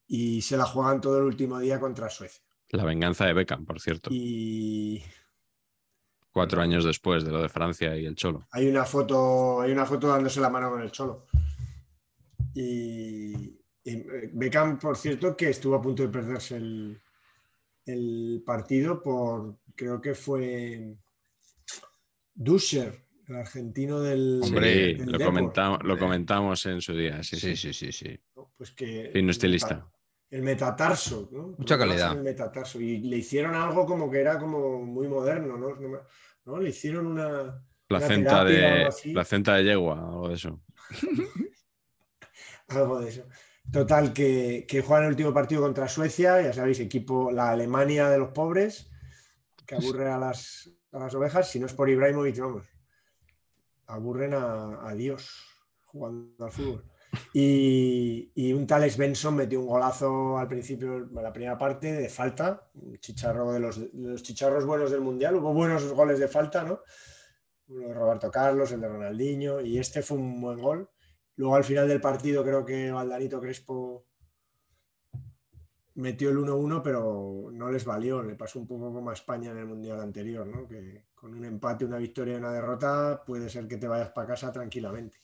[0.08, 2.42] y se la juegan todo el último día contra Suecia.
[2.70, 4.10] La venganza de Beckham, por cierto.
[4.12, 5.02] Y
[6.36, 8.46] Cuatro años después de lo de Francia y el Cholo.
[8.50, 11.24] hay una foto, hay una foto dándose la mano con el Cholo.
[12.52, 13.32] Y,
[13.82, 17.00] y eh, Beckham, por cierto, que estuvo a punto de perderse el,
[17.86, 20.98] el partido por, creo que fue
[22.36, 24.40] Duscher, el argentino del.
[24.42, 25.98] Hombre, Sí, del lo, comentamos, lo Hombre.
[26.06, 27.22] comentamos en su día.
[27.22, 27.72] Sí, Sí, sí.
[27.72, 28.20] sí, sí, sí.
[28.56, 29.10] Pues que.
[29.12, 29.90] Fino estilista.
[30.30, 31.54] el metatarso, ¿no?
[31.58, 32.12] Mucha calidad.
[32.12, 32.80] El metatarso.
[32.80, 35.74] Y le hicieron algo como que era como muy moderno, ¿no?
[35.74, 36.00] No
[36.44, 36.60] ¿no?
[36.60, 37.60] Le hicieron una.
[37.88, 40.60] Placenta o de, placenta de yegua, algo de eso.
[42.68, 43.22] Algo de eso.
[43.72, 48.18] Total, que, que juegan el último partido contra Suecia, ya sabéis, equipo, la Alemania de
[48.18, 48.90] los pobres,
[49.66, 52.66] que aburre a las, a las ovejas, si no es por Ibrahimovic, vamos,
[53.86, 55.44] aburren a, a Dios
[55.84, 56.84] jugando al fútbol.
[57.32, 62.68] Y, y un tal Svensson metió un golazo al principio, la primera parte, de falta,
[62.74, 66.80] un chicharro de los, los chicharros buenos del Mundial, hubo buenos goles de falta, ¿no?
[67.68, 70.90] Uno de Roberto Carlos, el de Ronaldinho, y este fue un buen gol.
[71.36, 74.05] Luego al final del partido creo que Valdanito Crespo
[75.96, 78.22] metió el 1-1, pero no les valió.
[78.22, 80.66] Le pasó un poco como a España en el Mundial anterior, ¿no?
[80.66, 84.28] que con un empate, una victoria y una derrota puede ser que te vayas para
[84.28, 85.18] casa tranquilamente.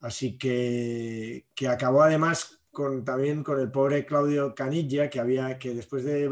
[0.00, 5.74] Así que, que acabó además con, también con el pobre Claudio Canilla, que, había, que
[5.74, 6.28] después de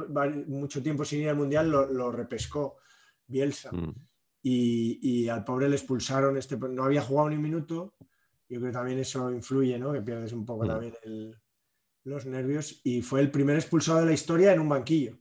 [0.47, 2.77] mucho tiempo sin ir al Mundial lo, lo repescó
[3.27, 3.93] Bielsa Mm.
[4.43, 7.95] y, y al pobre le expulsaron, este, no había jugado ni un minuto,
[8.47, 9.91] yo creo que también eso influye, ¿no?
[9.95, 10.69] que pierdes un poco Mm.
[10.69, 11.35] también el-
[12.05, 15.19] los nervios, y fue el primer expulsado de la historia en un banquillo.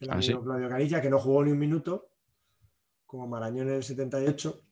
[0.00, 0.44] El Ah, amigo ¿sí?
[0.44, 2.10] Claudio Canilla, que no jugó ni un minuto,
[3.06, 4.62] como Marañón en el 78,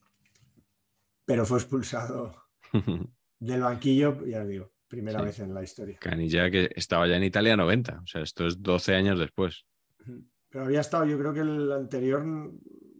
[1.25, 2.33] pero fue expulsado
[3.39, 5.25] del banquillo, ya os digo, primera Sí.
[5.25, 5.97] vez en la historia.
[5.99, 9.65] Canilla que estaba ya en Italia 90, o sea, esto es 12 años después.
[10.49, 12.23] Pero había estado, yo creo que el anterior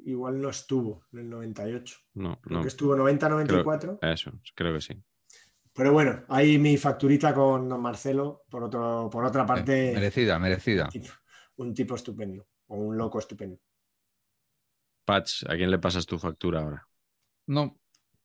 [0.04, 1.98] igual no estuvo, en el 98.
[2.16, 4.00] No, Creo no, que estuvo 90-94.
[4.02, 5.02] eso, creo que sí.
[5.78, 10.86] Pero bueno, ahí mi facturita con don Marcelo, por, otro, por otra parte, Merecida, merecida.
[10.86, 11.10] un tipo,
[11.58, 13.60] un tipo estupendo, o un loco estupendo.
[15.06, 16.88] Patch, ¿a quién le pasas tu factura ahora?
[17.46, 17.78] No,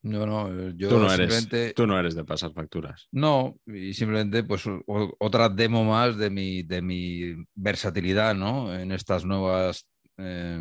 [0.02, 1.74] yo no, eh, yo tú, no eres, simplemente.
[1.74, 3.06] tú no eres de pasar facturas.
[3.12, 4.82] No, y simplemente pues o-
[5.18, 8.74] otra demo más de mi, de mi versatilidad, ¿no?
[8.74, 10.58] En estas nuevas eh,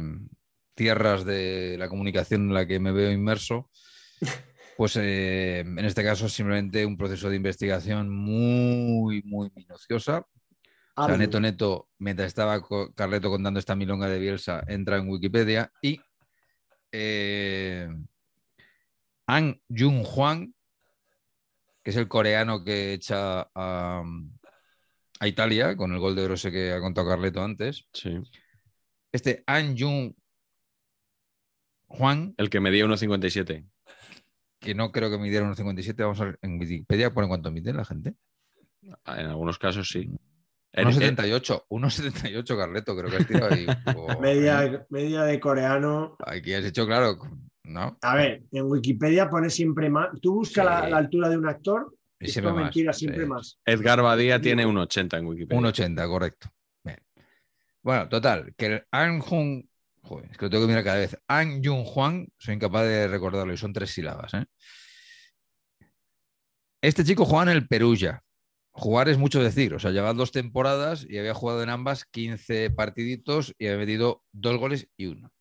[0.76, 3.70] tierras de la comunicación en la que me veo inmerso.
[4.82, 10.26] Pues eh, en este caso simplemente un proceso de investigación muy, muy minuciosa.
[10.96, 12.60] O sea, neto, neto, mientras estaba
[12.96, 16.02] Carleto contando esta milonga de Bielsa, entra en Wikipedia y
[16.92, 17.90] eh,
[19.28, 20.52] An Jung Hwan,
[21.84, 24.04] que es el coreano que echa a,
[25.20, 27.88] a Italia con el gol de oro ese que ha contado Carleto antes.
[27.94, 28.18] Sí.
[29.12, 30.16] Este An Jung
[31.86, 33.71] Hwan, El que medía 1,57.
[34.62, 37.74] Que no creo que midiera unos 57, vamos a ver, en Wikipedia ponen cuánto mide
[37.74, 38.14] la gente.
[38.84, 40.10] En algunos casos sí.
[40.74, 43.66] En- Unos en- 78, unos 78 Carleto, creo que has tirado ahí.
[43.98, 44.22] un.
[44.22, 46.16] Media, media de coreano.
[46.26, 47.18] Aquí has hecho claro,
[47.64, 47.98] ¿no?
[48.02, 50.10] A ver, en Wikipedia pone siempre más.
[50.22, 50.70] Tú buscas Sí.
[50.84, 53.00] la, la altura de un actor Y siempre más, mentira, sí.
[53.00, 53.60] siempre más.
[53.66, 55.60] Edgar Badía tiene 1,80 en Wikipedia.
[55.60, 56.48] Un 80, correcto.
[56.84, 57.00] Bien.
[57.84, 59.66] Bueno, total, que el An Jung,
[60.02, 61.18] joder, es que lo tengo que mirar cada vez.
[61.28, 64.34] An Jung Hwan, soy incapaz de recordarlo y son tres sílabas.
[64.34, 64.46] ¿eh?
[66.82, 68.24] Este chico jugaba en el Perugia.
[68.74, 72.72] Jugar es mucho decir, o sea, llevaba dos temporadas y había jugado en ambas 15
[72.72, 75.32] partiditos y había metido dos goles y uno.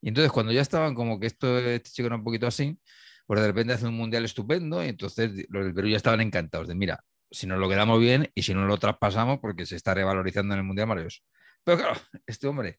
[0.00, 2.78] Y entonces, cuando ya estaban como que esto, este chico era un poquito así,
[3.26, 6.68] pues de repente hace un mundial estupendo y entonces los del Perú ya estaban encantados
[6.68, 9.94] de, mira, si nos lo quedamos bien y si no lo traspasamos porque se está
[9.94, 11.22] revalorizando en el mundial maravilloso.
[11.64, 12.78] Pero claro, este hombre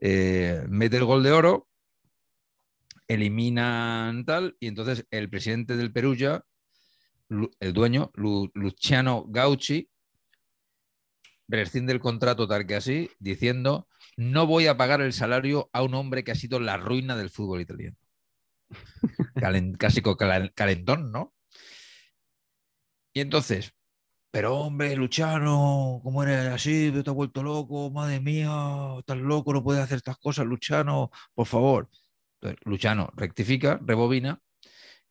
[0.00, 1.68] eh, mete el gol de oro,
[3.08, 6.44] eliminan tal, y entonces el presidente del Perugia,
[7.60, 9.88] el dueño, Lu- Luciano Gauchi,
[11.48, 15.94] rescinde el contrato tal que así, diciendo, no voy a pagar el salario a un
[15.94, 17.96] hombre que ha sido la ruina del fútbol italiano.
[19.38, 20.02] Calen- casi
[20.54, 21.34] calentón, ¿no?
[23.12, 23.74] Y entonces,
[24.30, 26.92] pero hombre, Luciano, ¿cómo eres así?
[26.92, 28.50] Te has vuelto loco, madre mía,
[28.98, 31.88] estás loco, no puedes hacer estas cosas, Luciano, por favor.
[32.40, 34.42] Entonces, Luciano rectifica, rebobina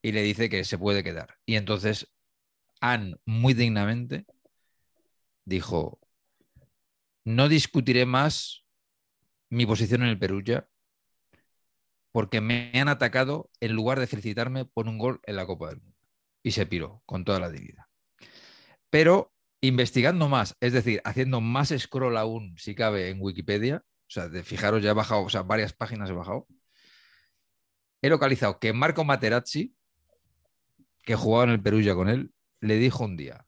[0.02, 1.36] y le dice que se puede quedar.
[1.46, 2.14] Y entonces,
[2.80, 4.26] Anne, muy dignamente,
[5.46, 6.00] dijo,
[7.26, 8.64] no discutiré más
[9.50, 10.68] mi posición en el Perugia
[12.12, 15.82] porque me han atacado en lugar de felicitarme por un gol en la Copa del
[15.82, 15.98] Mundo.
[16.44, 17.87] Y se piró con toda la dignidad.
[18.90, 24.30] Pero investigando más, es decir, haciendo más scroll aún, si cabe, en Wikipedia, o sea,
[24.30, 26.48] de, fijaros, ya he bajado, o sea, varias páginas he bajado,
[28.02, 29.76] he localizado que Marco Materazzi,
[31.04, 32.32] que jugaba en el Perugia con él,
[32.62, 33.46] le dijo un día,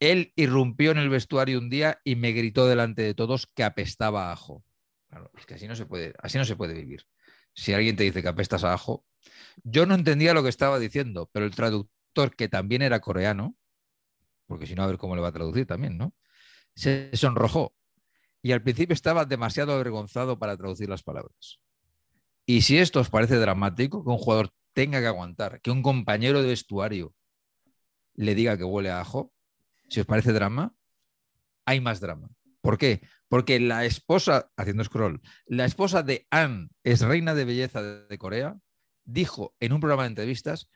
[0.00, 4.28] él irrumpió en el vestuario un día y me gritó delante de todos que apestaba
[4.28, 4.64] a ajo.
[5.08, 7.06] Claro, es que así no se puede, así no se puede vivir.
[7.54, 9.04] Si alguien te dice que apestas a ajo,
[9.62, 12.01] yo no entendía lo que estaba dicendo, pero el traductor,
[12.36, 13.56] que también era coreano,
[14.46, 16.14] porque si no, a ver cómo le va a traducir también, ¿no?
[16.74, 17.74] Se sonrojó
[18.42, 21.60] y al principio estaba demasiado avergonzado para traducir las palabras.
[22.44, 26.42] Y si esto os parece dramático, que un jugador tenga que aguantar, que un compañero
[26.42, 27.14] de vestuario
[28.14, 29.32] le diga que huele a ajo,
[29.88, 30.74] si os parece drama,
[31.64, 32.28] hay más drama.
[32.60, 33.02] ¿Por qué?
[33.28, 38.56] Porque la esposa, haciendo scroll, la esposa de Anne, es reina de belleza de Corea,
[39.04, 40.68] dijo en un programa de entrevistas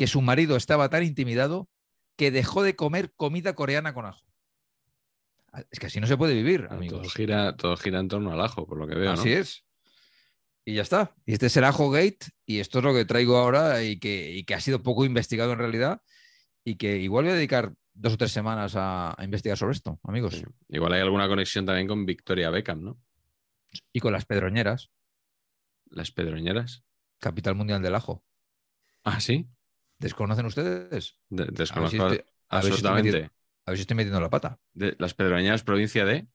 [0.00, 1.68] que su marido estaba tan intimidado
[2.16, 4.24] que dejó de comer comida coreana con ajo.
[5.70, 7.02] Es que así no se puede vivir, amigos.
[7.02, 9.12] Todo gira, todo gira en torno al ajo, por lo que veo.
[9.12, 9.62] Así es.
[10.64, 11.14] Y ya está.
[11.26, 12.16] Y este es el ajo gate
[12.46, 15.52] y esto es lo que traigo ahora y que, y que ha sido poco investigado
[15.52, 16.00] en realidad
[16.64, 20.00] y que igual voy a dedicar dos o tres semanas a, a investigar sobre esto,
[20.04, 20.36] amigos.
[20.36, 20.44] Sí.
[20.70, 22.98] Igual hay alguna conexión también con Victoria Beckham, ¿no?
[23.92, 24.88] Y con las pedroñeras,
[25.90, 26.84] Las pedroñeras.
[27.18, 28.24] capital mundial del ajo.
[29.04, 29.46] Ah, sí.
[30.00, 31.16] ¿Desconocen ustedes?
[31.28, 31.46] De- A
[31.80, 33.30] ver si estoy- a ver si estoy absolutamente.
[33.66, 34.58] A ver si estoy metiendo la pata.
[34.72, 36.26] De- las pedroñeras, provincia de.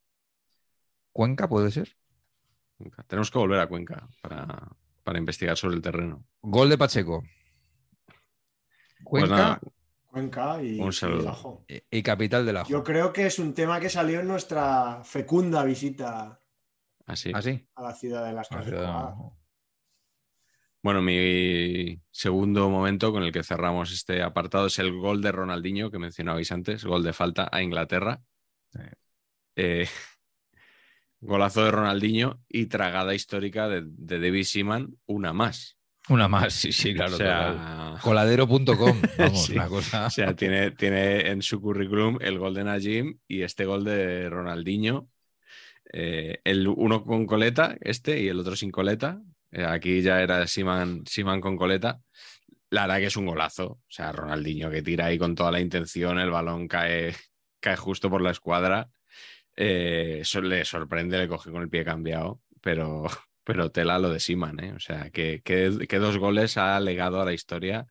[1.12, 1.98] ¿Cuenca puede ser?
[2.78, 3.04] Cuenca.
[3.08, 4.70] Tenemos que volver a Cuenca para,
[5.04, 6.26] para investigar sobre el terreno.
[6.42, 7.24] Gol de Pacheco.
[9.04, 9.62] Pues Cuenca nada,
[10.08, 11.22] Cuenca y, Un y saludo.
[11.22, 11.66] el ajo.
[11.68, 12.70] y- y capital del ajo.
[12.70, 16.40] Yo creo que es un tema que salió en nuestra fecunda visita
[17.08, 17.32] así.
[17.34, 17.68] ¿Así?
[17.76, 19.16] a la ciudad de las Ah, casas.
[20.86, 25.90] Bueno, mi segundo momento con el que cerramos este apartado es el gol de Ronaldinho
[25.90, 28.22] que mencionabais antes, gol de falta a Inglaterra.
[28.72, 28.82] Sí.
[29.56, 29.88] Eh,
[31.22, 35.76] golazo de Ronaldinho y tragada histórica de, de David Seaman, una más.
[36.08, 37.16] Una más, sí, sí, claro.
[37.16, 37.56] o total.
[37.56, 39.02] sea, Coladero.com.
[39.18, 39.54] Vamos, Sí.
[39.54, 40.06] una cosa.
[40.06, 44.30] o sea, tiene, tiene en su currículum el gol de Najim y este gol de
[44.30, 45.10] Ronaldinho.
[45.92, 49.24] Eh, el uno con coleta, este, y el otro sin coleta.
[49.56, 52.02] Eh, aquí ya era Siman, Siman con coleta.
[52.70, 53.66] La verdad que es un golazo.
[53.66, 57.16] O sea, Ronaldinho que tira ahí con toda la intención, el balón cae,
[57.62, 58.90] cae justo por la escuadra.
[59.56, 63.06] Eh, eso le sorprende, le coge con el pie cambiado, pero,
[63.46, 64.74] pero tela lo de Siman, ¿eh?
[64.74, 67.88] O sea, que, que- que dos goles ha legado a la historia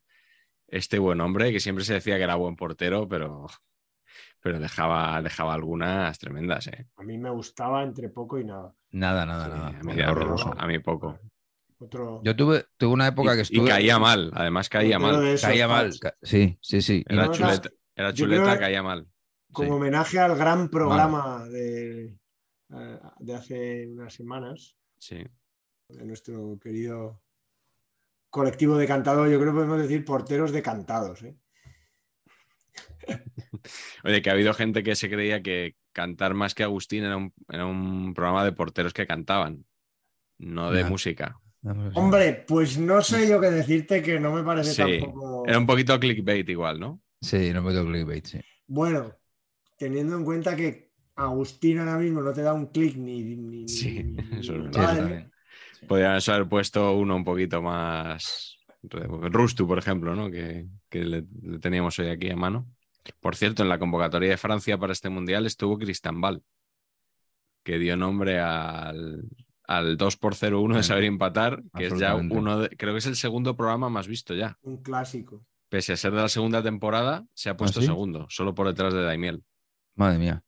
[0.68, 3.46] este buen hombre, que siempre se decía que era buen portero, pero,
[4.40, 6.86] pero dejaba, dejaba algunas tremendas, ¿eh?
[6.96, 8.74] A mí me gustaba entre poco y nada.
[8.90, 9.70] Nada, nada, Sí, nada.
[9.82, 10.54] mí- horroroso.
[10.58, 11.18] a mí poco.
[11.78, 13.68] Otro, Yo tuve, tuve una época que Y, y estuve.
[13.68, 15.26] caía mal, además caía mal.
[15.26, 15.92] esos Caía mal.
[16.00, 17.04] ca- Sí, sí, sí.
[17.08, 19.06] Era no, chuleta, era chuleta creo caía mal.
[19.52, 19.74] Como Sí.
[19.74, 22.06] homenaje al gran programa de,
[22.74, 25.16] eh, de hace unas semanas, Sí.
[25.88, 27.20] de nuestro querido
[28.30, 31.22] colectivo de cantado, yo creo que podemos decir porteros decantados.
[31.22, 31.36] ¿eh?
[34.04, 37.32] Oye, que ha habido gente que se creía que cantar más que Agustín era un,
[37.48, 39.64] era un programa de porteros que cantaban,
[40.38, 40.88] no de Ya.
[40.88, 41.40] música.
[41.94, 45.44] Hombre, pues no sé yo qué decirte que no me parece Sí, tampoco.
[45.46, 47.00] Era un poquito clickbait igual, ¿no?
[47.20, 48.40] Sí, no me tengo clickbait, sí.
[48.66, 49.14] Bueno,
[49.78, 53.22] teniendo en cuenta que Agustín ahora mismo no te da un clic ni.
[53.22, 55.28] ni- ni- Sí, ni- eso es ni verdad.
[55.80, 55.86] Sí.
[55.86, 58.58] Podrían haber puesto uno un poquito más.
[58.82, 60.30] Rustu, por ejemplo, ¿no?
[60.30, 62.66] Que, que le, le teníamos hoy aquí a mano.
[63.20, 66.42] Por cierto, en la convocatoria de Francia para este mundial estuvo Cristambal,
[67.62, 69.24] que dio nombre al,
[69.66, 73.06] al 2 por 0-1 de saber empatar, que es ya uno de, creo que es
[73.06, 74.58] el segundo programa más visto ya.
[74.62, 75.44] Un clásico.
[75.68, 77.86] Pese a ser de la segunda temporada, se ha puesto sí?
[77.86, 79.42] segundo, solo por detrás de Daimiel.
[79.96, 80.44] Madre mía.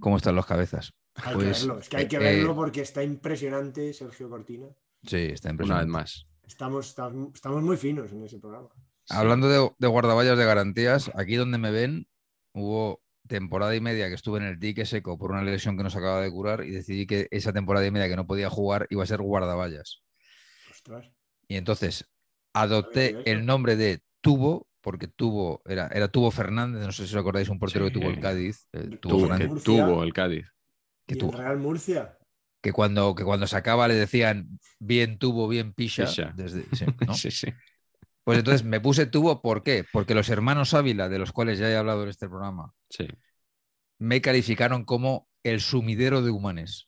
[0.00, 0.92] ¿Cómo están los cabezas?
[1.16, 1.78] Hay Pues, que verlo.
[1.80, 4.66] Es que hay que eh, verlo porque está impresionante Sergio Cortina.
[5.02, 5.86] Sí, está Una impresionante.
[5.86, 6.26] vez más.
[6.46, 8.68] Estamos, estamos, estamos muy finos en ese programa.
[9.08, 12.08] Hablando de, de guardaballas de garantías, aquí donde me ven,
[12.52, 15.96] hubo temporada y media que estuve en el dique seco por una lesión que nos
[15.96, 19.02] acaba de curar y decidí que esa temporada y media que no podía jugar iba
[19.02, 20.02] a ser guardaballas.
[20.70, 21.10] Ostras.
[21.48, 22.06] Y entonces
[22.52, 27.20] adopté el nombre de Tubo, porque Tubo era, era Tubo Fernández, no sé si os
[27.20, 27.92] acordáis, un portero Sí.
[27.92, 30.46] que tuvo el Cádiz, eh, Tubo Tuvo, que tuvo el Cádiz.
[31.06, 32.18] que, ¿Y tuvo- el Real Murcia?
[32.62, 36.06] que cuando, que cuando sacaba le decían bien tubo, bien pisha.
[36.06, 36.32] Pisha.
[36.34, 37.14] desde- sí, ¿no?
[37.14, 37.46] Sí, sí.
[38.26, 39.84] Pues entonces me puse tubo, ¿por qué?
[39.92, 43.08] Porque los hermanos Ávila, de los cuales ya he hablado en este programa, sí.
[43.98, 46.86] me calificaron como el sumidero de humanes.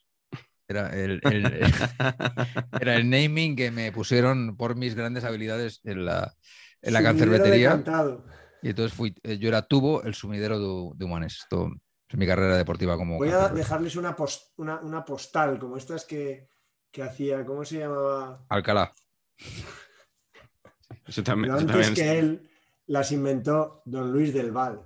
[0.69, 1.62] Era el, el-
[2.81, 6.35] era el naming que me pusieron por mis grandes habilidades en la,
[6.82, 7.82] en la cancerbetería.
[8.62, 11.39] Y entonces fui, eh, yo era tubo, el sumidero de, de humanes.
[11.43, 11.70] Esto
[12.09, 13.19] es mi carrera deportiva como.
[13.19, 16.48] Voy a dejarles una, pos- una, una postal como estas que,
[16.90, 18.44] que hacía, ¿cómo se llamaba?
[18.51, 18.93] Alcalá.
[21.09, 22.48] Eso también, Pero eso antes también- que él
[22.86, 24.82] las inventó don Luis del Val,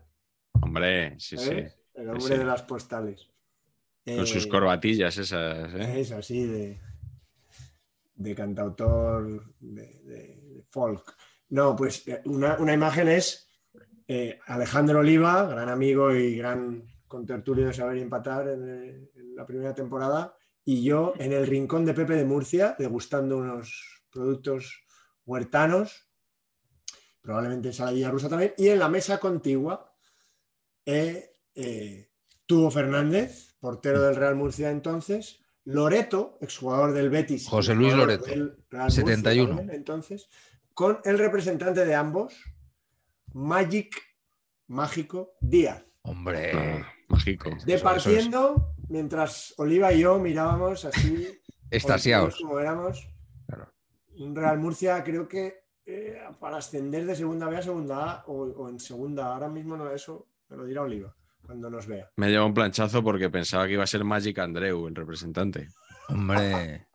[0.60, 1.50] Hombre, sí, sí.
[1.94, 2.36] el hombre sí.
[2.38, 3.28] de las postales.
[4.04, 6.00] Con sus Eh, corbatillas esas, ¿eh?
[6.00, 6.80] Es así de,
[8.14, 11.16] de cantautor de, folk.
[11.50, 13.48] No, pues eh, una, una imagen es
[14.08, 19.74] eh, Alejandro Oliva, gran amigo y gran contertulio de saber empatar en, en la primera
[19.74, 20.34] temporada,
[20.64, 24.84] y yo en el rincón de Pepe de Murcia, degustando unos productos
[25.24, 26.08] huertanos,
[27.22, 29.94] probablemente ensaladilla rusa también, y en la mesa contigua,
[30.84, 32.08] eh, eh,
[32.46, 37.48] Tuvo Fernández, portero del Real Murcia entonces, Loreto, exjugador del Betis.
[37.48, 39.56] José Luis Loreto, del Real Murcia 71.
[39.56, 40.28] también, entonces,
[40.74, 42.34] con el representante de ambos,
[43.32, 43.94] Magic
[44.66, 45.84] Mágico Díaz.
[46.02, 46.52] Hombre.
[46.52, 47.50] Ah, mágico.
[47.64, 51.28] Departiendo, mientras Oliva y yo mirábamos así,
[51.70, 52.36] Extasiados.
[52.40, 53.08] como éramos,
[53.46, 53.72] Claro.
[54.18, 58.42] un Real Murcia creo que eh, para ascender de segunda B a segunda A o,
[58.44, 61.14] o en segunda, ahora mismo no eso, me lo dirá Oliva
[61.44, 62.10] cuando nos vea.
[62.16, 65.68] Me lleva un planchazo porque pensaba que iba a ser Magic Andreu, el representante.
[66.08, 66.86] Hombre.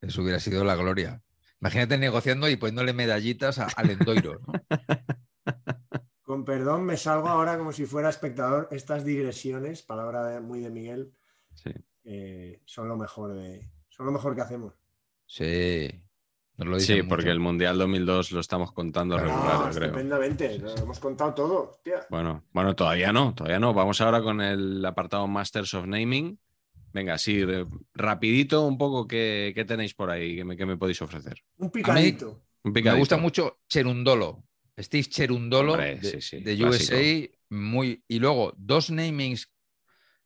[0.00, 1.22] Eso hubiera sido la gloria.
[1.60, 4.40] Imagínate negociando y poniéndole medallitas a- al Endoiro.
[4.46, 4.52] ¿no?
[6.22, 8.68] Con perdón, me salgo ahora como si fuera espectador.
[8.70, 11.12] Estas digresiones, palabra de- muy de Miguel,
[11.54, 11.70] Sí.
[12.04, 14.74] eh, son lo mejor de, son lo mejor que hacemos.
[15.26, 16.02] Sí.
[16.58, 19.30] Lo Sí, porque el Mundial 2002 lo estamos contando Claro.
[19.30, 19.84] regular, creo.
[19.86, 21.70] estupendamente, lo hemos contado todo.
[21.70, 22.06] hostia.
[22.10, 23.72] Bueno, bueno, todavía no, todavía no.
[23.72, 26.38] Vamos ahora con el apartado Masters of Naming.
[26.92, 27.44] Venga, sí,
[27.94, 30.36] rapidito un poco, ¿qué, qué tenéis por ahí?
[30.36, 31.38] ¿Qué me, qué me podéis ofrecer?
[31.58, 32.42] Un picadito.
[32.64, 34.42] Un Me gusta mucho Cherundolo.
[34.78, 36.64] Steve Cherundolo Hombre, de, sí, sí, de.
[36.64, 37.28] USA.
[37.50, 39.50] Muy, y luego dos namings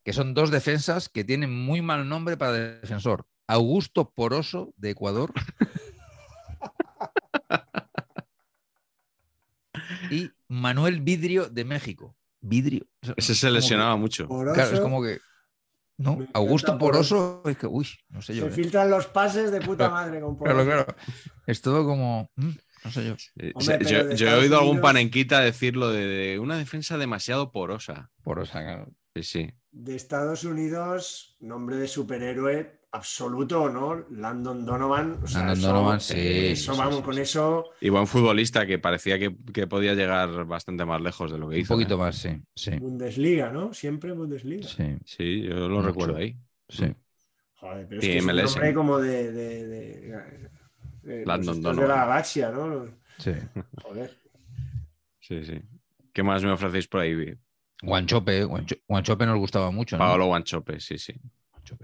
[0.05, 3.27] que son dos defensas que tienen muy mal nombre para defensor.
[3.47, 5.33] Augusto Poroso de Ecuador.
[10.13, 12.17] y Manuel Vidrio de México.
[12.41, 12.87] Vidrio.
[13.17, 14.27] Ese se que- lesionaba mucho.
[14.29, 15.19] Poroso, Claro, es como que.
[15.99, 18.45] No, Augusto Poroso, es que, uy, no sé yo.
[18.45, 18.53] se ¿eh?
[18.53, 20.85] filtran los pases de puta madre con Claro, Poroso.
[20.85, 20.97] claro.
[21.47, 22.31] Es todo como.
[22.37, 22.51] mm,
[22.85, 23.15] no sé yo.
[23.37, 28.11] Eh, Hombre, yo, he oído algún panenquita decirlo de, de una defensa demasiado porosa.
[28.25, 28.89] Porosa, claro.
[29.15, 29.51] Sí, sí.
[29.71, 34.05] De Estados Unidos, nombre de superhéroe absoluto, ¿no?
[34.11, 35.19] Landon Donovan.
[35.23, 37.21] o sea, Landon eso- Donovan, sí, Eso, sí, vamos, sí, con sí.
[37.23, 37.65] eso.
[37.81, 41.57] Y buen futbolista que parecía que, que podía llegar bastante más lejos de lo que
[41.57, 41.75] Un hizo.
[41.75, 41.99] poquito ¿eh?
[41.99, 42.31] más, sí.
[42.55, 42.71] Sí.
[42.79, 43.73] Bundesliga, ¿no?
[43.75, 44.69] Siempre Bundesliga.
[44.69, 44.97] Sí.
[45.05, 45.89] Sí, yo lo Mucho.
[45.89, 46.37] recuerdo ahí.
[46.69, 46.95] sí.
[47.57, 50.49] Joder, pero es Sí, que es un nombre como de, de, de-
[51.03, 51.89] de los Landon estos de Donovan.
[51.89, 52.87] la galaxia, ¿no?
[53.19, 53.33] sí.
[53.83, 54.17] Joder.
[55.21, 55.61] Sí, sí.
[56.13, 57.35] ¿Qué más me ofrecéis por ahí?
[57.83, 59.97] Guanchope, Guancho- Guanchope nos gustaba mucho.
[59.97, 60.05] ¿no?
[60.05, 61.15] Paolo Guanchope, sí, sí.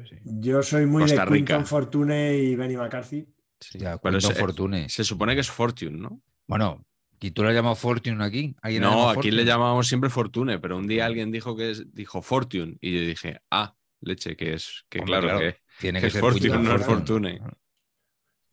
[0.08, 0.16] Sí.
[0.24, 1.54] Yo soy muy Costa de Rica.
[1.54, 3.26] Quinton Fortune y Benny McCarthy.
[3.60, 3.78] Sí.
[3.78, 4.88] Ya, Pero se, Fortune.
[4.88, 6.22] se supone que es Fortune, ¿no?
[6.46, 6.84] Bueno,
[7.20, 8.54] ¿y tú le has llamado Fortune aquí?
[8.62, 9.36] ¿Alguien le ha No, aquí Fortune?
[9.36, 13.00] le llamábamos siempre Fortune, pero un día alguien dijo que es, dijo Fortune y yo
[13.06, 16.20] dije, ah, leche, que es, que Hombre, claro, claro, que Tiene que que es ser
[16.20, 17.40] Fortune, no es Fortune.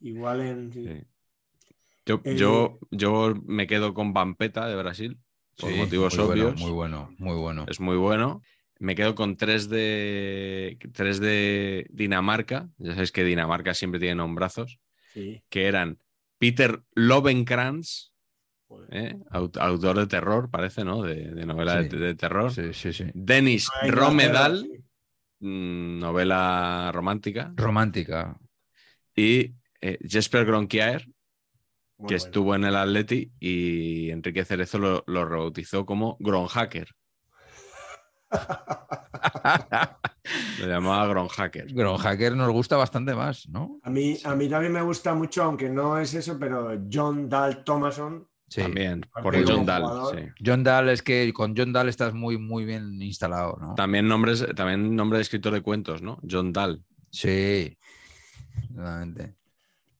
[0.00, 0.72] Igual en.
[0.72, 0.88] sí.
[2.04, 5.18] Yo, Eh, yo, yo me quedo con Vampeta de Brasil,
[5.56, 6.60] por Sí, motivos muy bueno, obvios.
[6.60, 7.64] muy bueno, muy bueno.
[7.68, 8.42] Es muy bueno.
[8.78, 12.68] Me quedo con tres de, tres de Dinamarca.
[12.78, 14.78] Ya sabéis que Dinamarca siempre tiene nombrazos.
[15.14, 15.42] Sí.
[15.48, 15.98] Que eran
[16.38, 18.12] Peter Lovenkrantz.
[18.90, 19.16] ¿eh?
[19.30, 21.02] Aut- autor de terror, parece, ¿no?
[21.02, 21.88] De, de novela Sí.
[21.88, 22.52] de, de terror.
[22.52, 23.04] Sí, sí, sí.
[23.14, 24.66] Dennis Romedal,
[25.40, 27.52] mm, novela romántica.
[27.56, 28.36] Romántica.
[29.14, 31.06] Y eh, Jesper Gronkiaer,
[31.96, 32.16] Muy que bueno.
[32.16, 36.88] estuvo en el Atleti y Enrique Cerezo lo, lo rebautizó como Gronhacker.
[40.60, 41.66] Lo llamaba Gronhacker.
[41.98, 43.78] Hacker nos gusta bastante más, ¿no?
[43.82, 47.62] A mí, a mí también me gusta mucho, aunque no es eso, pero John Dahl
[47.64, 48.26] Thomason.
[48.48, 48.62] Sí.
[48.62, 49.84] También, por el John Dahl.
[50.14, 50.22] sí.
[50.44, 53.74] John Dahl es que con John Dahl estás muy, muy bien instalado, ¿no?
[53.74, 56.18] También, nombres, también nombre de escritor de cuentos, ¿no?
[56.28, 56.82] John Dahl.
[57.10, 57.76] Sí.
[58.70, 59.34] Exactamente.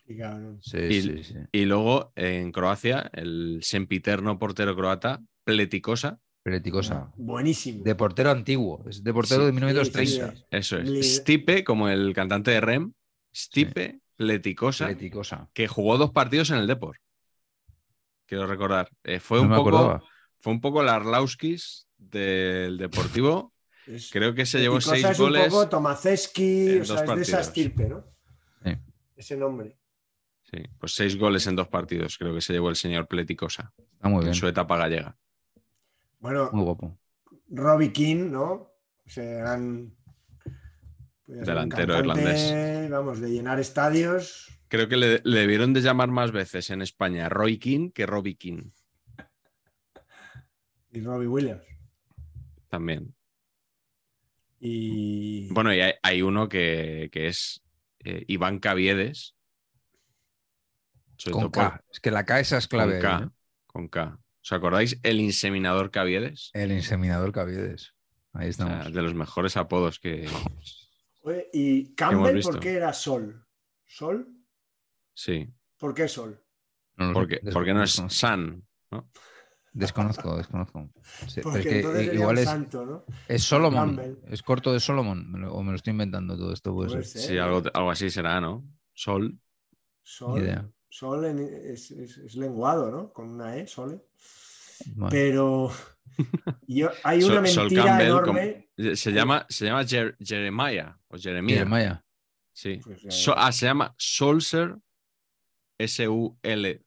[0.09, 0.59] Y cabrón.
[0.63, 1.35] Sí, Y- sí, sí.
[1.53, 6.19] Y luego en Croacia, el sempiterno portero croata, Pletikosa.
[6.47, 7.11] Peleticosa.
[7.17, 7.83] Buenísimo.
[7.83, 8.85] De portero antiguo.
[8.89, 10.31] Es de portero Sí, de 1930.
[10.31, 10.45] sí, sí.
[10.49, 11.17] Eso es.
[11.17, 12.93] Stipe, como el cantante de Rem.
[13.35, 15.51] Stipe Pletikosa, Peleticosa.
[15.53, 17.01] que jugó dos partidos en el Depor.
[18.27, 18.89] Quiero recordar.
[19.03, 20.05] Eh, fue, No un me poco, acordaba.
[20.39, 23.53] fue un poco el Arlauskis del Deportivo.
[23.89, 25.49] Es- Creo que se llevó seis es un goles.
[25.49, 28.05] poco Tomaceski, en o sea, es de esa estirpe, ¿no?
[28.65, 28.71] Sí.
[29.17, 29.77] Ese nombre.
[30.45, 32.17] Sí, pues seis goles en dos partidos.
[32.19, 34.29] Creo que se llevó el señor Pletikosa Está muy bien.
[34.29, 35.17] en su etapa gallega.
[36.27, 36.99] Bueno, Muy guapo.
[37.51, 38.73] Robbie King, ¿no?
[39.15, 39.95] Gran
[41.25, 44.49] ser un Delantero cantante, Vamos, de llenar estadios.
[44.67, 48.35] Creo que le, le debieron de llamar más veces en España Roy King que Robbie
[48.37, 48.71] King
[50.91, 51.63] Y Robbie Williams.
[52.69, 53.15] también.
[54.59, 55.49] Y.
[55.53, 57.63] Bueno, y hay, hay uno que, que es
[58.01, 59.37] eh, Iván Caviedes.
[61.31, 61.85] Con K.
[61.93, 62.95] Es que la K esa es clave.
[62.95, 63.17] con K.
[63.17, 63.31] ahí, ¿eh?
[63.69, 64.19] Con K.
[64.47, 65.01] ¿Os acordáis?
[65.03, 66.51] El inseminador Caviedes.
[66.55, 67.95] El inseminador Caviedes.
[68.33, 68.93] Ahí O sea, estamos.
[68.93, 70.29] de los mejores apodos que.
[71.23, 73.45] Oye, ¿Y Campbell por qué era Sol?
[73.87, 74.29] ¿Sol?
[75.15, 75.53] Sí.
[75.77, 76.41] ¿Por qué Sol?
[76.97, 78.01] No Porque, porque no es.
[78.09, 78.65] San.
[78.93, 79.11] ¿no?
[79.73, 80.93] Desconozco, desconozco.
[81.27, 83.05] Sí, Porque entonces igual es, santo, ¿no?
[83.27, 83.97] es Solomon.
[83.97, 84.33] Campbell.
[84.33, 85.45] Es corto de Solomon.
[85.51, 86.73] o me lo estoy inventando todo esto.
[86.73, 87.21] Puede Puede ser.
[87.21, 87.31] ser.
[87.33, 88.65] Sí, algo, algo así será, ¿no?
[88.95, 89.39] Sol.
[90.03, 90.71] Sol, Ni idea.
[90.89, 93.13] Sol en- es, es- es lenguado, ¿no?
[93.13, 94.01] Con una E, Sole.
[94.95, 95.71] Bueno, Pero
[96.67, 98.69] yo- hay Sol- una Sol mentira Campbell, enorme.
[98.77, 101.57] como- se llama, se llama Jer- Jeremiah o Jeremia.
[101.57, 102.03] Jeremiah.
[102.53, 102.81] Sí.
[102.85, 104.77] Pues, eh, So- ah, se llama Solser,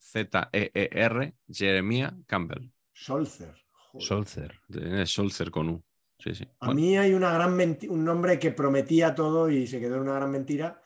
[0.09, 2.71] S-U-L-Z-E-E-R, Jeremiah Campbell.
[3.05, 3.55] Joder.
[3.99, 4.53] Solcer.
[4.67, 5.84] De- Solcer con U.
[6.19, 6.43] Sí, sí.
[6.59, 7.53] A Bueno, mí hay una gran
[7.89, 10.81] un nombre que prometía todo y se quedó en una gran mentira,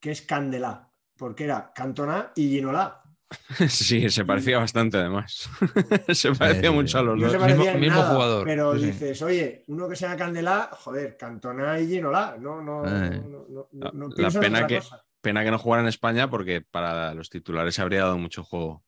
[0.00, 0.87] que es Candelá,
[1.18, 3.02] porque era Cantona y Ginola.
[3.68, 5.50] sí, se parecía bastante además.
[6.14, 7.32] se parecía sí, mucho a los No dos.
[7.32, 10.16] se Mismo- parecía en mismo nada, jugador, pero sí, dices, oye, uno que se llama
[10.16, 12.36] Candelá, joder, Cantona y Ginola.
[12.40, 13.20] No, no, Eh.
[13.28, 15.04] no, no, no- no La pena otra que- cosa.
[15.20, 18.84] Pena que no jugara en España porque para los titulares se habría dado mucho juego.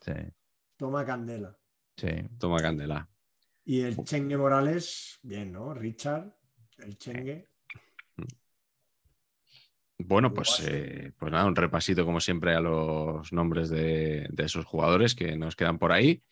[0.00, 0.12] Sí,
[0.76, 1.56] Toma Candela.
[1.96, 2.08] sí.
[2.38, 3.08] Toma candela.
[3.64, 5.74] Y el Chengue Morales, bien, ¿no?
[5.74, 6.32] Richard,
[6.78, 7.48] el Chengue.
[9.98, 14.64] Bueno, pues, eh, pues nada, un repasito como siempre a los nombres de, de esos
[14.66, 16.22] jugadores que nos quedan por ahí.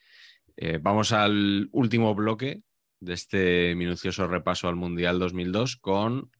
[0.57, 2.62] Eh, vamos al último bloque
[3.01, 6.31] de este minucioso repaso al Mundial 2002 con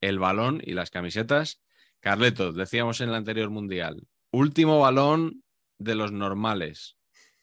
[0.00, 1.60] el balón y las camisetas.
[2.00, 5.44] Carleto, decíamos en el anterior Mundial, último balón
[5.78, 6.96] de los normales.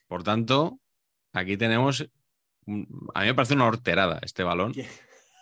[0.08, 0.80] Por tanto,
[1.32, 2.10] aquí tenemos,
[2.66, 4.74] un- a mí me parece una horterada este balón.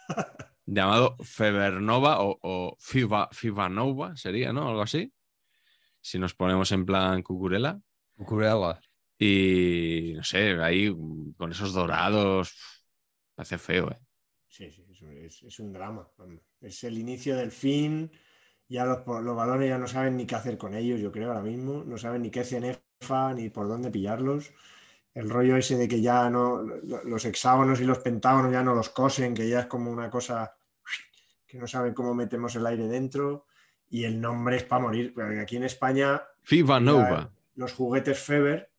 [0.65, 4.69] llamado Febernova o, o Fiba, Fibanova, sería, ¿no?
[4.69, 5.13] Algo así.
[6.01, 7.79] Si nos ponemos en plan cucurela.
[8.17, 8.79] Cucurella.
[9.17, 10.93] Y no sé, ahí
[11.37, 12.55] con esos dorados.
[13.37, 13.99] Hace feo, ¿eh?
[14.47, 16.07] Sí, sí, es un, es- es un drama.
[16.61, 18.11] Es el inicio del fin.
[18.67, 21.41] Ya los, los balones ya no saben ni qué hacer con ellos, yo creo, ahora
[21.41, 21.83] mismo.
[21.83, 24.53] No saben ni qué cenefa ni por dónde pillarlos.
[25.13, 26.61] El rollo ese de que ya no.
[26.63, 30.09] lo- Los hexágonos y los pentágonos ya no los cosen, que ya es como una
[30.09, 30.54] cosa
[31.47, 33.45] que no saben cómo metemos el aire dentro.
[33.89, 35.13] Y el nombre es para morir.
[35.41, 37.31] Aquí en España, Fibanova.
[37.55, 38.71] los juguetes Feber,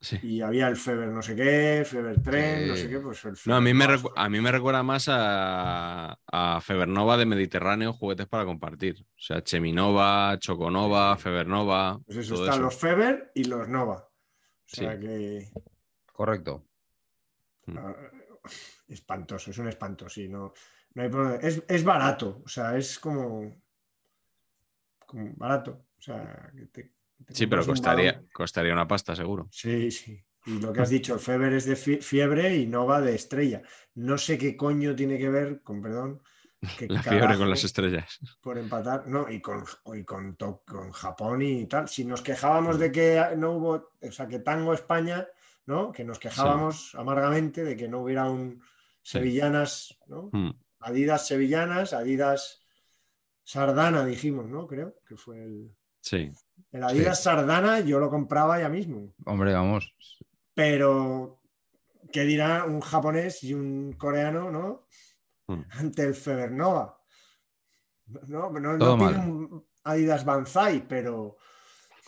[0.00, 0.18] Sí.
[0.22, 3.54] y había el Feber no sé qué, Feber Tren, no sé qué, pues el No,
[3.56, 3.86] a mí, me
[4.16, 9.00] a mí me recuerda más a, a Febernova de Mediterráneo, juguetes para compartir.
[9.00, 12.00] O sea, Cheminova, Choconova, Febernova.
[12.04, 12.62] Pues eso, están eso.
[12.62, 14.08] los Feber y los Nova.
[14.08, 14.10] O
[14.66, 15.00] sea Sí.
[15.00, 15.48] que
[16.12, 16.66] Correcto.
[17.76, 17.94] ah,
[18.88, 20.52] espantoso, es un espanto, sí, no,
[20.94, 21.36] no hay problema.
[21.36, 23.54] Es, es barato, o sea, es como,
[25.06, 25.86] como barato.
[25.98, 29.48] O sea, que te- que te Sí, pero un costaría, costaría una pasta, seguro.
[29.50, 30.20] Sí, sí.
[30.46, 33.62] Y lo que has dicho, el Feber es de fie- fiebre y Nova de estrella.
[33.94, 36.20] No sé qué coño tiene que ver, con perdón,
[36.76, 38.18] que La fiebre con las estrellas.
[38.40, 39.64] por empatar, no, y con,
[39.94, 41.88] y con, con Japón y tal.
[41.88, 45.28] Si nos quejábamos de que no hubo, o sea, que Tango España,
[45.66, 45.92] ¿no?
[45.92, 48.60] Que nos quejábamos amargamente de que no hubiera un
[49.04, 49.18] Sí.
[49.18, 50.28] sevillanas, ¿no?
[50.32, 50.50] Mm.
[50.82, 52.62] Adidas sevillanas, Adidas
[53.44, 54.66] Sardana, dijimos, ¿no?
[54.66, 56.30] Creo que fue el, Sí.
[56.72, 59.14] el Adidas Sardana, yo lo compraba ya mismo.
[59.24, 59.94] Hombre, vamos.
[60.54, 61.40] Pero,
[62.12, 64.86] ¿qué dirá un japonés y un coreano, ¿no?
[65.46, 65.62] Mm.
[65.70, 66.98] Ante el Febernova.
[68.06, 71.36] No, no, no tiene un Adidas Banzai, pero,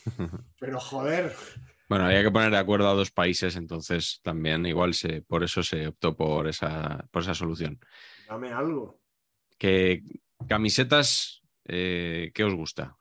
[0.60, 1.34] pero joder,
[1.88, 5.62] Bueno, había que poner de acuerdo a dos países, entonces también igual se, por eso
[5.62, 7.78] se optó por esa, por esa solución.
[8.28, 9.00] Dame algo.
[9.58, 10.02] Que
[10.48, 12.96] camisetas, eh, ¿qué os gusta?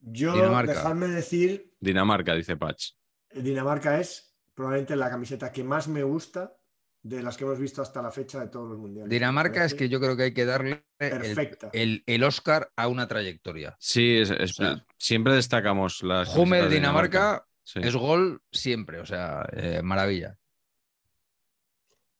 [0.00, 0.72] Yo, Dinamarca.
[0.72, 2.90] dejadme decir, Dinamarca, dice Patch.
[3.34, 6.56] Dinamarca es probablemente la camiseta que más me gusta
[7.02, 9.10] de las que hemos visto hasta la fecha de todos los mundiales.
[9.10, 11.36] Dinamarca es que yo creo que hay que darle el,
[11.72, 13.76] el- el Oscar a una trayectoria.
[13.78, 16.32] Sí, es- es- O sea, siempre destacamos las.
[16.34, 17.80] De Dinamarca, Sí.
[17.82, 20.38] es gol siempre, o sea, eh, maravilla.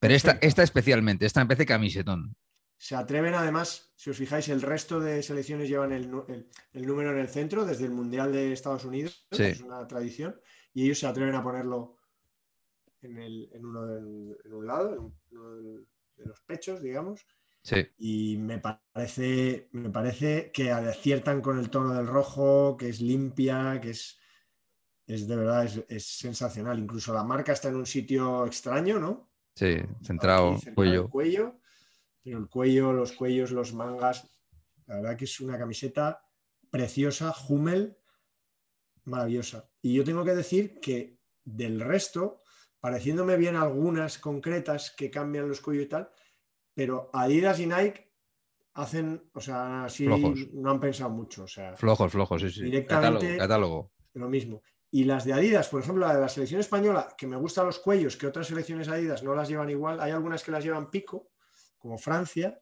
[0.09, 2.37] Pero esta, especialmente, esta parece camisetón.
[2.78, 6.87] Se atreven además, si os fijáis, el resto de selecciones llevan el, nu- el- el
[6.87, 9.45] número en el centro desde el Mundial de Estados Unidos, Sí.
[9.45, 10.39] es una tradición,
[10.74, 11.97] y ellos se atreven a ponerlo
[13.03, 17.27] en, el- en uno del- en un lado, en uno del- de los pechos, digamos,
[17.62, 23.01] Sí, y me parece, me parece que aciertan con el tono del rojo, que es
[23.01, 24.19] limpia, que es,
[25.09, 26.78] es de verdad, es, es sensacional.
[26.78, 29.28] Incluso la marca está en un sitio extraño, ¿no?
[29.57, 31.09] Sí, centrado, cuello.
[31.11, 31.59] cuello,
[32.23, 34.28] pero el cuello, los cuellos, los mangas,
[34.87, 36.23] la verdad que es una camiseta
[36.70, 37.97] preciosa, Hummel,
[39.05, 39.69] maravillosa.
[39.83, 42.43] Y yo tengo que decir que del resto,
[42.81, 46.11] pareciéndome bien algunas concretas que cambian los cuellos y tal,
[46.74, 48.12] pero Adidas y Nike
[48.74, 50.53] hacen, o sea, así Flojos.
[50.53, 51.45] no han pensado mucho.
[51.45, 52.62] O sea, Flojos, flojos, sí, sí.
[52.65, 53.93] Directamente- Catálogo, catálogo.
[54.15, 54.62] lo mismo.
[54.97, 57.81] Y las de Adidas, por ejemplo, la de la selección española, que me gustan los
[57.81, 60.01] cuellos, que otras selecciones Adidas no las llevan igual.
[60.01, 61.32] Hay algunas que las llevan pico,
[61.77, 62.59] como Francia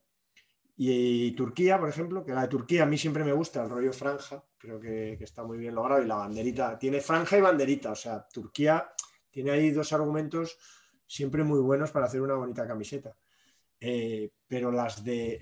[0.77, 3.93] y, Turquía, por ejemplo, que la de Turquía a mí siempre me gusta, el rollo
[3.93, 6.03] franja, creo que, está muy bien logrado.
[6.03, 8.85] Y la banderita, tiene franja y banderita, o sea, Turquía
[9.31, 10.59] tiene ahí dos argumentos
[11.07, 13.17] siempre muy buenos para hacer una bonita camiseta.
[13.79, 15.39] Eh, pero las de,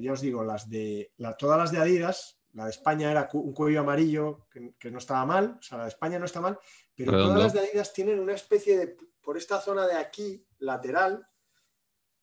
[0.00, 3.80] ya os digo, las de, todas las de Adidas, la de España era un cuello
[3.80, 6.58] amarillo que, que no estaba mal, o sea, la de España no está mal,
[6.94, 7.34] pero Redondo.
[7.34, 11.26] todas las de Adidas tienen una especie de, por esta zona de aquí, lateral,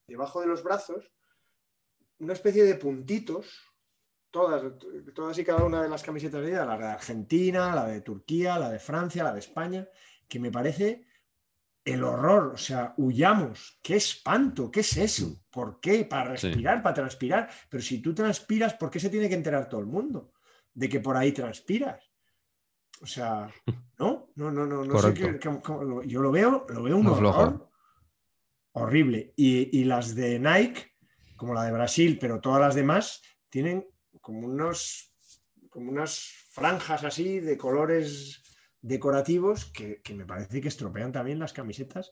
[0.07, 1.11] debajo de los brazos,
[2.19, 3.73] una especie de puntitos,
[4.29, 4.73] todas,
[5.15, 8.59] todas y cada una de las camisetas de Adidas, la de Argentina, la de Turquía,
[8.59, 9.87] la de Francia, la de España,
[10.27, 11.07] que me parece
[11.93, 16.05] el horror, o sea, huyamos, qué espanto, qué es eso, ¿por qué?
[16.05, 16.47] Para Sí.
[16.47, 19.87] respirar, para transpirar, pero si tú transpiras, ¿por qué se tiene que enterar todo el
[19.87, 20.33] mundo
[20.73, 22.03] de que por ahí transpiras?
[23.01, 23.49] O sea,
[23.99, 26.97] no, no, no, no, no sé qué- cómo- cómo lo- yo lo veo, lo veo
[26.97, 27.71] un Muy horror flojo.
[28.73, 29.33] horrible.
[29.35, 30.91] Y, y las de Nike,
[31.35, 33.87] como la de Brasil, pero todas las demás, tienen
[34.21, 35.13] como unos,
[35.69, 36.19] como unas
[36.51, 38.41] franjas así de colores
[38.81, 42.11] decorativos que, que me parece que estropean también las camisetas,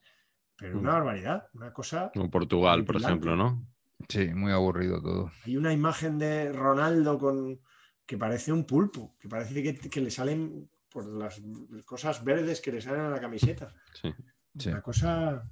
[0.58, 0.94] pero una Mm.
[0.94, 2.12] barbaridad, una cosa.
[2.14, 3.66] Como Portugal, por ejemplo, ¿no?
[4.10, 5.32] Sí, muy aburrido todo.
[5.46, 7.60] Hay una imagen de Ronaldo con
[8.06, 11.42] que parece un pulpo, que parece que, que le salen por las
[11.86, 13.74] cosas verdes que le salen a la camiseta.
[13.94, 14.14] Sí.
[14.58, 14.70] Sí.
[14.70, 15.50] Una cosa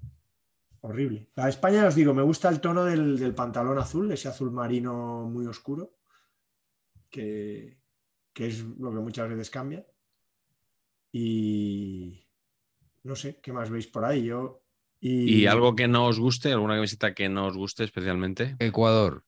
[0.82, 1.30] horrible.
[1.36, 4.52] La de España, os digo, me gusta el tono del, del pantalón azul, ese azul
[4.52, 5.98] marino muy oscuro,
[7.10, 7.78] que,
[8.34, 9.86] que es lo que muchas veces cambia.
[11.18, 12.28] Y
[13.04, 14.26] no sé, ¿qué más veis por ahí?
[14.26, 14.62] Yo.
[15.00, 16.52] Y, ¿Y algo que no os guste?
[16.52, 18.58] ¿Alguna camiseta que no os guste especialmente?
[18.60, 19.24] Ecuador.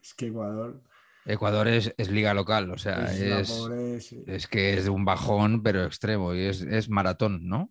[0.00, 0.82] Es que Ecuador.
[1.26, 4.24] Ecuador es, es liga local, o sea, es es, pobre- sí.
[4.26, 7.70] es que es de un bajón, pero extremo, y es, es maratón, ¿no?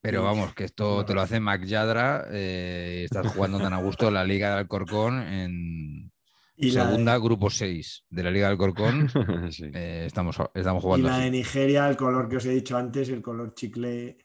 [0.00, 3.82] Pero vamos, que esto te lo hace Mac Yadra, eh, y estás jugando tan a
[3.82, 6.12] gusto la Liga del Alcorcón en
[6.60, 9.08] Y de- segunda, grupo 6 de la Liga del Alcorcón.
[9.52, 9.70] sí.
[9.74, 11.30] eh, estamos, estamos Y jugando la de.
[11.30, 14.18] Nigeria, el color que os he dicho antes, el color chicle,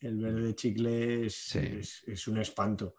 [0.00, 1.58] el verde chicle es, Sí.
[1.60, 2.94] es- es un espanto.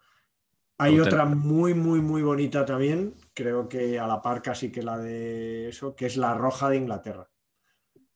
[0.78, 1.12] Hay Hotel.
[1.12, 5.68] otra muy, muy, muy bonita también, creo que a la par casi que la de
[5.68, 7.28] eso, que es la roja de Inglaterra.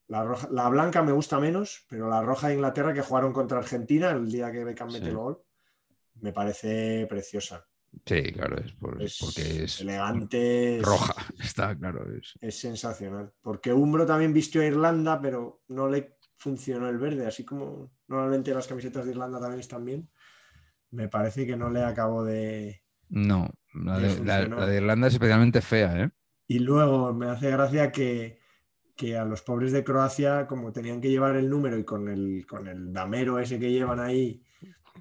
[0.09, 3.59] La, roja, la blanca me gusta menos, pero la roja de Inglaterra que jugaron contra
[3.59, 5.11] Argentina el día que Beckham mete Sí.
[5.11, 5.43] el gol,
[6.21, 7.67] me parece preciosa.
[8.07, 12.05] Sí, claro, es, por- Es porque es elegante, es- roja, está claro.
[12.17, 13.33] Es, es sensacional.
[13.43, 17.27] Porque Umbro también vistió a Irlanda, pero no le funcionó el verde.
[17.27, 20.09] Así como normalmente las camisetas de Irlanda también están bien.
[20.91, 22.83] Me parece que no le acabó de.
[23.09, 26.11] no, la De de, la- de Irlanda es especialmente fea, ¿eh?
[26.47, 28.39] Y luego me hace gracia que,
[28.95, 32.45] que a los pobres de Croacia, como tenían que llevar el número y con el,
[32.47, 34.45] con el damero ese que llevan ahí,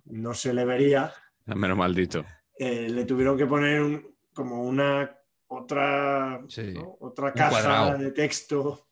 [0.05, 1.11] no se le vería,
[1.45, 2.23] Menos maldito.
[2.57, 5.15] Eh, le tuvieron que poner un- como una
[5.47, 6.97] otra, Sí, ¿no?
[7.01, 8.87] otra caja de texto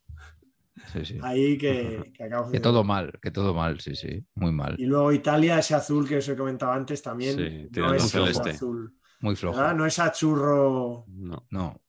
[0.93, 1.17] Sí, sí.
[1.21, 4.75] ahí que, que acabo Que todo mal, que todo mal, sí, sí, muy mal.
[4.77, 7.35] Y luego Italia, ese azul que os he comentado antes también.
[7.35, 8.51] Sí, no es celeste.
[8.51, 8.93] azul.
[9.21, 9.57] Muy flojo.
[9.57, 9.75] ¿verdad?
[9.75, 11.05] No es achurro.
[11.07, 11.45] No.
[11.51, 11.79] No,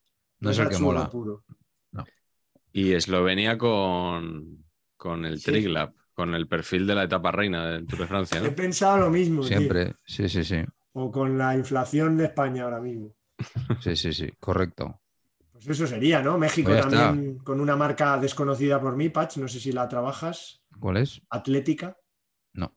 [0.41, 1.09] no es el que mola.
[1.09, 1.45] puro.
[2.75, 4.65] Y Eslovenia con,
[4.97, 5.51] con el Sí.
[5.51, 8.55] Triglap, con el perfil de la etapa reina del Tour de Francia, He ¿no?
[8.55, 9.41] pensado lo mismo.
[9.43, 9.49] tío.
[9.49, 10.57] Siempre, sí, sí, sí.
[10.93, 13.15] O con la inflación de España ahora mismo.
[13.81, 15.01] Sí, sí, sí, correcto.
[15.51, 16.39] Pues eso sería, ¿no?
[16.39, 16.91] México Pues está.
[17.09, 19.37] también con una marca desconocida por mí, Patch.
[19.39, 20.63] No sé si la trabajas.
[20.79, 21.21] ¿Cuál es?
[21.31, 21.97] Atlética.
[22.53, 22.77] No.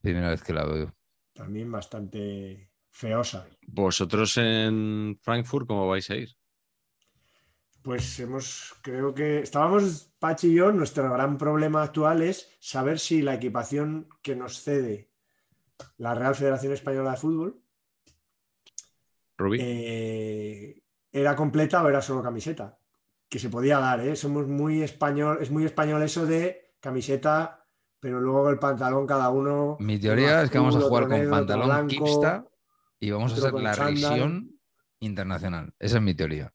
[0.00, 0.94] Primera vez que la veo.
[1.32, 3.46] También bastante feosa.
[3.66, 6.36] ¿Vosotros en Frankfurt cómo vais a ir?
[7.82, 13.22] Pues hemos, creo que estábamos, Patch y yo, nuestro gran problema actual es saber si
[13.22, 15.12] la equipación que nos cede
[15.98, 17.62] la Real Federación Española de Fútbol
[19.36, 19.58] Rubí.
[19.60, 20.82] eh,
[21.12, 22.78] era completa o era solo camiseta.
[23.28, 24.14] Que se podía dar, ¿eh?
[24.14, 27.66] Somos muy español, es muy español eso de camiseta,
[27.98, 29.76] pero luego el pantalón cada uno.
[29.80, 31.88] Mi teoría es que vamos a jugar con negro, pantalón.
[31.88, 32.46] Kipsta
[33.00, 34.60] y vamos a hacer la revisión
[35.00, 35.74] internacional.
[35.78, 36.52] Esa es mi teoría.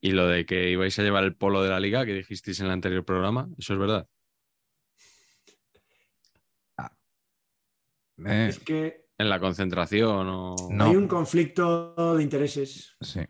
[0.00, 2.66] Y lo de que ibais a llevar el polo de la liga que dijisteis en
[2.66, 4.08] el anterior programa, ¿eso es verdad?
[8.26, 10.56] Eh, Es que ¿En la concentración o...?
[10.70, 10.84] No.
[10.86, 12.96] hay un conflicto de intereses.
[13.00, 13.20] sí.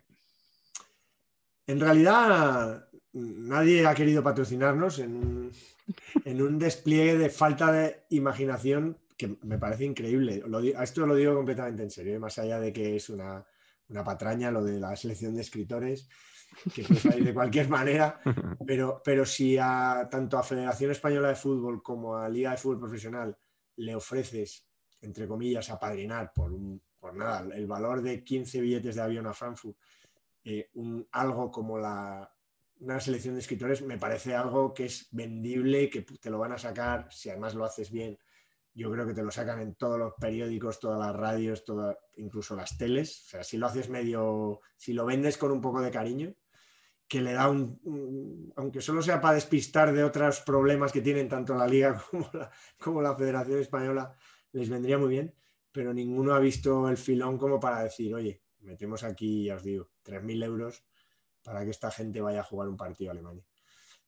[1.65, 5.51] En realidad, nadie ha querido patrocinarnos en un,
[6.25, 10.43] en un despliegue de falta de imaginación que me parece increíble.
[10.45, 12.19] Lo di- a esto lo digo completamente en serio, ¿eh?
[12.19, 13.45] más allá de que es una,
[13.87, 16.09] una patraña lo de la selección de escritores,
[16.75, 18.19] que puede salir de cualquier manera,
[18.67, 22.79] pero, pero si a, tanto a Federación Española de Fútbol como a Liga de Fútbol
[22.81, 23.37] Profesional
[23.77, 24.67] le ofreces,
[25.03, 29.33] entre comillas, apadrinar por, un, por nada, el valor de 15 billetes de avión a
[29.33, 29.77] Frankfurt,
[30.43, 30.69] eh,
[31.11, 32.29] algo como la,
[32.79, 36.57] una selección de escritores, me parece algo que es vendible, que te lo van a
[36.57, 38.17] sacar, si además lo haces bien,
[38.75, 42.55] yo creo que te lo sacan en todos los periódicos, todas las radios, toda, incluso
[42.55, 43.21] las teles.
[43.27, 46.33] O sea, si lo haces medio, si lo vendes con un poco de cariño,
[47.07, 51.29] que le da un, un- aunque solo sea para despistar de otros problemas que tienen
[51.29, 52.49] tanto la liga como la,
[52.79, 54.15] como la Federación Española,
[54.53, 55.35] les vendría muy bien,
[55.71, 59.89] pero ninguno ha visto el filón como para decir, oye, metemos aquí, ya os digo,
[60.05, 60.83] 3.000 euros
[61.43, 63.45] para que esta gente vaya a jugar un partido a Alemania.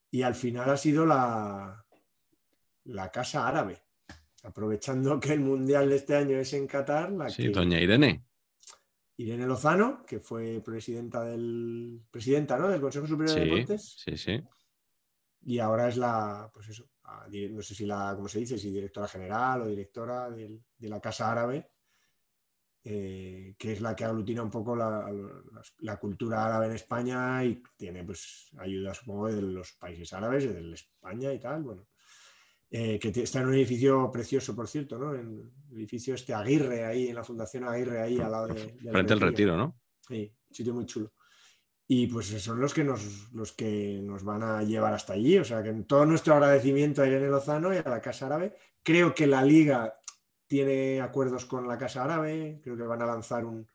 [0.09, 1.85] Y al final ha sido la,
[2.85, 3.83] la Casa Árabe,
[4.43, 8.25] aprovechando que el Mundial de este año es en Qatar, la Sí, que doña Irene.
[9.17, 12.69] Irene Lozano, que fue presidenta del presidenta, ¿no?
[12.69, 14.41] del Consejo Superior de Deportes, sí, sí.
[15.41, 16.89] y ahora es la, pues eso,
[17.51, 18.57] no sé si la, ¿cómo se dice?
[18.57, 21.71] Si directora general o directora del- de la Casa Árabe,
[22.83, 27.43] eh, que es la que aglutina un poco la, la- la cultura árabe en España
[27.43, 31.87] y tiene pues ayuda, supongo, de los países árabes, de España y tal, bueno.
[32.69, 35.13] Eh, que está en un edificio precioso, por cierto, ¿no?
[35.15, 35.39] En
[35.71, 39.13] el edificio este Aguirre, ahí, en la Fundación Aguirre, ahí al lado de, del Frente
[39.13, 39.79] al retiro, ¿no?
[40.07, 41.13] Sí, sitio muy chulo.
[41.87, 45.37] Y pues son los que nos, los que nos van a llevar hasta allí.
[45.37, 48.55] O sea que en todo nuestro agradecimiento a Irene Lozano y a la Casa Árabe.
[48.81, 49.99] Creo que la liga
[50.47, 52.59] tiene acuerdos con la Casa Árabe.
[52.63, 53.67] Creo que van a lanzar un,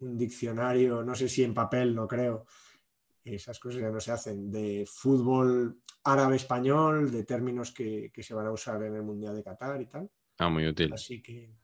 [0.00, 2.46] un diccionario, no sé si en papel, no creo.
[3.24, 4.50] Esas cosas ya no se hacen.
[4.50, 9.44] De fútbol árabe-español, de términos que, que se van a usar en el Mundial de
[9.44, 10.10] Qatar y tal.
[10.38, 10.92] Ah, muy útil.
[10.92, 11.54] Así que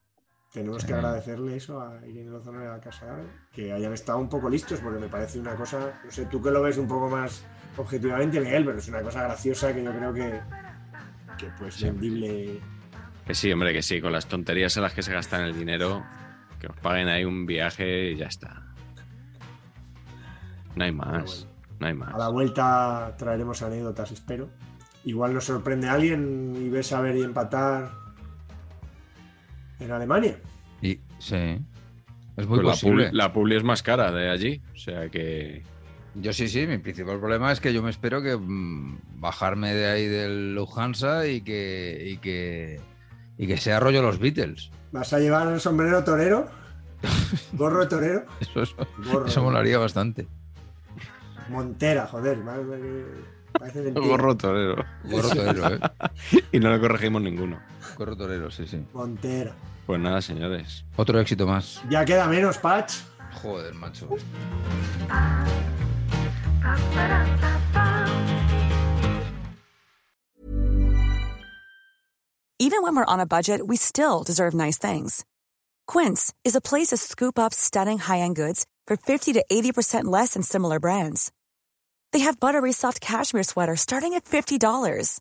[0.61, 4.19] tenemos que agradecerle eso a Irene Lozano y a la Casa Árabe, que hayan estado
[4.19, 6.89] un poco listos, porque me parece una cosa, no sé, tú que lo ves un
[6.89, 7.45] poco más
[7.77, 10.41] objetivamente, Miguel, pero es una cosa graciosa que yo creo que,
[11.37, 12.59] que pues vendible.
[13.27, 14.01] Que sí, hombre, que sí.
[14.01, 16.03] Con las tonterías en las que se gastan el dinero,
[16.59, 18.63] que os paguen ahí un viaje y ya está.
[20.75, 21.47] No hay más.
[21.81, 22.33] No hay A la más.
[22.33, 24.49] vuelta traeremos anécdotas, espero.
[25.05, 28.06] Igual nos sorprende alguien y ves a ver y empatar
[29.81, 30.39] en Alemania.
[30.83, 31.59] Y, sí.
[32.37, 33.05] Es muy Pues la, posible.
[33.07, 34.61] publi, la publi es más cara de allí.
[34.75, 35.63] O sea que.
[36.15, 39.87] Yo sí, sí, mi principal problema es que yo me espero que mm, bajarme de
[39.87, 42.81] ahí del Lufthansa y que, y que
[43.39, 44.71] y que sea rollo los Beatles.
[44.93, 46.49] ¿Vas a llevar el sombrero torero?
[47.53, 48.25] ¿Gorro de torero?
[48.41, 49.27] Eso, eso, Gorro.
[49.27, 50.27] eso molaría bastante.
[51.51, 52.39] Montera, joder.
[53.59, 53.91] Parece.
[53.93, 54.85] Gorro torero.
[55.05, 55.81] Gorro torero, ¿eh?
[56.53, 57.59] Y no lo corregimos ninguno.
[57.97, 58.85] Gorro torero, sí, sí.
[58.93, 59.55] Montera.
[59.87, 60.85] Pues nada, señores.
[60.97, 61.83] Otro éxito más.
[61.89, 62.95] Ya queda menos, Patch.
[63.43, 64.09] Joder, macho.
[72.59, 75.25] Even when we're on a budget, we still deserve nice things.
[75.87, 80.35] Quince is a place to scoop up stunning high-end goods for 50 to 80% less
[80.35, 81.31] than similar brands.
[82.13, 85.21] They have buttery soft cashmere sweaters starting at $50,